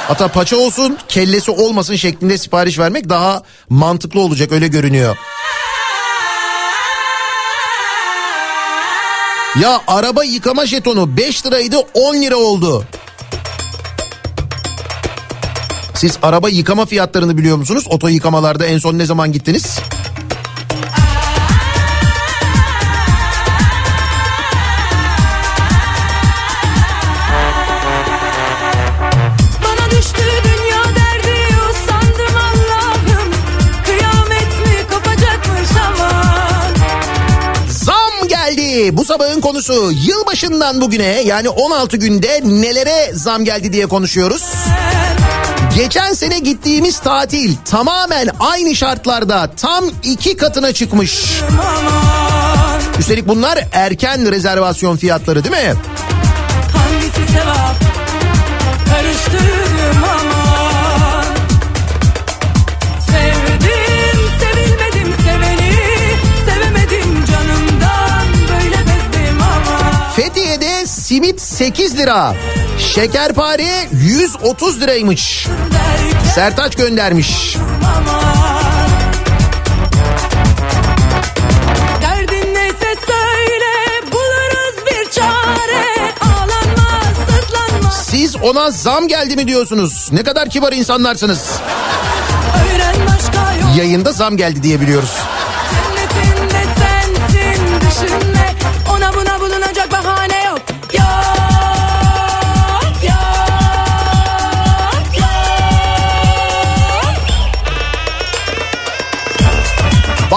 Hatta 0.08 0.28
paça 0.28 0.58
olsun 0.58 0.98
kellesi 1.08 1.52
olmasın 1.52 1.96
şeklinde 1.96 2.38
sipariş 2.38 2.80
vermek 2.80 3.10
daha 3.10 3.42
mantıklı 3.70 4.20
olacak 4.20 4.52
öyle 4.52 4.68
görünüyor. 4.68 5.18
Ya 9.60 9.82
araba 9.88 10.24
yıkama 10.24 10.66
jetonu 10.66 11.18
5 11.18 11.46
liraydı 11.46 11.78
10 11.94 12.16
lira 12.16 12.36
oldu. 12.36 12.86
Siz 15.96 16.18
araba 16.22 16.50
yıkama 16.50 16.86
fiyatlarını 16.86 17.38
biliyor 17.38 17.58
musunuz? 17.58 17.84
Oto 17.90 18.08
yıkamalarda 18.08 18.66
en 18.66 18.78
son 18.78 18.98
ne 18.98 19.06
zaman 19.06 19.32
gittiniz? 19.32 19.80
Bu 38.92 39.06
sabahın 39.06 39.42
konusu 39.42 39.92
yılbaşından 39.92 40.82
bugüne 40.82 41.22
yani 41.26 41.50
16 41.50 41.98
günde 41.98 42.42
nelere 42.44 43.12
zam 43.14 43.46
geldi 43.46 43.74
diye 43.74 43.86
konuşuyoruz. 43.86 44.44
Geçen 45.76 46.14
sene 46.14 46.40
gittiğimiz 46.40 47.00
tatil 47.00 47.56
tamamen 47.66 48.30
aynı 48.40 48.76
şartlarda 48.76 49.50
tam 49.58 49.86
iki 50.04 50.38
katına 50.38 50.74
çıkmış. 50.74 51.42
Üstelik 53.00 53.28
bunlar 53.28 53.60
erken 53.72 54.32
rezervasyon 54.32 54.98
fiyatları 54.98 55.44
değil 55.44 55.56
mi? 55.56 55.74
Hangisi 56.74 57.34
sevap 57.34 57.76
karıştırdım 58.90 60.04
aman 60.04 60.31
simit 71.12 71.42
8 71.42 71.98
lira. 71.98 72.36
Şekerpare 72.80 73.88
130 73.92 74.82
liraymış. 74.82 75.48
Sertaç 76.36 76.76
göndermiş. 76.76 77.58
Siz 88.04 88.36
ona 88.36 88.72
zam 88.72 89.08
geldi 89.08 89.36
mi 89.36 89.48
diyorsunuz? 89.48 90.10
Ne 90.12 90.24
kadar 90.24 90.50
kibar 90.50 90.74
insanlarsınız. 90.74 91.50
Yayında 93.78 94.12
zam 94.12 94.38
geldi 94.38 94.64
diye 94.64 94.82
biliyoruz. 94.82 95.18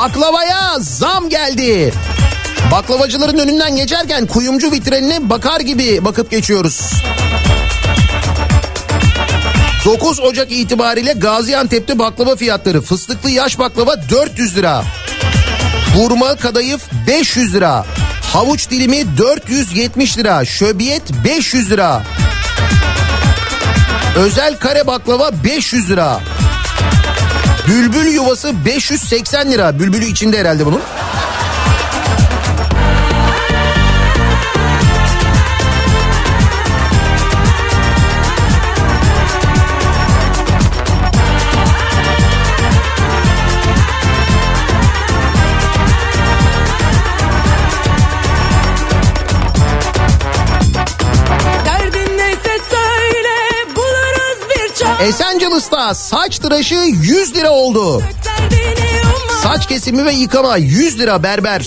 Baklavaya 0.05 0.77
zam 0.81 1.29
geldi. 1.29 1.95
Baklavacıların 2.71 3.39
önünden 3.39 3.77
geçerken 3.77 4.27
kuyumcu 4.27 4.73
vitrinine 4.73 5.31
bakar 5.31 5.61
gibi 5.61 6.05
bakıp 6.05 6.31
geçiyoruz. 6.31 6.93
9 9.85 10.21
Ocak 10.21 10.53
itibariyle 10.53 11.13
Gaziantep'te 11.13 11.99
baklava 11.99 12.37
fiyatları 12.37 12.81
fıstıklı 12.81 13.31
yaş 13.31 13.59
baklava 13.59 13.97
400 14.11 14.57
lira. 14.57 14.85
Burma 15.97 16.37
kadayıf 16.37 16.83
500 17.07 17.55
lira. 17.55 17.87
Havuç 18.33 18.71
dilimi 18.71 19.19
470 19.19 20.19
lira. 20.19 20.45
Şöbiyet 20.45 21.03
500 21.25 21.71
lira. 21.71 22.03
Özel 24.17 24.59
kare 24.59 24.87
baklava 24.87 25.31
500 25.45 25.91
lira. 25.91 26.21
Bülbül 27.69 28.07
yuvası 28.07 28.65
580 28.65 29.53
lira. 29.53 29.79
Bülbülü 29.79 30.05
içinde 30.05 30.39
herhalde 30.39 30.67
bunun. 30.67 30.81
Saç 55.93 56.39
tıraşı 56.39 56.75
100 56.75 57.35
lira 57.37 57.51
oldu. 57.51 58.03
Saç 59.43 59.69
kesimi 59.69 60.05
ve 60.05 60.13
yıkama 60.13 60.57
100 60.57 60.99
lira 60.99 61.23
berber. 61.23 61.67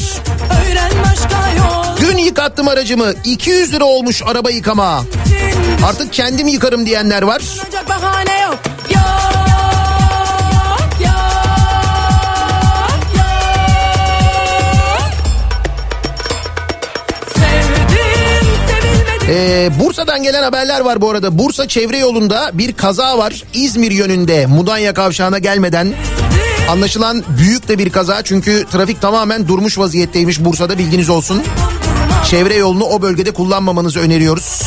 Dün 2.01 2.17
yıkattım 2.17 2.67
aracımı 2.67 3.13
200 3.23 3.73
lira 3.73 3.85
olmuş 3.85 4.21
araba 4.25 4.49
yıkama. 4.49 5.03
Artık 5.85 6.13
kendim 6.13 6.47
yıkarım 6.47 6.85
diyenler 6.85 7.21
var. 7.21 7.41
bahane 7.89 8.41
Yok 8.41 8.59
yok 8.95 9.46
Ee, 19.29 19.69
Bursa'dan 19.79 20.23
gelen 20.23 20.43
haberler 20.43 20.79
var 20.81 21.01
bu 21.01 21.09
arada. 21.09 21.37
Bursa 21.37 21.67
çevre 21.67 21.97
yolunda 21.97 22.51
bir 22.53 22.73
kaza 22.73 23.17
var. 23.17 23.43
İzmir 23.53 23.91
yönünde 23.91 24.45
Mudanya 24.45 24.93
kavşağına 24.93 25.39
gelmeden. 25.39 25.93
Anlaşılan 26.69 27.23
büyük 27.37 27.67
de 27.67 27.77
bir 27.77 27.89
kaza 27.89 28.21
çünkü 28.23 28.65
trafik 28.71 29.01
tamamen 29.01 29.47
durmuş 29.47 29.77
vaziyetteymiş 29.77 30.39
Bursa'da 30.39 30.77
bilginiz 30.77 31.09
olsun. 31.09 31.43
Çevre 32.29 32.55
yolunu 32.55 32.83
o 32.83 33.01
bölgede 33.01 33.31
kullanmamanızı 33.31 33.99
öneriyoruz. 33.99 34.61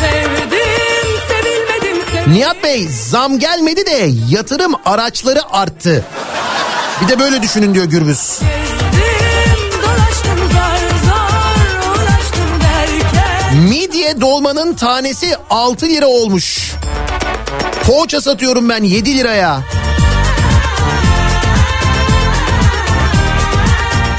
Sevdim 0.00 0.50
sevdim 1.28 2.34
Nihat 2.34 2.62
Bey 2.62 2.88
zam 2.88 3.38
gelmedi 3.38 3.86
de 3.86 4.10
yatırım 4.28 4.72
araçları 4.84 5.40
arttı. 5.50 6.04
Bir 7.02 7.08
de 7.08 7.18
böyle 7.18 7.42
düşünün 7.42 7.74
diyor 7.74 7.84
Gürbüz. 7.84 8.40
dolaştım 8.40 8.63
Midye 13.54 14.20
dolmanın 14.20 14.74
tanesi 14.74 15.36
6 15.50 15.86
lira 15.86 16.06
olmuş. 16.06 16.72
Poğaça 17.86 18.20
satıyorum 18.20 18.68
ben 18.68 18.82
7 18.82 19.16
liraya. 19.18 19.60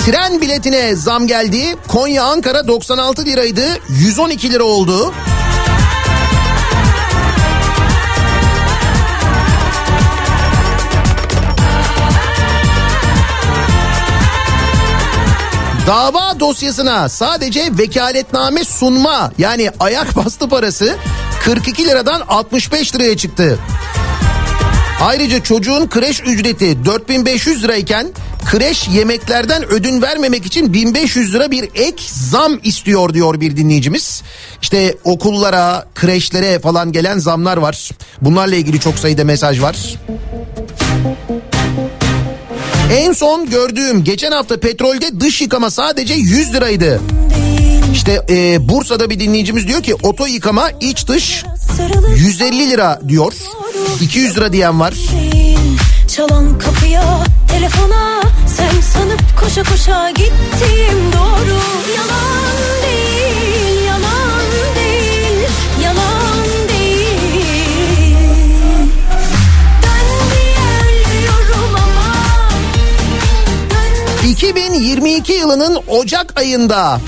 Tren 0.06 0.42
biletine 0.42 0.96
zam 0.96 1.28
geldi. 1.28 1.76
Konya 1.88 2.24
Ankara 2.24 2.68
96 2.68 3.26
liraydı. 3.26 3.64
112 3.90 4.50
lira 4.54 4.64
oldu. 4.64 5.14
Dava 15.88 16.40
dosyasına 16.40 17.10
sadece 17.10 17.70
vekaletname 17.78 18.64
sunma 18.64 19.32
yani 19.38 19.72
ayak 19.80 20.16
bastı 20.26 20.50
parası 20.50 20.96
42 21.44 21.86
liradan 21.86 22.22
65 22.28 22.96
liraya 22.96 23.18
çıktı. 23.18 23.60
Ayrıca 25.02 25.44
çocuğun 25.44 25.88
kreş 25.88 26.22
ücreti 26.22 26.86
4500 26.86 27.64
lirayken 27.64 28.08
kreş 28.46 28.88
yemeklerden 28.88 29.66
ödün 29.66 30.02
vermemek 30.02 30.46
için 30.46 30.74
1500 30.74 31.34
lira 31.34 31.52
bir 31.52 31.64
ek 31.76 32.04
zam 32.08 32.60
istiyor 32.64 33.14
diyor 33.14 33.40
bir 33.42 33.58
dinleyicimiz. 33.58 34.24
İşte 34.62 34.98
okullara, 35.04 35.86
kreşlere 35.96 36.60
falan 36.60 36.92
gelen 36.92 37.20
zamlar 37.20 37.58
var. 37.58 37.90
Bunlarla 38.22 38.56
ilgili 38.56 38.80
çok 38.80 39.00
sayıda 39.00 39.24
mesaj 39.24 39.62
var. 39.62 39.78
En 42.92 43.14
son 43.14 43.50
gördüğüm 43.50 44.04
geçen 44.04 44.32
hafta 44.32 44.60
petrolde 44.60 45.20
dış 45.20 45.42
yıkama 45.42 45.72
sadece 45.72 46.14
100 46.14 46.54
liraydı. 46.54 47.02
İşte 47.94 48.22
e, 48.30 48.70
Bursa'da 48.70 49.10
bir 49.10 49.20
dinleyicimiz 49.20 49.68
diyor 49.68 49.84
ki 49.84 49.96
oto 49.96 50.26
yıkama 50.26 50.70
iç 50.82 51.08
dış 51.08 51.44
150 52.16 52.70
lira 52.70 53.00
diyor. 53.08 53.34
200 54.02 54.38
lira 54.38 54.54
diyen 54.54 54.80
var. 54.80 54.94
Çalan 56.16 56.58
kapıya 56.58 57.24
telefona 57.52 58.22
Sen 58.48 58.82
sanıp 58.82 59.20
koşa 59.40 59.64
koşa 59.64 60.10
gittim 60.10 61.00
doğru 61.14 61.60
Yalan 61.96 62.35
2022 74.36 75.34
yılının 75.34 75.80
Ocak 75.88 76.40
ayında 76.40 77.00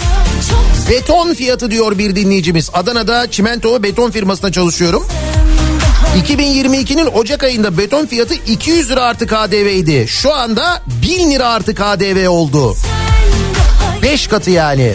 beton 0.90 1.34
fiyatı 1.34 1.72
diyor 1.72 1.98
bir 1.98 2.16
dinleyicimiz. 2.16 2.70
Adana'da 2.74 3.32
çimento 3.32 3.84
beton 3.84 4.12
firmasında 4.12 4.52
çalışıyorum. 4.52 5.08
2022'nin 6.28 7.06
Ocak 7.06 7.44
ayında 7.44 7.78
beton 7.78 8.06
fiyatı 8.06 8.34
200 8.34 8.90
lira 8.90 9.02
artı 9.02 9.28
KDV 9.28 9.76
idi. 9.76 10.06
Şu 10.08 10.34
anda 10.34 10.82
1000 11.02 11.32
lira 11.32 11.48
artı 11.48 11.76
KDV 11.76 12.30
oldu. 12.30 12.76
5 14.02 14.28
katı 14.28 14.52
yani. 14.52 14.94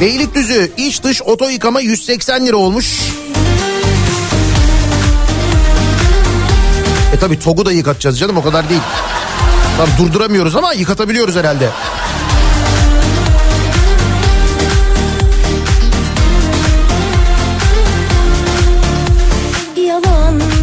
Beylikdüzü 0.00 0.72
iç 0.76 1.02
dış 1.02 1.22
oto 1.22 1.48
yıkama 1.48 1.80
180 1.80 2.46
lira 2.46 2.56
olmuş. 2.56 3.00
E 7.12 7.18
tabi 7.18 7.38
TOG'u 7.38 7.66
da 7.66 7.72
yıkatacağız 7.72 8.18
canım 8.18 8.36
o 8.36 8.42
kadar 8.42 8.68
değil. 8.68 8.80
Tam 9.76 9.88
durduramıyoruz 9.98 10.56
ama 10.56 10.72
yıkatabiliyoruz 10.72 11.36
herhalde. 11.36 11.68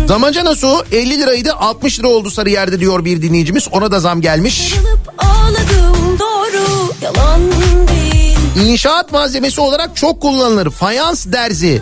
Damacana 0.08 0.56
su 0.56 0.86
50 0.92 1.20
liraydı 1.20 1.54
60 1.54 2.00
lira 2.00 2.08
oldu 2.08 2.32
Sarıyer'de 2.32 2.80
diyor 2.80 3.06
bir 3.06 3.22
dinleyicimiz. 3.22 3.68
Ona 3.72 3.92
da 3.92 4.00
zam 4.00 4.22
gelmiş. 4.22 4.74
ağladım 5.18 6.20
doğru 6.20 6.94
İnşaat 8.66 9.12
malzemesi 9.12 9.62
olarak 9.62 9.96
çok 9.96 10.22
kullanılır. 10.22 10.70
Fayans 10.70 11.26
derzi 11.26 11.82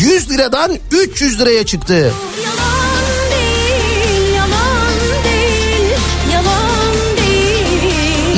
100 0.00 0.30
liradan 0.30 0.78
300 0.90 1.40
liraya 1.40 1.66
çıktı. 1.66 1.94
yalan 2.44 2.75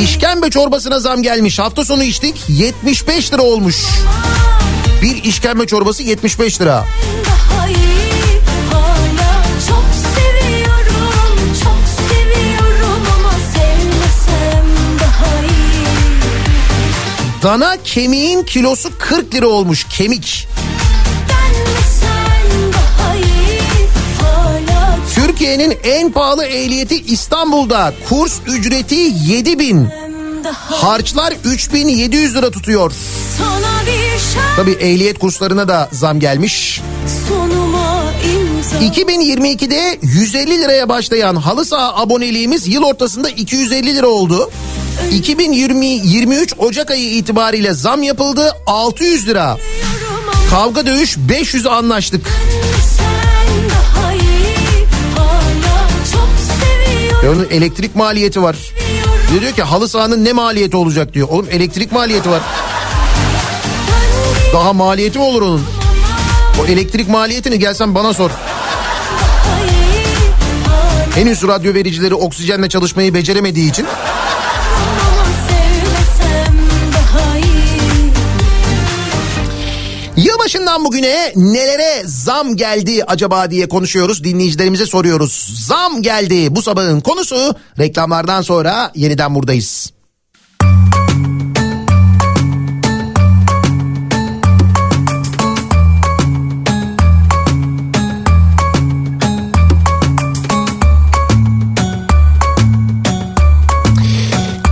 İşkembe 0.05 0.51
çorbasına 0.51 0.99
zam 1.01 1.23
gelmiş. 1.23 1.59
Hafta 1.59 1.85
sonu 1.85 2.03
içtik 2.03 2.45
75 2.49 3.33
lira 3.33 3.43
olmuş. 3.43 3.77
Bir 5.03 5.25
işkembe 5.25 5.67
çorbası 5.67 6.03
75 6.03 6.61
lira. 6.61 6.87
Dana 17.43 17.77
kemiğin 17.85 18.43
kilosu 18.43 18.91
40 18.99 19.35
lira 19.35 19.47
olmuş 19.47 19.87
kemik. 19.91 20.49
Türkiye'nin 25.27 25.79
en 25.83 26.13
pahalı 26.13 26.45
ehliyeti 26.45 26.97
İstanbul'da. 26.97 27.95
Kurs 28.09 28.39
ücreti 28.47 28.95
7000. 29.27 29.89
Harçlar 30.71 31.35
3700 31.45 32.35
lira 32.35 32.51
tutuyor. 32.51 32.93
Tabii 34.57 34.71
ehliyet 34.71 35.19
kurslarına 35.19 35.69
da 35.69 35.89
zam 35.93 36.21
gelmiş. 36.21 36.81
sonuma 37.29 38.05
imza 38.25 38.79
2022'de 38.79 39.99
150 40.03 40.59
liraya 40.59 40.89
başlayan 40.89 41.37
halı 41.37 41.65
saha 41.65 41.95
aboneliğimiz 41.97 42.69
yıl 42.69 42.83
ortasında 42.83 43.31
250 43.31 43.97
lira 43.97 44.07
oldu. 44.07 44.51
2020 45.13 45.87
23 45.87 46.55
Ocak 46.59 46.91
ayı 46.91 47.11
itibariyle 47.11 47.75
zam 47.75 48.03
yapıldı 48.03 48.53
600 48.67 49.27
lira. 49.27 49.57
Kavga 50.51 50.87
dövüş 50.87 51.17
500 51.19 51.67
anlaştık. 51.67 52.27
Ya 57.25 57.31
onun 57.33 57.47
elektrik 57.51 57.97
maliyeti 57.97 58.43
var. 58.43 58.57
Diyor, 59.31 59.41
diyor 59.41 59.53
ki 59.53 59.63
halı 59.63 59.89
sahanın 59.89 60.25
ne 60.25 60.33
maliyeti 60.33 60.77
olacak 60.77 61.15
diyor. 61.15 61.29
Oğlum 61.31 61.47
elektrik 61.51 61.93
maliyeti 61.93 62.31
var. 62.31 62.41
Daha 64.53 64.73
maliyeti 64.73 65.19
mi 65.19 65.25
olur 65.25 65.43
onun? 65.43 65.63
O 66.63 66.67
elektrik 66.67 67.09
maliyetini 67.09 67.59
gelsen 67.59 67.95
bana 67.95 68.15
sor. 68.15 68.31
Henüz 71.15 71.43
radyo 71.43 71.75
vericileri 71.75 72.15
oksijenle 72.15 72.69
çalışmayı 72.69 73.15
beceremediği 73.15 73.71
için 73.71 73.87
Yılbaşından 80.19 80.85
bugüne 80.85 81.33
nelere 81.37 82.03
zam 82.05 82.57
geldi 82.57 83.05
acaba 83.07 83.51
diye 83.51 83.69
konuşuyoruz. 83.69 84.25
Dinleyicilerimize 84.25 84.87
soruyoruz. 84.87 85.65
Zam 85.67 86.03
geldi 86.03 86.57
bu 86.57 86.63
sabahın 86.63 87.01
konusu. 87.01 87.55
Reklamlardan 87.79 88.43
sonra 88.43 88.93
yeniden 88.95 89.35
buradayız. 89.35 89.93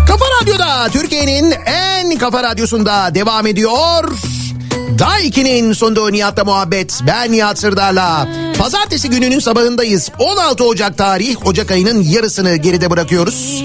Kafa 0.06 0.24
Radyo'da 0.42 0.88
Türkiye'nin 0.92 1.54
en 1.66 2.18
kafa 2.18 2.42
radyosunda 2.42 3.14
devam 3.14 3.46
ediyor. 3.46 4.35
Daiki'nin 4.98 5.72
sonunda 5.72 6.10
Nihat'la 6.10 6.44
muhabbet. 6.44 7.00
Ben 7.06 7.32
Nihat 7.32 7.58
Sırdar'la. 7.58 8.28
Pazartesi 8.58 9.10
gününün 9.10 9.38
sabahındayız. 9.38 10.10
16 10.18 10.64
Ocak 10.64 10.98
tarih 10.98 11.46
Ocak 11.46 11.70
ayının 11.70 12.02
yarısını 12.02 12.56
geride 12.56 12.90
bırakıyoruz. 12.90 13.62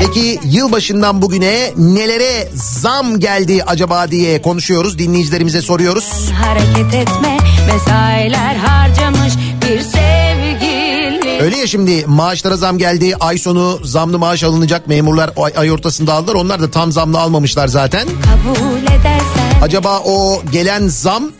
Peki 0.00 0.40
yılbaşından 0.44 1.22
bugüne 1.22 1.72
nelere 1.76 2.48
zam 2.54 3.20
geldi 3.20 3.64
acaba 3.66 4.10
diye 4.10 4.42
konuşuyoruz. 4.42 4.98
Dinleyicilerimize 4.98 5.62
soruyoruz. 5.62 6.30
hareket 6.42 6.94
etme 6.94 7.38
mesailer 7.72 8.56
harcamış 8.56 9.32
bir 9.62 9.80
sevgili 9.80 11.42
Öyle 11.42 11.56
ya 11.56 11.66
şimdi 11.66 12.04
maaşlara 12.06 12.56
zam 12.56 12.78
geldi. 12.78 13.16
Ay 13.20 13.38
sonu 13.38 13.80
zamlı 13.84 14.18
maaş 14.18 14.44
alınacak. 14.44 14.88
Memurlar 14.88 15.30
ay, 15.36 15.52
ay 15.56 15.72
ortasında 15.72 16.14
aldılar. 16.14 16.34
Onlar 16.34 16.62
da 16.62 16.70
tam 16.70 16.92
zamlı 16.92 17.20
almamışlar 17.20 17.68
zaten. 17.68 18.08
kabul 18.08 18.82
edersen 18.82 19.51
Acaba 19.62 20.00
o 20.00 20.42
gelen 20.52 20.88
zam 20.88 21.30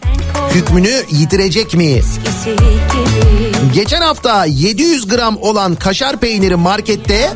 hükmünü 0.55 1.03
yitirecek 1.11 1.75
mi? 1.75 2.01
Geçen 3.75 4.03
hafta 4.03 4.45
700 4.45 5.09
gram 5.09 5.37
olan 5.37 5.75
kaşar 5.75 6.17
peyniri 6.17 6.57
markette 6.57 7.31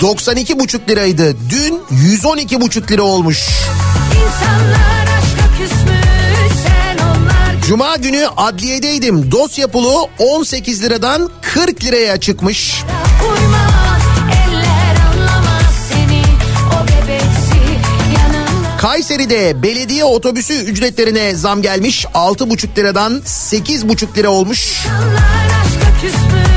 92,5 0.00 0.88
liraydı. 0.88 1.36
Dün 1.50 1.80
112,5 1.90 2.90
lira 2.90 3.02
olmuş. 3.02 3.48
küsmüş 5.58 6.66
Cuma 7.66 7.96
günü 7.96 8.26
adliyedeydim. 8.36 9.32
Dosya 9.32 9.66
pulu 9.66 10.08
18 10.18 10.82
liradan 10.82 11.30
40 11.42 11.84
liraya 11.84 12.20
çıkmış. 12.20 12.82
uymaz 13.22 13.67
Kayseri'de 18.78 19.62
belediye 19.62 20.04
otobüsü 20.04 20.54
ücretlerine 20.54 21.34
zam 21.34 21.62
gelmiş. 21.62 22.04
6,5 22.14 22.76
liradan 22.76 23.12
8,5 23.26 24.16
lira 24.16 24.28
olmuş. 24.30 24.86
küsmüş 26.00 26.48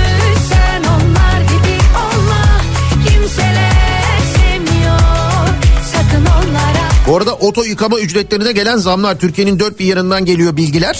Bu 7.07 7.17
arada 7.17 7.35
oto 7.35 7.63
yıkama 7.63 7.99
ücretlerine 7.99 8.51
gelen 8.51 8.77
zamlar 8.77 9.19
Türkiye'nin 9.19 9.59
dört 9.59 9.79
bir 9.79 9.85
yanından 9.85 10.25
geliyor 10.25 10.57
bilgiler. 10.57 10.99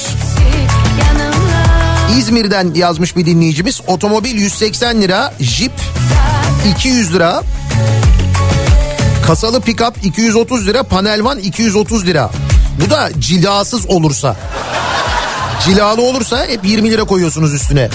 İzmir'den 2.18 2.74
yazmış 2.74 3.16
bir 3.16 3.26
dinleyicimiz. 3.26 3.82
Otomobil 3.88 4.36
180 4.36 5.02
lira, 5.02 5.34
Jeep 5.40 5.72
200 6.76 7.14
lira. 7.14 7.44
Kasalı 9.26 9.62
pick-up 9.62 9.94
230 10.04 10.68
lira, 10.68 10.84
panel 10.84 11.24
van 11.24 11.40
230 11.40 12.06
lira. 12.08 12.30
Bu 12.86 12.90
da 12.90 13.10
cilasız 13.20 13.86
olursa. 13.86 14.36
Cilalı 15.66 16.02
olursa 16.02 16.46
hep 16.48 16.66
20 16.66 16.92
lira 16.92 17.04
koyuyorsunuz 17.04 17.54
üstüne. 17.54 17.90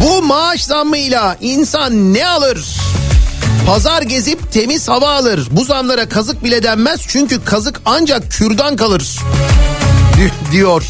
Bu 0.00 0.22
maaş 0.22 0.64
zammıyla 0.64 1.36
insan 1.40 2.14
ne 2.14 2.26
alır? 2.28 2.76
Pazar 3.66 4.02
gezip 4.02 4.52
temiz 4.52 4.88
hava 4.88 5.10
alır. 5.10 5.48
Bu 5.50 5.64
zamlara 5.64 6.08
kazık 6.08 6.44
bile 6.44 6.62
denmez 6.62 7.00
çünkü 7.08 7.44
kazık 7.44 7.80
ancak 7.84 8.30
kürdan 8.30 8.76
kalır. 8.76 9.16
Di- 10.16 10.52
diyor. 10.52 10.82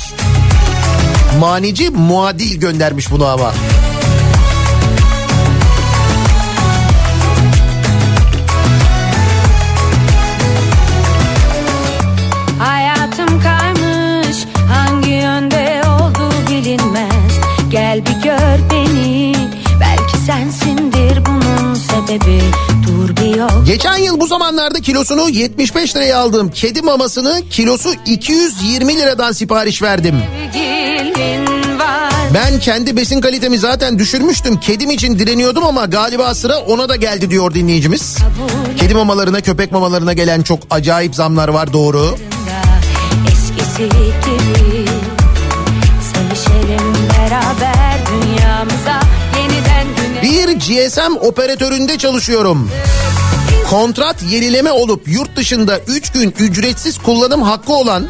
Manici 1.39 1.90
muadil 1.90 2.61
göndermiş 2.61 3.11
bunu 3.11 3.27
ama. 3.27 3.52
Zamanlarda 24.27 24.81
kilosunu 24.81 25.29
75 25.29 25.97
liraya 25.97 26.19
aldığım 26.19 26.51
kedi 26.51 26.83
mamasını 26.83 27.43
kilosu 27.51 27.91
220 28.07 28.97
liradan 28.97 29.33
sipariş 29.33 29.83
verdim. 29.83 30.23
Ben 32.35 32.61
kendi 32.61 32.97
besin 32.97 33.21
kalitemi 33.21 33.59
zaten 33.59 33.99
düşürmüştüm. 33.99 34.61
Kedim 34.61 34.91
için 34.91 35.19
direniyordum 35.19 35.65
ama 35.65 35.85
galiba 35.85 36.35
sıra 36.35 36.59
ona 36.59 36.89
da 36.89 36.97
geldi 36.97 37.31
diyor 37.31 37.55
dinleyicimiz. 37.55 38.19
Kedi 38.79 38.95
mamalarına, 38.95 39.41
köpek 39.41 39.73
mamalarına 39.73 40.13
gelen 40.13 40.43
çok 40.43 40.59
acayip 40.71 41.15
zamlar 41.15 41.49
var 41.49 41.73
doğru. 41.73 42.17
Eskisi 43.33 43.83
gibi 43.85 44.85
Sevişelim 46.13 46.95
beraber 47.19 47.99
dünyamıza 48.13 49.01
Bir 50.23 50.49
GSM 50.59 51.17
operatöründe 51.21 51.99
çalışıyorum. 51.99 52.71
Kontrat 53.71 54.23
yenileme 54.23 54.73
olup 54.73 55.09
yurt 55.09 55.37
dışında 55.37 55.79
3 55.79 56.11
gün 56.11 56.35
ücretsiz 56.39 56.99
kullanım 56.99 57.43
hakkı 57.43 57.73
olan 57.73 58.09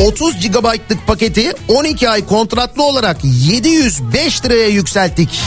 30 0.00 0.48
GB'lık 0.48 1.06
paketi 1.06 1.52
12 1.68 2.08
ay 2.08 2.26
kontratlı 2.26 2.82
olarak 2.82 3.16
705 3.24 4.44
liraya 4.44 4.68
yükselttik. 4.68 5.40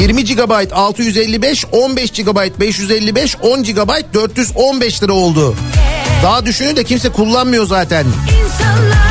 20 0.00 0.24
GB 0.24 0.72
655, 0.72 1.64
15 1.72 2.10
GB 2.10 2.60
555, 2.60 3.36
10 3.42 3.62
GB 3.62 4.14
415 4.14 5.02
lira 5.02 5.12
oldu. 5.12 5.54
Daha 6.22 6.46
düşünün 6.46 6.76
de 6.76 6.84
kimse 6.84 7.08
kullanmıyor 7.08 7.66
zaten. 7.66 8.06
İnsanlar 8.06 9.07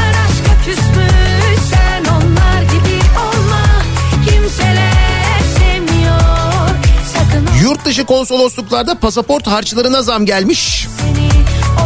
dışı 7.88 8.06
konsolosluklarda 8.06 8.96
pasaport 8.96 9.48
harçlarına 9.48 10.02
zam 10.02 10.26
gelmiş. 10.26 10.88
seni 11.00 11.30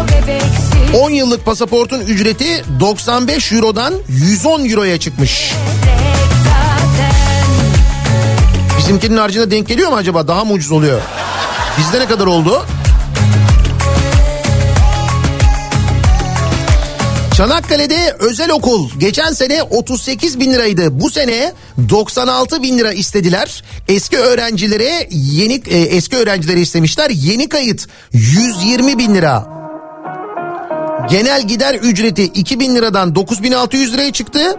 o 0.02 0.08
bebeksi 0.08 0.98
10 0.98 1.10
yıllık 1.10 1.46
pasaportun 1.46 2.00
ücreti 2.00 2.64
95 2.80 3.52
Euro'dan 3.52 3.94
110 4.08 4.66
Euro'ya 4.66 5.00
çıkmış. 5.00 5.54
Bizimkinin 8.78 9.18
harcına 9.18 9.52
denk 9.52 9.68
geliyor 9.68 9.90
mu 9.90 9.96
acaba? 9.96 10.28
Daha 10.28 10.46
mı 10.46 10.54
ucuz 10.54 10.72
oluyor? 10.72 11.02
Bizde 11.78 12.00
ne 12.00 12.06
kadar 12.06 12.26
oldu? 12.26 12.66
Çanakkale'de 17.42 18.16
özel 18.20 18.52
okul 18.52 18.90
geçen 18.98 19.32
sene 19.32 19.64
38 19.64 20.40
bin 20.40 20.54
liraydı. 20.54 21.00
Bu 21.00 21.10
sene 21.10 21.54
96 21.90 22.64
bin 22.64 22.78
lira 22.78 22.94
istediler. 22.94 23.64
Eski 23.88 24.18
öğrencilere 24.18 25.08
yeni 25.12 25.54
e, 25.54 25.78
eski 25.78 26.18
öğrencileri 26.18 26.60
istemişler. 26.60 27.10
Yeni 27.10 27.50
kayıt 27.50 27.88
120 28.14 28.98
bin 28.98 29.16
lira. 29.16 29.48
Genel 31.10 31.48
gider 31.48 31.76
ücreti 31.76 32.24
2000 32.24 32.76
liradan 32.76 33.16
9600 33.16 33.94
liraya 33.94 34.12
çıktı. 34.12 34.56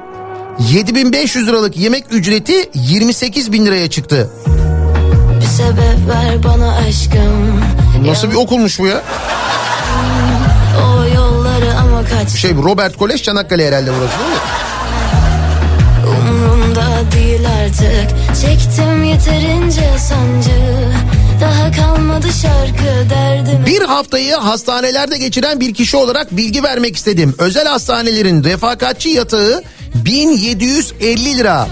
7500 0.73 1.49
liralık 1.49 1.77
yemek 1.77 2.05
ücreti 2.11 2.71
28 2.75 3.53
bin 3.53 3.67
liraya 3.67 3.91
çıktı. 3.91 4.31
Bir 5.41 5.47
sebep 5.47 6.09
ver 6.09 6.43
bana 6.45 6.77
aşkım 6.77 7.61
Nasıl 8.07 8.31
bir 8.31 8.37
okulmuş 8.37 8.79
bu 8.79 8.87
ya? 8.87 9.03
Kaç 12.23 12.31
Şey 12.31 12.55
Robert 12.55 12.97
Kolej 12.97 13.23
Çanakkale 13.23 13.67
herhalde 13.69 13.91
burası 13.99 14.19
değil 14.19 14.31
mi? 14.31 14.37
Umrumda 16.09 17.13
değil 17.13 17.41
artık 17.65 18.17
Çektim 18.43 19.05
yeterince 19.05 19.99
sancı 19.99 20.91
Daha 21.41 21.71
kalmadı 21.71 22.27
şarkı 22.43 23.11
derdim 23.11 23.67
Bir 23.67 23.83
haftayı 23.83 24.35
hastanelerde 24.35 25.19
geçiren 25.19 25.61
bir 25.61 25.75
kişi 25.75 25.97
olarak 25.97 26.37
bilgi 26.37 26.63
vermek 26.63 26.97
istedim. 26.97 27.35
Özel 27.39 27.67
hastanelerin 27.67 28.45
refakatçi 28.45 29.09
yatağı 29.09 29.63
1750 29.95 31.39
lira. 31.39 31.67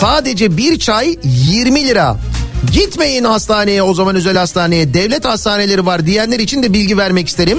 Sadece 0.00 0.56
bir 0.56 0.78
çay 0.78 1.16
20 1.24 1.88
lira. 1.88 2.16
Gitmeyin 2.72 3.24
hastaneye 3.24 3.82
o 3.82 3.94
zaman 3.94 4.16
özel 4.16 4.36
hastaneye 4.36 4.94
devlet 4.94 5.24
hastaneleri 5.24 5.86
var 5.86 6.06
diyenler 6.06 6.38
için 6.38 6.62
de 6.62 6.72
bilgi 6.72 6.98
vermek 6.98 7.28
isterim. 7.28 7.58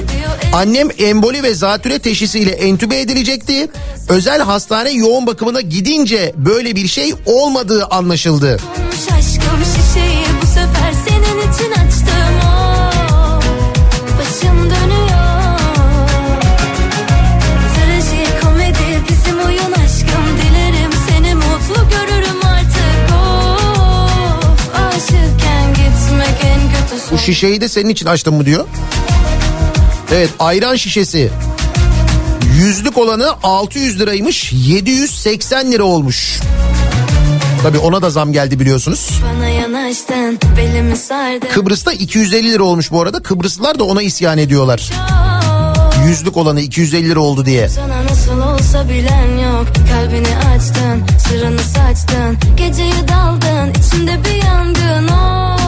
Annem 0.53 0.88
emboli 0.99 1.44
ve 1.44 1.53
zatüre 1.53 1.99
teşhisiyle 1.99 2.52
entübe 2.52 2.99
edilecekti. 2.99 3.68
Özel 4.10 4.41
hastane 4.41 4.91
yoğun 4.91 5.27
bakımına 5.27 5.61
gidince 5.61 6.34
böyle 6.36 6.76
bir 6.76 6.88
şey 6.88 7.14
olmadığı 7.26 7.86
anlaşıldı. 7.86 8.60
Aşkım 9.18 9.60
şişeyi 9.65 10.26
bu 10.41 10.45
sefer 10.48 10.94
senin 11.07 11.40
için 11.40 11.72
açtım 11.72 12.36
oh, 12.44 13.41
Başım 14.19 14.57
dönüyor 14.60 15.09
şişeyi 27.34 27.61
de 27.61 27.69
senin 27.69 27.89
için 27.89 28.06
açtım 28.06 28.35
mı 28.35 28.45
diyor. 28.45 28.65
Evet 30.11 30.30
ayran 30.39 30.76
şişesi. 30.76 31.30
Yüzlük 32.60 32.97
olanı 32.97 33.34
600 33.43 33.99
liraymış 33.99 34.53
780 34.53 35.72
lira 35.72 35.84
olmuş. 35.84 36.39
Tabii 37.64 37.77
ona 37.77 38.01
da 38.01 38.10
zam 38.10 38.34
geldi 38.34 38.60
biliyorsunuz. 38.60 39.10
Yanaştın 39.61 40.39
Kıbrıs'ta 41.53 41.91
250 41.91 42.51
lira 42.51 42.64
olmuş 42.64 42.91
bu 42.91 43.01
arada. 43.01 43.19
Kıbrıslılar 43.19 43.80
da 43.80 43.84
ona 43.84 44.01
isyan 44.01 44.38
ediyorlar. 44.38 44.89
Yüzlük 46.07 46.38
olanı 46.38 46.61
250 46.61 47.10
lira 47.10 47.19
oldu 47.19 47.45
diye. 47.45 47.69
Sana 47.69 48.03
nasıl 48.03 48.41
olsa 48.41 48.89
bilen 48.89 49.38
yok 49.38 49.68
Kalbini 49.91 50.38
açtın 50.56 51.19
sırrını 51.27 51.61
saçtın 51.61 52.38
Geceyi 52.57 53.07
daldın 53.07 53.73
içinde 53.80 54.19
bir 54.26 54.45
yangın 54.45 55.07
oh. 55.07 55.59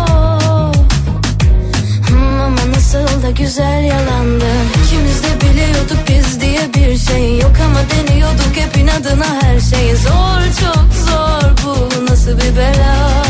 Nasıl 2.94 3.24
da 3.24 3.30
güzel 3.30 3.84
yalandın 3.84 4.68
İkimiz 4.86 5.24
de 5.24 5.42
biliyorduk 5.42 5.98
biz 6.10 6.42
diye 6.42 6.74
bir 6.74 6.98
şey 6.98 7.40
yok 7.40 7.52
Ama 7.66 7.80
deniyorduk 7.90 8.56
hep 8.56 8.78
inadına 8.78 9.42
her 9.42 9.60
şey 9.60 9.96
Zor 9.96 10.42
çok 10.62 10.86
zor 11.08 11.66
bu 11.66 12.06
nasıl 12.12 12.32
bir 12.32 12.58
bela 12.58 13.24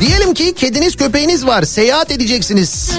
Diyelim 0.00 0.34
ki 0.34 0.54
kediniz 0.54 0.96
köpeğiniz 0.96 1.46
var. 1.46 1.62
Seyahat 1.62 2.10
edeceksiniz. 2.10 2.90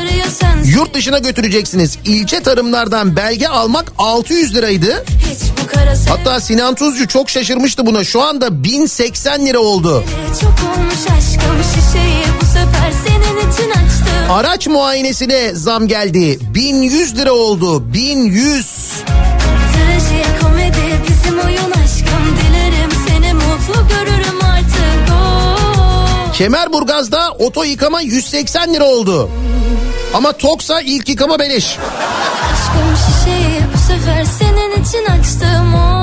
Yurt 0.65 0.93
dışına 0.93 1.19
götüreceksiniz. 1.19 1.97
İlçe 2.05 2.39
tarımlardan 2.39 3.15
belge 3.15 3.47
almak 3.47 3.91
600 3.97 4.55
liraydı. 4.55 5.05
Hatta 6.09 6.39
Sinan 6.39 6.76
Tuzcu 6.76 7.07
çok 7.07 7.30
şaşırmıştı 7.30 7.85
buna. 7.85 8.03
Şu 8.03 8.22
anda 8.22 8.63
1080 8.63 9.45
lira 9.45 9.59
oldu. 9.59 10.03
Çok 10.41 10.69
olmuş 10.69 11.18
aşkım 11.18 11.57
şişeyi 11.63 12.31
Araç 14.31 14.68
muayenesine 14.68 15.55
zam 15.55 15.88
geldi. 15.88 16.39
1100 16.53 17.18
lira 17.18 17.31
oldu. 17.31 17.93
1100. 17.93 18.91
Trajikomedi 19.73 21.01
bizim 21.09 21.39
oyun 21.39 21.72
aşkım 21.72 22.38
Dilerim 22.38 22.91
seni 23.07 23.34
mutlu 23.34 23.88
görürüm 23.89 24.39
artık 24.43 25.13
oh. 25.13 26.34
Kemerburgaz'da 26.34 27.31
oto 27.31 27.63
yıkama 27.63 28.01
180 28.01 28.73
lira 28.73 28.85
oldu. 28.85 29.30
Ama 30.13 30.31
Toksa 30.31 30.81
ilk 30.81 31.09
yıkama 31.09 31.39
beleş. 31.39 31.77
Aşkım 32.53 32.97
şişeyi 32.97 33.61
bu 33.73 33.77
sefer 33.77 34.26
senin 34.26 34.84
için 34.84 35.05
açtım 35.05 35.76
oh. 35.76 36.01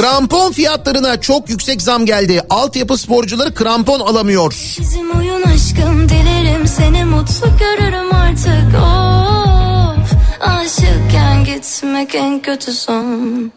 Krampon 0.00 0.52
fiyatlarına 0.52 1.20
çok 1.20 1.50
yüksek 1.50 1.82
zam 1.82 2.06
geldi. 2.06 2.40
Altyapı 2.50 2.98
sporcuları 2.98 3.54
krampon 3.54 4.00
alamıyor. 4.00 4.76
Bizim 4.80 5.10
oyun 5.10 5.42
aşkım 5.42 6.08
Dilerim 6.08 6.66
seni 6.66 7.04
mutlu 7.04 7.46
görürüm 7.58 8.14
artık 8.14 8.74
of 8.74 10.12
Aşıkken 10.40 11.44
gitmek 11.44 12.14
en 12.14 12.42
kötü 12.42 12.72
son 12.72 13.52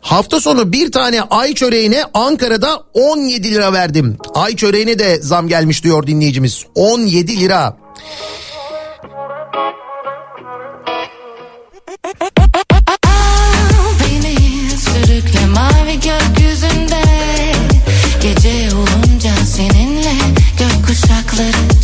Hafta 0.00 0.40
sonu 0.40 0.72
bir 0.72 0.92
tane 0.92 1.22
ay 1.22 1.54
çöreğine 1.54 2.04
Ankara'da 2.14 2.82
17 2.94 3.54
lira 3.54 3.72
verdim. 3.72 4.18
Ay 4.34 4.56
çöreğine 4.56 4.98
de 4.98 5.22
zam 5.22 5.48
gelmiş 5.48 5.84
diyor 5.84 6.06
dinleyicimiz. 6.06 6.64
17 6.74 7.40
lira. 7.40 7.76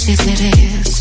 Çizeriz 0.06 1.00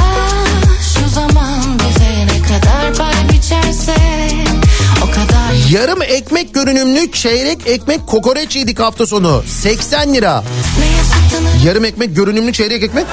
Ah 0.00 0.46
şu 0.94 1.08
zaman 1.08 1.78
bize 1.78 2.26
ne 2.26 2.42
kadar 2.42 2.94
pay 2.94 3.28
biçerse 3.32 3.94
O 5.02 5.06
kadar 5.10 5.70
Yarım 5.70 6.02
ekmek 6.02 6.54
görünümlü 6.54 7.12
çeyrek 7.12 7.58
ekmek 7.66 8.06
kokoreç 8.06 8.56
yedik 8.56 8.80
hafta 8.80 9.06
sonu. 9.06 9.42
80 9.46 10.14
lira. 10.14 10.44
Yarım 11.64 11.84
ekmek 11.84 12.16
görünümlü 12.16 12.52
çeyrek 12.52 12.82
ekmek. 12.82 13.06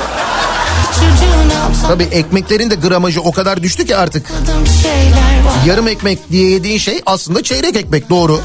Tabii 1.88 2.04
ekmeklerin 2.04 2.70
de 2.72 2.76
gramajı 2.76 3.22
o 3.22 3.32
kadar 3.32 3.64
düştü 3.64 3.86
ki 3.86 3.96
artık. 3.96 4.32
Yarım 5.68 5.88
ekmek 5.88 6.32
diye 6.32 6.50
yediğin 6.50 6.78
şey 6.78 7.02
aslında 7.06 7.44
çeyrek 7.44 7.76
ekmek 7.76 8.10
doğru. 8.10 8.42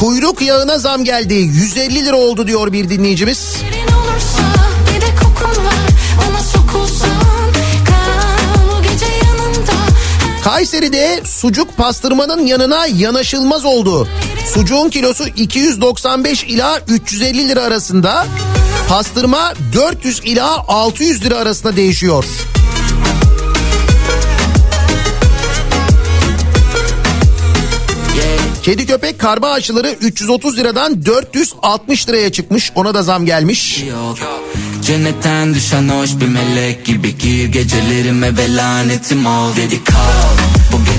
Kuyruk 0.00 0.42
yağına 0.42 0.78
zam 0.78 1.04
geldi. 1.04 1.34
150 1.34 2.04
lira 2.04 2.16
oldu 2.16 2.46
diyor 2.46 2.72
bir 2.72 2.88
dinleyicimiz. 2.88 3.56
Yerin 3.64 3.92
olursa 3.92 4.42
bir 4.94 5.00
de 5.00 5.06
kokun 5.22 5.64
var 5.64 5.74
Ona 6.30 6.38
sokulsan 6.42 7.10
kal 7.86 8.68
Bu 8.68 8.82
gece 8.82 9.06
yanımda 9.06 9.72
Kayseri'de 10.44 11.20
sucuk 11.24 11.76
pastırmanın 11.76 12.46
yanına 12.46 12.86
yanaşılmaz 12.86 13.64
oldu. 13.64 14.08
Sucuğun 14.54 14.90
kilosu 14.90 15.26
295 15.28 16.44
ila 16.44 16.80
350 16.88 17.48
lira 17.48 17.62
arasında. 17.62 18.26
Pastırma 18.88 19.52
400 19.72 20.20
ila 20.24 20.64
600 20.68 21.24
lira 21.24 21.36
arasında 21.36 21.76
değişiyor. 21.76 22.24
Kedi 28.64 28.86
köpek 28.86 29.18
karma 29.18 29.48
aşıları 29.48 29.90
330 30.00 30.58
liradan 30.58 31.06
460 31.06 32.08
liraya 32.08 32.32
çıkmış. 32.32 32.72
Ona 32.74 32.94
da 32.94 33.02
zam 33.02 33.26
gelmiş. 33.26 33.82
yok 33.82 34.18
Cennetten 34.82 35.54
düşen 35.54 35.88
hoş 35.88 36.10
bir 36.20 36.28
melek 36.28 36.84
gibi 36.84 37.18
gir 37.18 37.48
Gecelerime 37.48 38.36
ve 38.36 38.56
lanetim 38.56 39.26
ol 39.26 39.56
Dedi 39.56 39.84
kal 39.84 40.43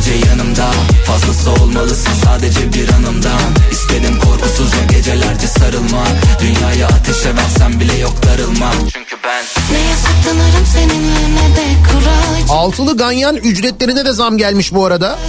gece 0.06 0.27
yanımda 0.30 0.72
Fazlası 1.06 1.52
olmalısın 1.52 2.11
sadece 2.23 2.73
bir 2.73 2.90
anımdan 2.90 3.41
İstedim 3.72 4.19
korkusuzca 4.19 4.86
gecelerce 4.91 5.48
sarılmak 5.48 6.07
Dünyayı 6.41 6.86
ateşe 6.86 7.36
versem 7.36 7.80
bile 7.80 7.98
yok 7.98 8.14
darılmak 8.23 8.76
Çünkü 8.94 9.15
ben 9.23 9.44
Neye 9.72 9.95
saklanırım 9.95 10.65
seninle 10.73 11.36
ne 11.36 11.56
de 11.56 11.90
kural 11.91 12.57
Altılı 12.57 12.98
ganyan 12.98 13.36
ücretlerine 13.36 14.06
de 14.06 14.14
zam 14.14 14.38
gelmiş 14.38 14.73
bu 14.73 14.86
arada. 14.86 15.19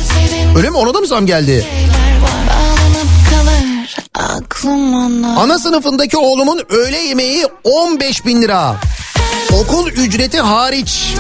Öyle 0.57 0.71
mi? 0.71 0.77
Ona 0.77 0.95
da 0.95 1.01
mı 1.01 1.07
zam 1.07 1.27
geldi? 1.27 1.67
Ana 5.37 5.59
sınıfındaki 5.59 6.17
oğlumun 6.17 6.63
öğle 6.69 6.99
yemeği 6.99 7.47
15 7.65 8.27
bin 8.27 8.43
lira. 8.43 8.77
Okul 9.53 9.89
ücreti 9.89 10.41
hariç. 10.41 11.15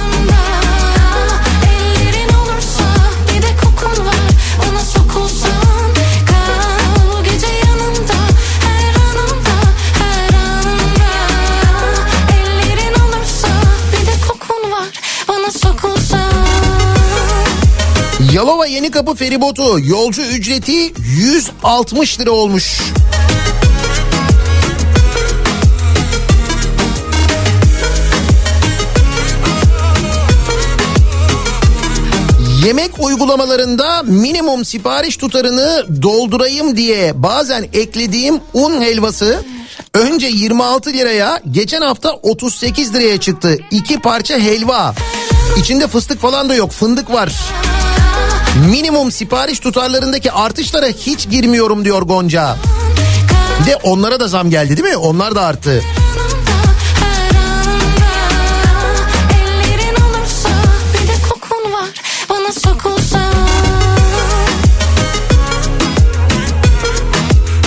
Yalova 18.37 18.67
Yeni 18.67 18.91
Kapı 18.91 19.15
feribotu 19.15 19.81
yolcu 19.81 20.23
ücreti 20.23 20.93
160 21.19 22.21
lira 22.21 22.31
olmuş. 22.31 22.81
Yemek 32.65 32.91
uygulamalarında 32.99 34.03
minimum 34.03 34.65
sipariş 34.65 35.17
tutarını 35.17 35.87
doldurayım 36.03 36.77
diye 36.77 37.23
bazen 37.23 37.67
eklediğim 37.73 38.41
un 38.55 38.81
helvası 38.81 39.45
önce 39.94 40.27
26 40.27 40.93
liraya 40.93 41.40
geçen 41.51 41.81
hafta 41.82 42.12
38 42.12 42.94
liraya 42.94 43.20
çıktı. 43.20 43.59
İki 43.70 43.98
parça 44.01 44.39
helva. 44.39 44.94
İçinde 45.57 45.86
fıstık 45.86 46.20
falan 46.20 46.48
da 46.48 46.55
yok 46.55 46.73
fındık 46.73 47.11
var. 47.12 47.32
Minimum 48.70 49.12
sipariş 49.12 49.61
tutarlarındaki 49.61 50.32
artışlara 50.32 50.86
hiç 50.86 51.28
girmiyorum 51.31 51.85
diyor 51.85 52.03
Gonca. 52.03 52.57
Bir 53.61 53.66
de 53.66 53.77
onlara 53.77 54.20
da 54.20 54.28
zam 54.28 54.51
geldi 54.51 54.77
değil 54.77 54.89
mi? 54.89 54.97
Onlar 54.97 55.35
da 55.35 55.43
arttı. 55.43 55.82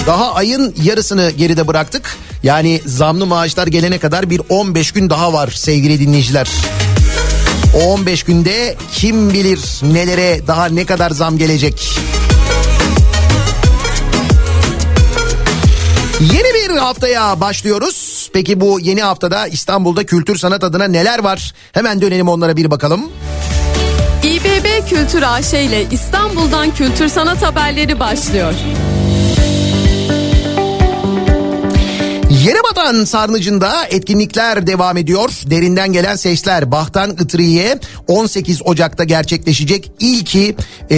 Daha 0.09 0.33
ayın 0.33 0.75
yarısını 0.83 1.31
geride 1.31 1.67
bıraktık. 1.67 2.17
Yani 2.43 2.81
zamlı 2.85 3.25
maaşlar 3.25 3.67
gelene 3.67 3.97
kadar 3.97 4.29
bir 4.29 4.41
15 4.49 4.91
gün 4.91 5.09
daha 5.09 5.33
var 5.33 5.47
sevgili 5.47 5.99
dinleyiciler. 5.99 6.47
O 7.75 7.93
15 7.93 8.23
günde 8.23 8.75
kim 8.93 9.33
bilir 9.33 9.59
nelere 9.81 10.47
daha 10.47 10.65
ne 10.65 10.85
kadar 10.85 11.11
zam 11.11 11.37
gelecek. 11.37 11.99
Yeni 16.21 16.53
bir 16.53 16.77
haftaya 16.77 17.41
başlıyoruz. 17.41 18.29
Peki 18.33 18.61
bu 18.61 18.79
yeni 18.79 19.01
haftada 19.01 19.47
İstanbul'da 19.47 20.05
kültür 20.05 20.37
sanat 20.37 20.63
adına 20.63 20.87
neler 20.87 21.19
var? 21.19 21.53
Hemen 21.71 22.01
dönelim 22.01 22.27
onlara 22.27 22.57
bir 22.57 22.71
bakalım. 22.71 23.01
İBB 24.23 24.89
Kültür 24.89 25.21
AŞ 25.21 25.53
ile 25.53 25.85
İstanbul'dan 25.91 26.73
kültür 26.73 27.07
sanat 27.07 27.43
haberleri 27.43 27.99
başlıyor. 27.99 28.53
Yerebatan 32.45 33.03
Sarnıcı'nda 33.03 33.85
etkinlikler 33.85 34.67
devam 34.67 34.97
ediyor. 34.97 35.29
Derinden 35.45 35.93
gelen 35.93 36.15
sesler 36.15 36.71
Bahtan 36.71 37.11
Itriye 37.11 37.79
18 38.07 38.61
Ocak'ta 38.65 39.03
gerçekleşecek. 39.03 39.91
İlki 39.99 40.55
e, 40.89 40.95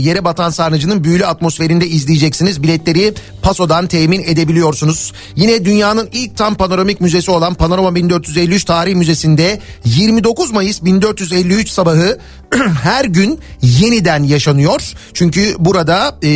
Yerebatan 0.00 0.50
Sarnıcı'nın 0.50 1.04
büyülü 1.04 1.26
atmosferinde 1.26 1.86
izleyeceksiniz. 1.86 2.62
Biletleri 2.62 3.14
Paso'dan 3.42 3.86
temin 3.86 4.22
edebiliyorsunuz. 4.22 5.12
Yine 5.36 5.64
dünyanın 5.64 6.08
ilk 6.12 6.36
tam 6.36 6.54
panoramik 6.54 7.00
müzesi 7.00 7.30
olan 7.30 7.54
Panorama 7.54 7.94
1453 7.94 8.64
Tarih 8.64 8.94
Müzesi'nde 8.94 9.60
29 9.84 10.50
Mayıs 10.50 10.84
1453 10.84 11.68
sabahı 11.68 12.18
her 12.82 13.04
gün 13.04 13.38
yeniden 13.62 14.22
yaşanıyor. 14.22 14.92
Çünkü 15.14 15.54
burada 15.58 16.18
e, 16.22 16.30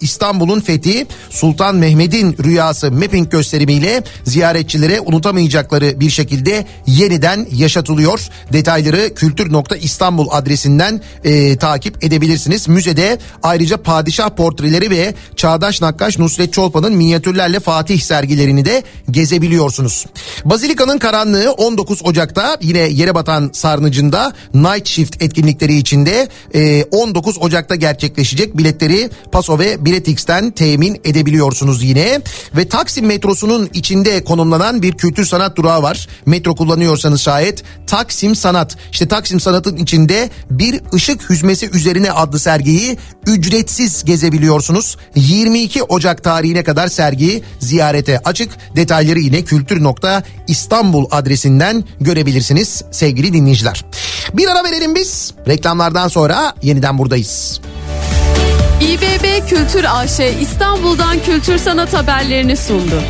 İstanbul'un 0.00 0.60
fethi 0.60 1.06
Sultan 1.30 1.76
Mehmet'in 1.76 2.36
rüyası 2.44 2.92
mapping 2.92 3.30
gösterimiyle 3.78 4.02
ziyaretçilere 4.24 5.00
unutamayacakları 5.00 6.00
bir 6.00 6.10
şekilde 6.10 6.66
yeniden 6.86 7.46
yaşatılıyor. 7.52 8.28
Detayları 8.52 9.14
kültür.istanbul 9.14 10.26
adresinden 10.30 11.00
e, 11.24 11.56
takip 11.56 12.04
edebilirsiniz. 12.04 12.68
Müzede 12.68 13.18
ayrıca 13.42 13.76
padişah 13.76 14.30
portreleri 14.30 14.90
ve 14.90 15.14
Çağdaş 15.36 15.80
Nakkaş 15.80 16.18
Nusret 16.18 16.52
Çolpan'ın 16.52 16.96
minyatürlerle 16.96 17.60
Fatih 17.60 18.00
sergilerini 18.00 18.64
de 18.64 18.82
gezebiliyorsunuz. 19.10 20.06
Bazilika'nın 20.44 20.98
karanlığı 20.98 21.52
19 21.52 22.00
Ocak'ta 22.04 22.56
yine 22.62 22.78
Yerebatan 22.78 23.50
Sarnıcı'nda 23.52 24.32
Night 24.54 24.86
Shift 24.86 25.22
etkinlikleri 25.22 25.76
içinde 25.76 26.28
e, 26.54 26.84
19 26.84 27.38
Ocak'ta 27.38 27.74
gerçekleşecek. 27.74 28.58
Biletleri 28.58 29.10
Paso 29.32 29.58
ve 29.58 29.84
Biletix'ten 29.84 30.50
temin 30.50 31.00
edebiliyorsunuz 31.04 31.82
yine. 31.82 32.20
Ve 32.56 32.68
Taksim 32.68 33.06
metrosunun 33.06 33.67
içinde 33.72 34.24
konumlanan 34.24 34.82
bir 34.82 34.92
kültür 34.92 35.24
sanat 35.24 35.56
durağı 35.56 35.82
var. 35.82 36.08
Metro 36.26 36.54
kullanıyorsanız 36.54 37.20
şayet 37.20 37.64
Taksim 37.86 38.36
Sanat. 38.36 38.76
İşte 38.92 39.08
Taksim 39.08 39.40
Sanat'ın 39.40 39.76
içinde 39.76 40.30
bir 40.50 40.80
ışık 40.94 41.30
hüzmesi 41.30 41.70
üzerine 41.70 42.12
adlı 42.12 42.38
sergiyi 42.38 42.98
ücretsiz 43.26 44.04
gezebiliyorsunuz. 44.04 44.96
22 45.14 45.82
Ocak 45.82 46.24
tarihine 46.24 46.64
kadar 46.64 46.88
sergi 46.88 47.42
ziyarete 47.58 48.20
açık. 48.24 48.50
Detayları 48.76 49.18
yine 49.18 49.44
kültür.istanbul 49.44 51.06
adresinden 51.10 51.84
görebilirsiniz 52.00 52.82
sevgili 52.90 53.32
dinleyiciler. 53.32 53.84
Bir 54.34 54.48
ara 54.48 54.64
verelim 54.64 54.94
biz. 54.94 55.34
Reklamlardan 55.48 56.08
sonra 56.08 56.54
yeniden 56.62 56.98
buradayız. 56.98 57.60
İBB 58.80 59.48
Kültür 59.48 59.84
AŞ 59.88 60.20
İstanbul'dan 60.40 61.22
kültür 61.22 61.58
sanat 61.58 61.94
haberlerini 61.94 62.56
sundu. 62.56 63.02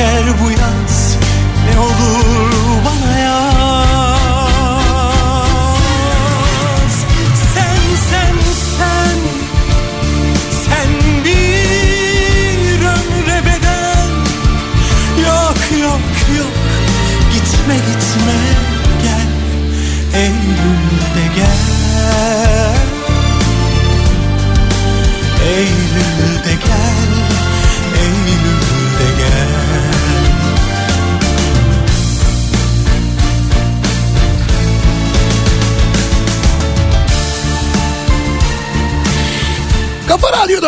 Geçer 0.00 0.24
bu 0.42 0.50
yaz 0.50 1.16
Ne 1.64 1.80
olur 1.80 2.39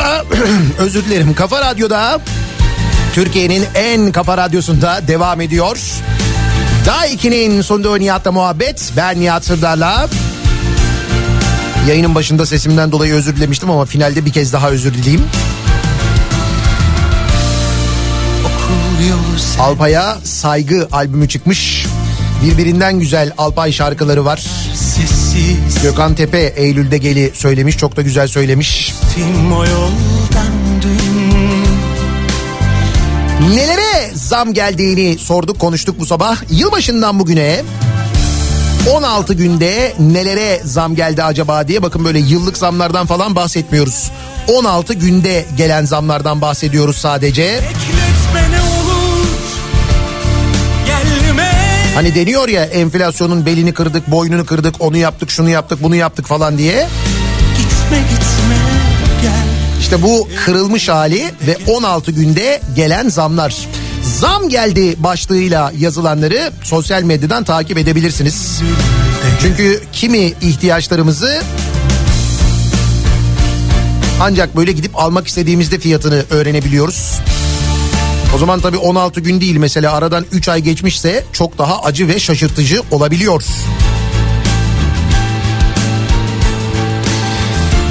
Radyo'da 0.02 0.24
özür 0.78 1.04
dilerim 1.04 1.34
Kafa 1.34 1.60
Radyo'da 1.60 2.20
Türkiye'nin 3.14 3.64
en 3.74 4.12
kafa 4.12 4.36
radyosunda 4.36 5.00
devam 5.08 5.40
ediyor. 5.40 5.78
Daha 6.86 7.06
2'nin 7.06 7.62
sonunda 7.62 7.96
Nihat'la 7.96 8.32
muhabbet. 8.32 8.92
Ben 8.96 9.20
Nihat 9.20 9.44
Sırdar'la. 9.44 10.08
Yayının 11.88 12.14
başında 12.14 12.46
sesimden 12.46 12.92
dolayı 12.92 13.14
özür 13.14 13.36
dilemiştim 13.36 13.70
ama 13.70 13.84
finalde 13.84 14.24
bir 14.24 14.32
kez 14.32 14.52
daha 14.52 14.70
özür 14.70 14.94
dileyeyim. 14.94 15.24
Alpay'a 19.58 20.18
Saygı 20.24 20.88
albümü 20.92 21.28
çıkmış. 21.28 21.86
Birbirinden 22.44 23.00
güzel 23.00 23.32
Alpay 23.38 23.72
şarkıları 23.72 24.24
var. 24.24 24.42
Sessiz 24.74 25.82
Gökhan 25.82 26.14
Tepe 26.14 26.52
Eylül'de 26.56 26.98
geli 26.98 27.30
söylemiş. 27.34 27.76
Çok 27.76 27.96
da 27.96 28.02
güzel 28.02 28.28
söylemiş. 28.28 28.92
Tim 29.14 29.52
o 29.52 29.64
yoldan 29.64 30.82
dün 30.82 31.22
Nelere 33.54 34.10
zam 34.14 34.52
geldiğini 34.52 35.18
sorduk 35.18 35.58
konuştuk 35.58 36.00
bu 36.00 36.06
sabah. 36.06 36.36
Yılbaşından 36.50 37.18
bugüne 37.18 37.62
16 38.90 39.34
günde 39.34 39.94
nelere 39.98 40.60
zam 40.64 40.94
geldi 40.94 41.22
acaba 41.22 41.68
diye 41.68 41.82
bakın 41.82 42.04
böyle 42.04 42.18
yıllık 42.18 42.56
zamlardan 42.56 43.06
falan 43.06 43.36
bahsetmiyoruz. 43.36 44.10
16 44.48 44.94
günde 44.94 45.46
gelen 45.56 45.84
zamlardan 45.84 46.40
bahsediyoruz 46.40 46.96
sadece. 46.96 47.54
Olur 47.54 47.62
Hani 51.94 52.14
deniyor 52.14 52.48
ya 52.48 52.64
enflasyonun 52.64 53.46
belini 53.46 53.74
kırdık, 53.74 54.10
boynunu 54.10 54.46
kırdık, 54.46 54.74
onu 54.80 54.96
yaptık, 54.96 55.30
şunu 55.30 55.48
yaptık, 55.48 55.82
bunu 55.82 55.94
yaptık 55.94 56.26
falan 56.26 56.58
diye. 56.58 56.88
Gitme 57.58 57.98
gitme 57.98 58.41
İşte 59.92 60.04
bu 60.04 60.28
kırılmış 60.44 60.88
hali 60.88 61.24
ve 61.46 61.56
16 61.66 62.12
günde 62.12 62.60
gelen 62.76 63.08
zamlar. 63.08 63.68
Zam 64.02 64.48
geldi 64.48 64.94
başlığıyla 64.98 65.72
yazılanları 65.78 66.52
sosyal 66.64 67.02
medyadan 67.02 67.44
takip 67.44 67.78
edebilirsiniz. 67.78 68.60
Çünkü 69.40 69.82
kimi 69.92 70.18
ihtiyaçlarımızı 70.18 71.42
ancak 74.20 74.56
böyle 74.56 74.72
gidip 74.72 74.98
almak 74.98 75.26
istediğimizde 75.26 75.78
fiyatını 75.78 76.24
öğrenebiliyoruz. 76.30 77.20
O 78.34 78.38
zaman 78.38 78.60
tabii 78.60 78.78
16 78.78 79.20
gün 79.20 79.40
değil 79.40 79.56
mesela 79.56 79.92
aradan 79.92 80.26
3 80.32 80.48
ay 80.48 80.60
geçmişse 80.60 81.24
çok 81.32 81.58
daha 81.58 81.82
acı 81.82 82.08
ve 82.08 82.18
şaşırtıcı 82.18 82.82
olabiliyor. 82.90 83.42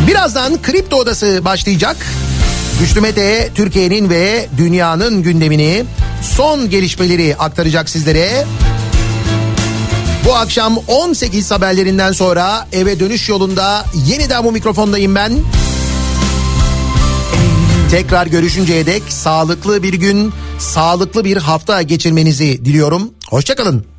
Birazdan 0.07 0.61
Kripto 0.61 0.97
Odası 0.97 1.41
başlayacak. 1.45 1.97
Güçlü 2.79 3.01
Mete 3.01 3.49
Türkiye'nin 3.55 4.09
ve 4.09 4.49
dünyanın 4.57 5.23
gündemini 5.23 5.83
son 6.21 6.69
gelişmeleri 6.69 7.35
aktaracak 7.39 7.89
sizlere. 7.89 8.45
Bu 10.25 10.35
akşam 10.35 10.77
18 10.87 11.51
haberlerinden 11.51 12.11
sonra 12.11 12.67
eve 12.71 12.99
dönüş 12.99 13.29
yolunda 13.29 13.85
yeniden 14.07 14.43
bu 14.43 14.51
mikrofondayım 14.51 15.15
ben. 15.15 15.33
Tekrar 17.91 18.27
görüşünceye 18.27 18.85
dek 18.85 19.03
sağlıklı 19.09 19.83
bir 19.83 19.93
gün, 19.93 20.33
sağlıklı 20.59 21.25
bir 21.25 21.37
hafta 21.37 21.81
geçirmenizi 21.81 22.65
diliyorum. 22.65 23.11
Hoşçakalın. 23.29 23.90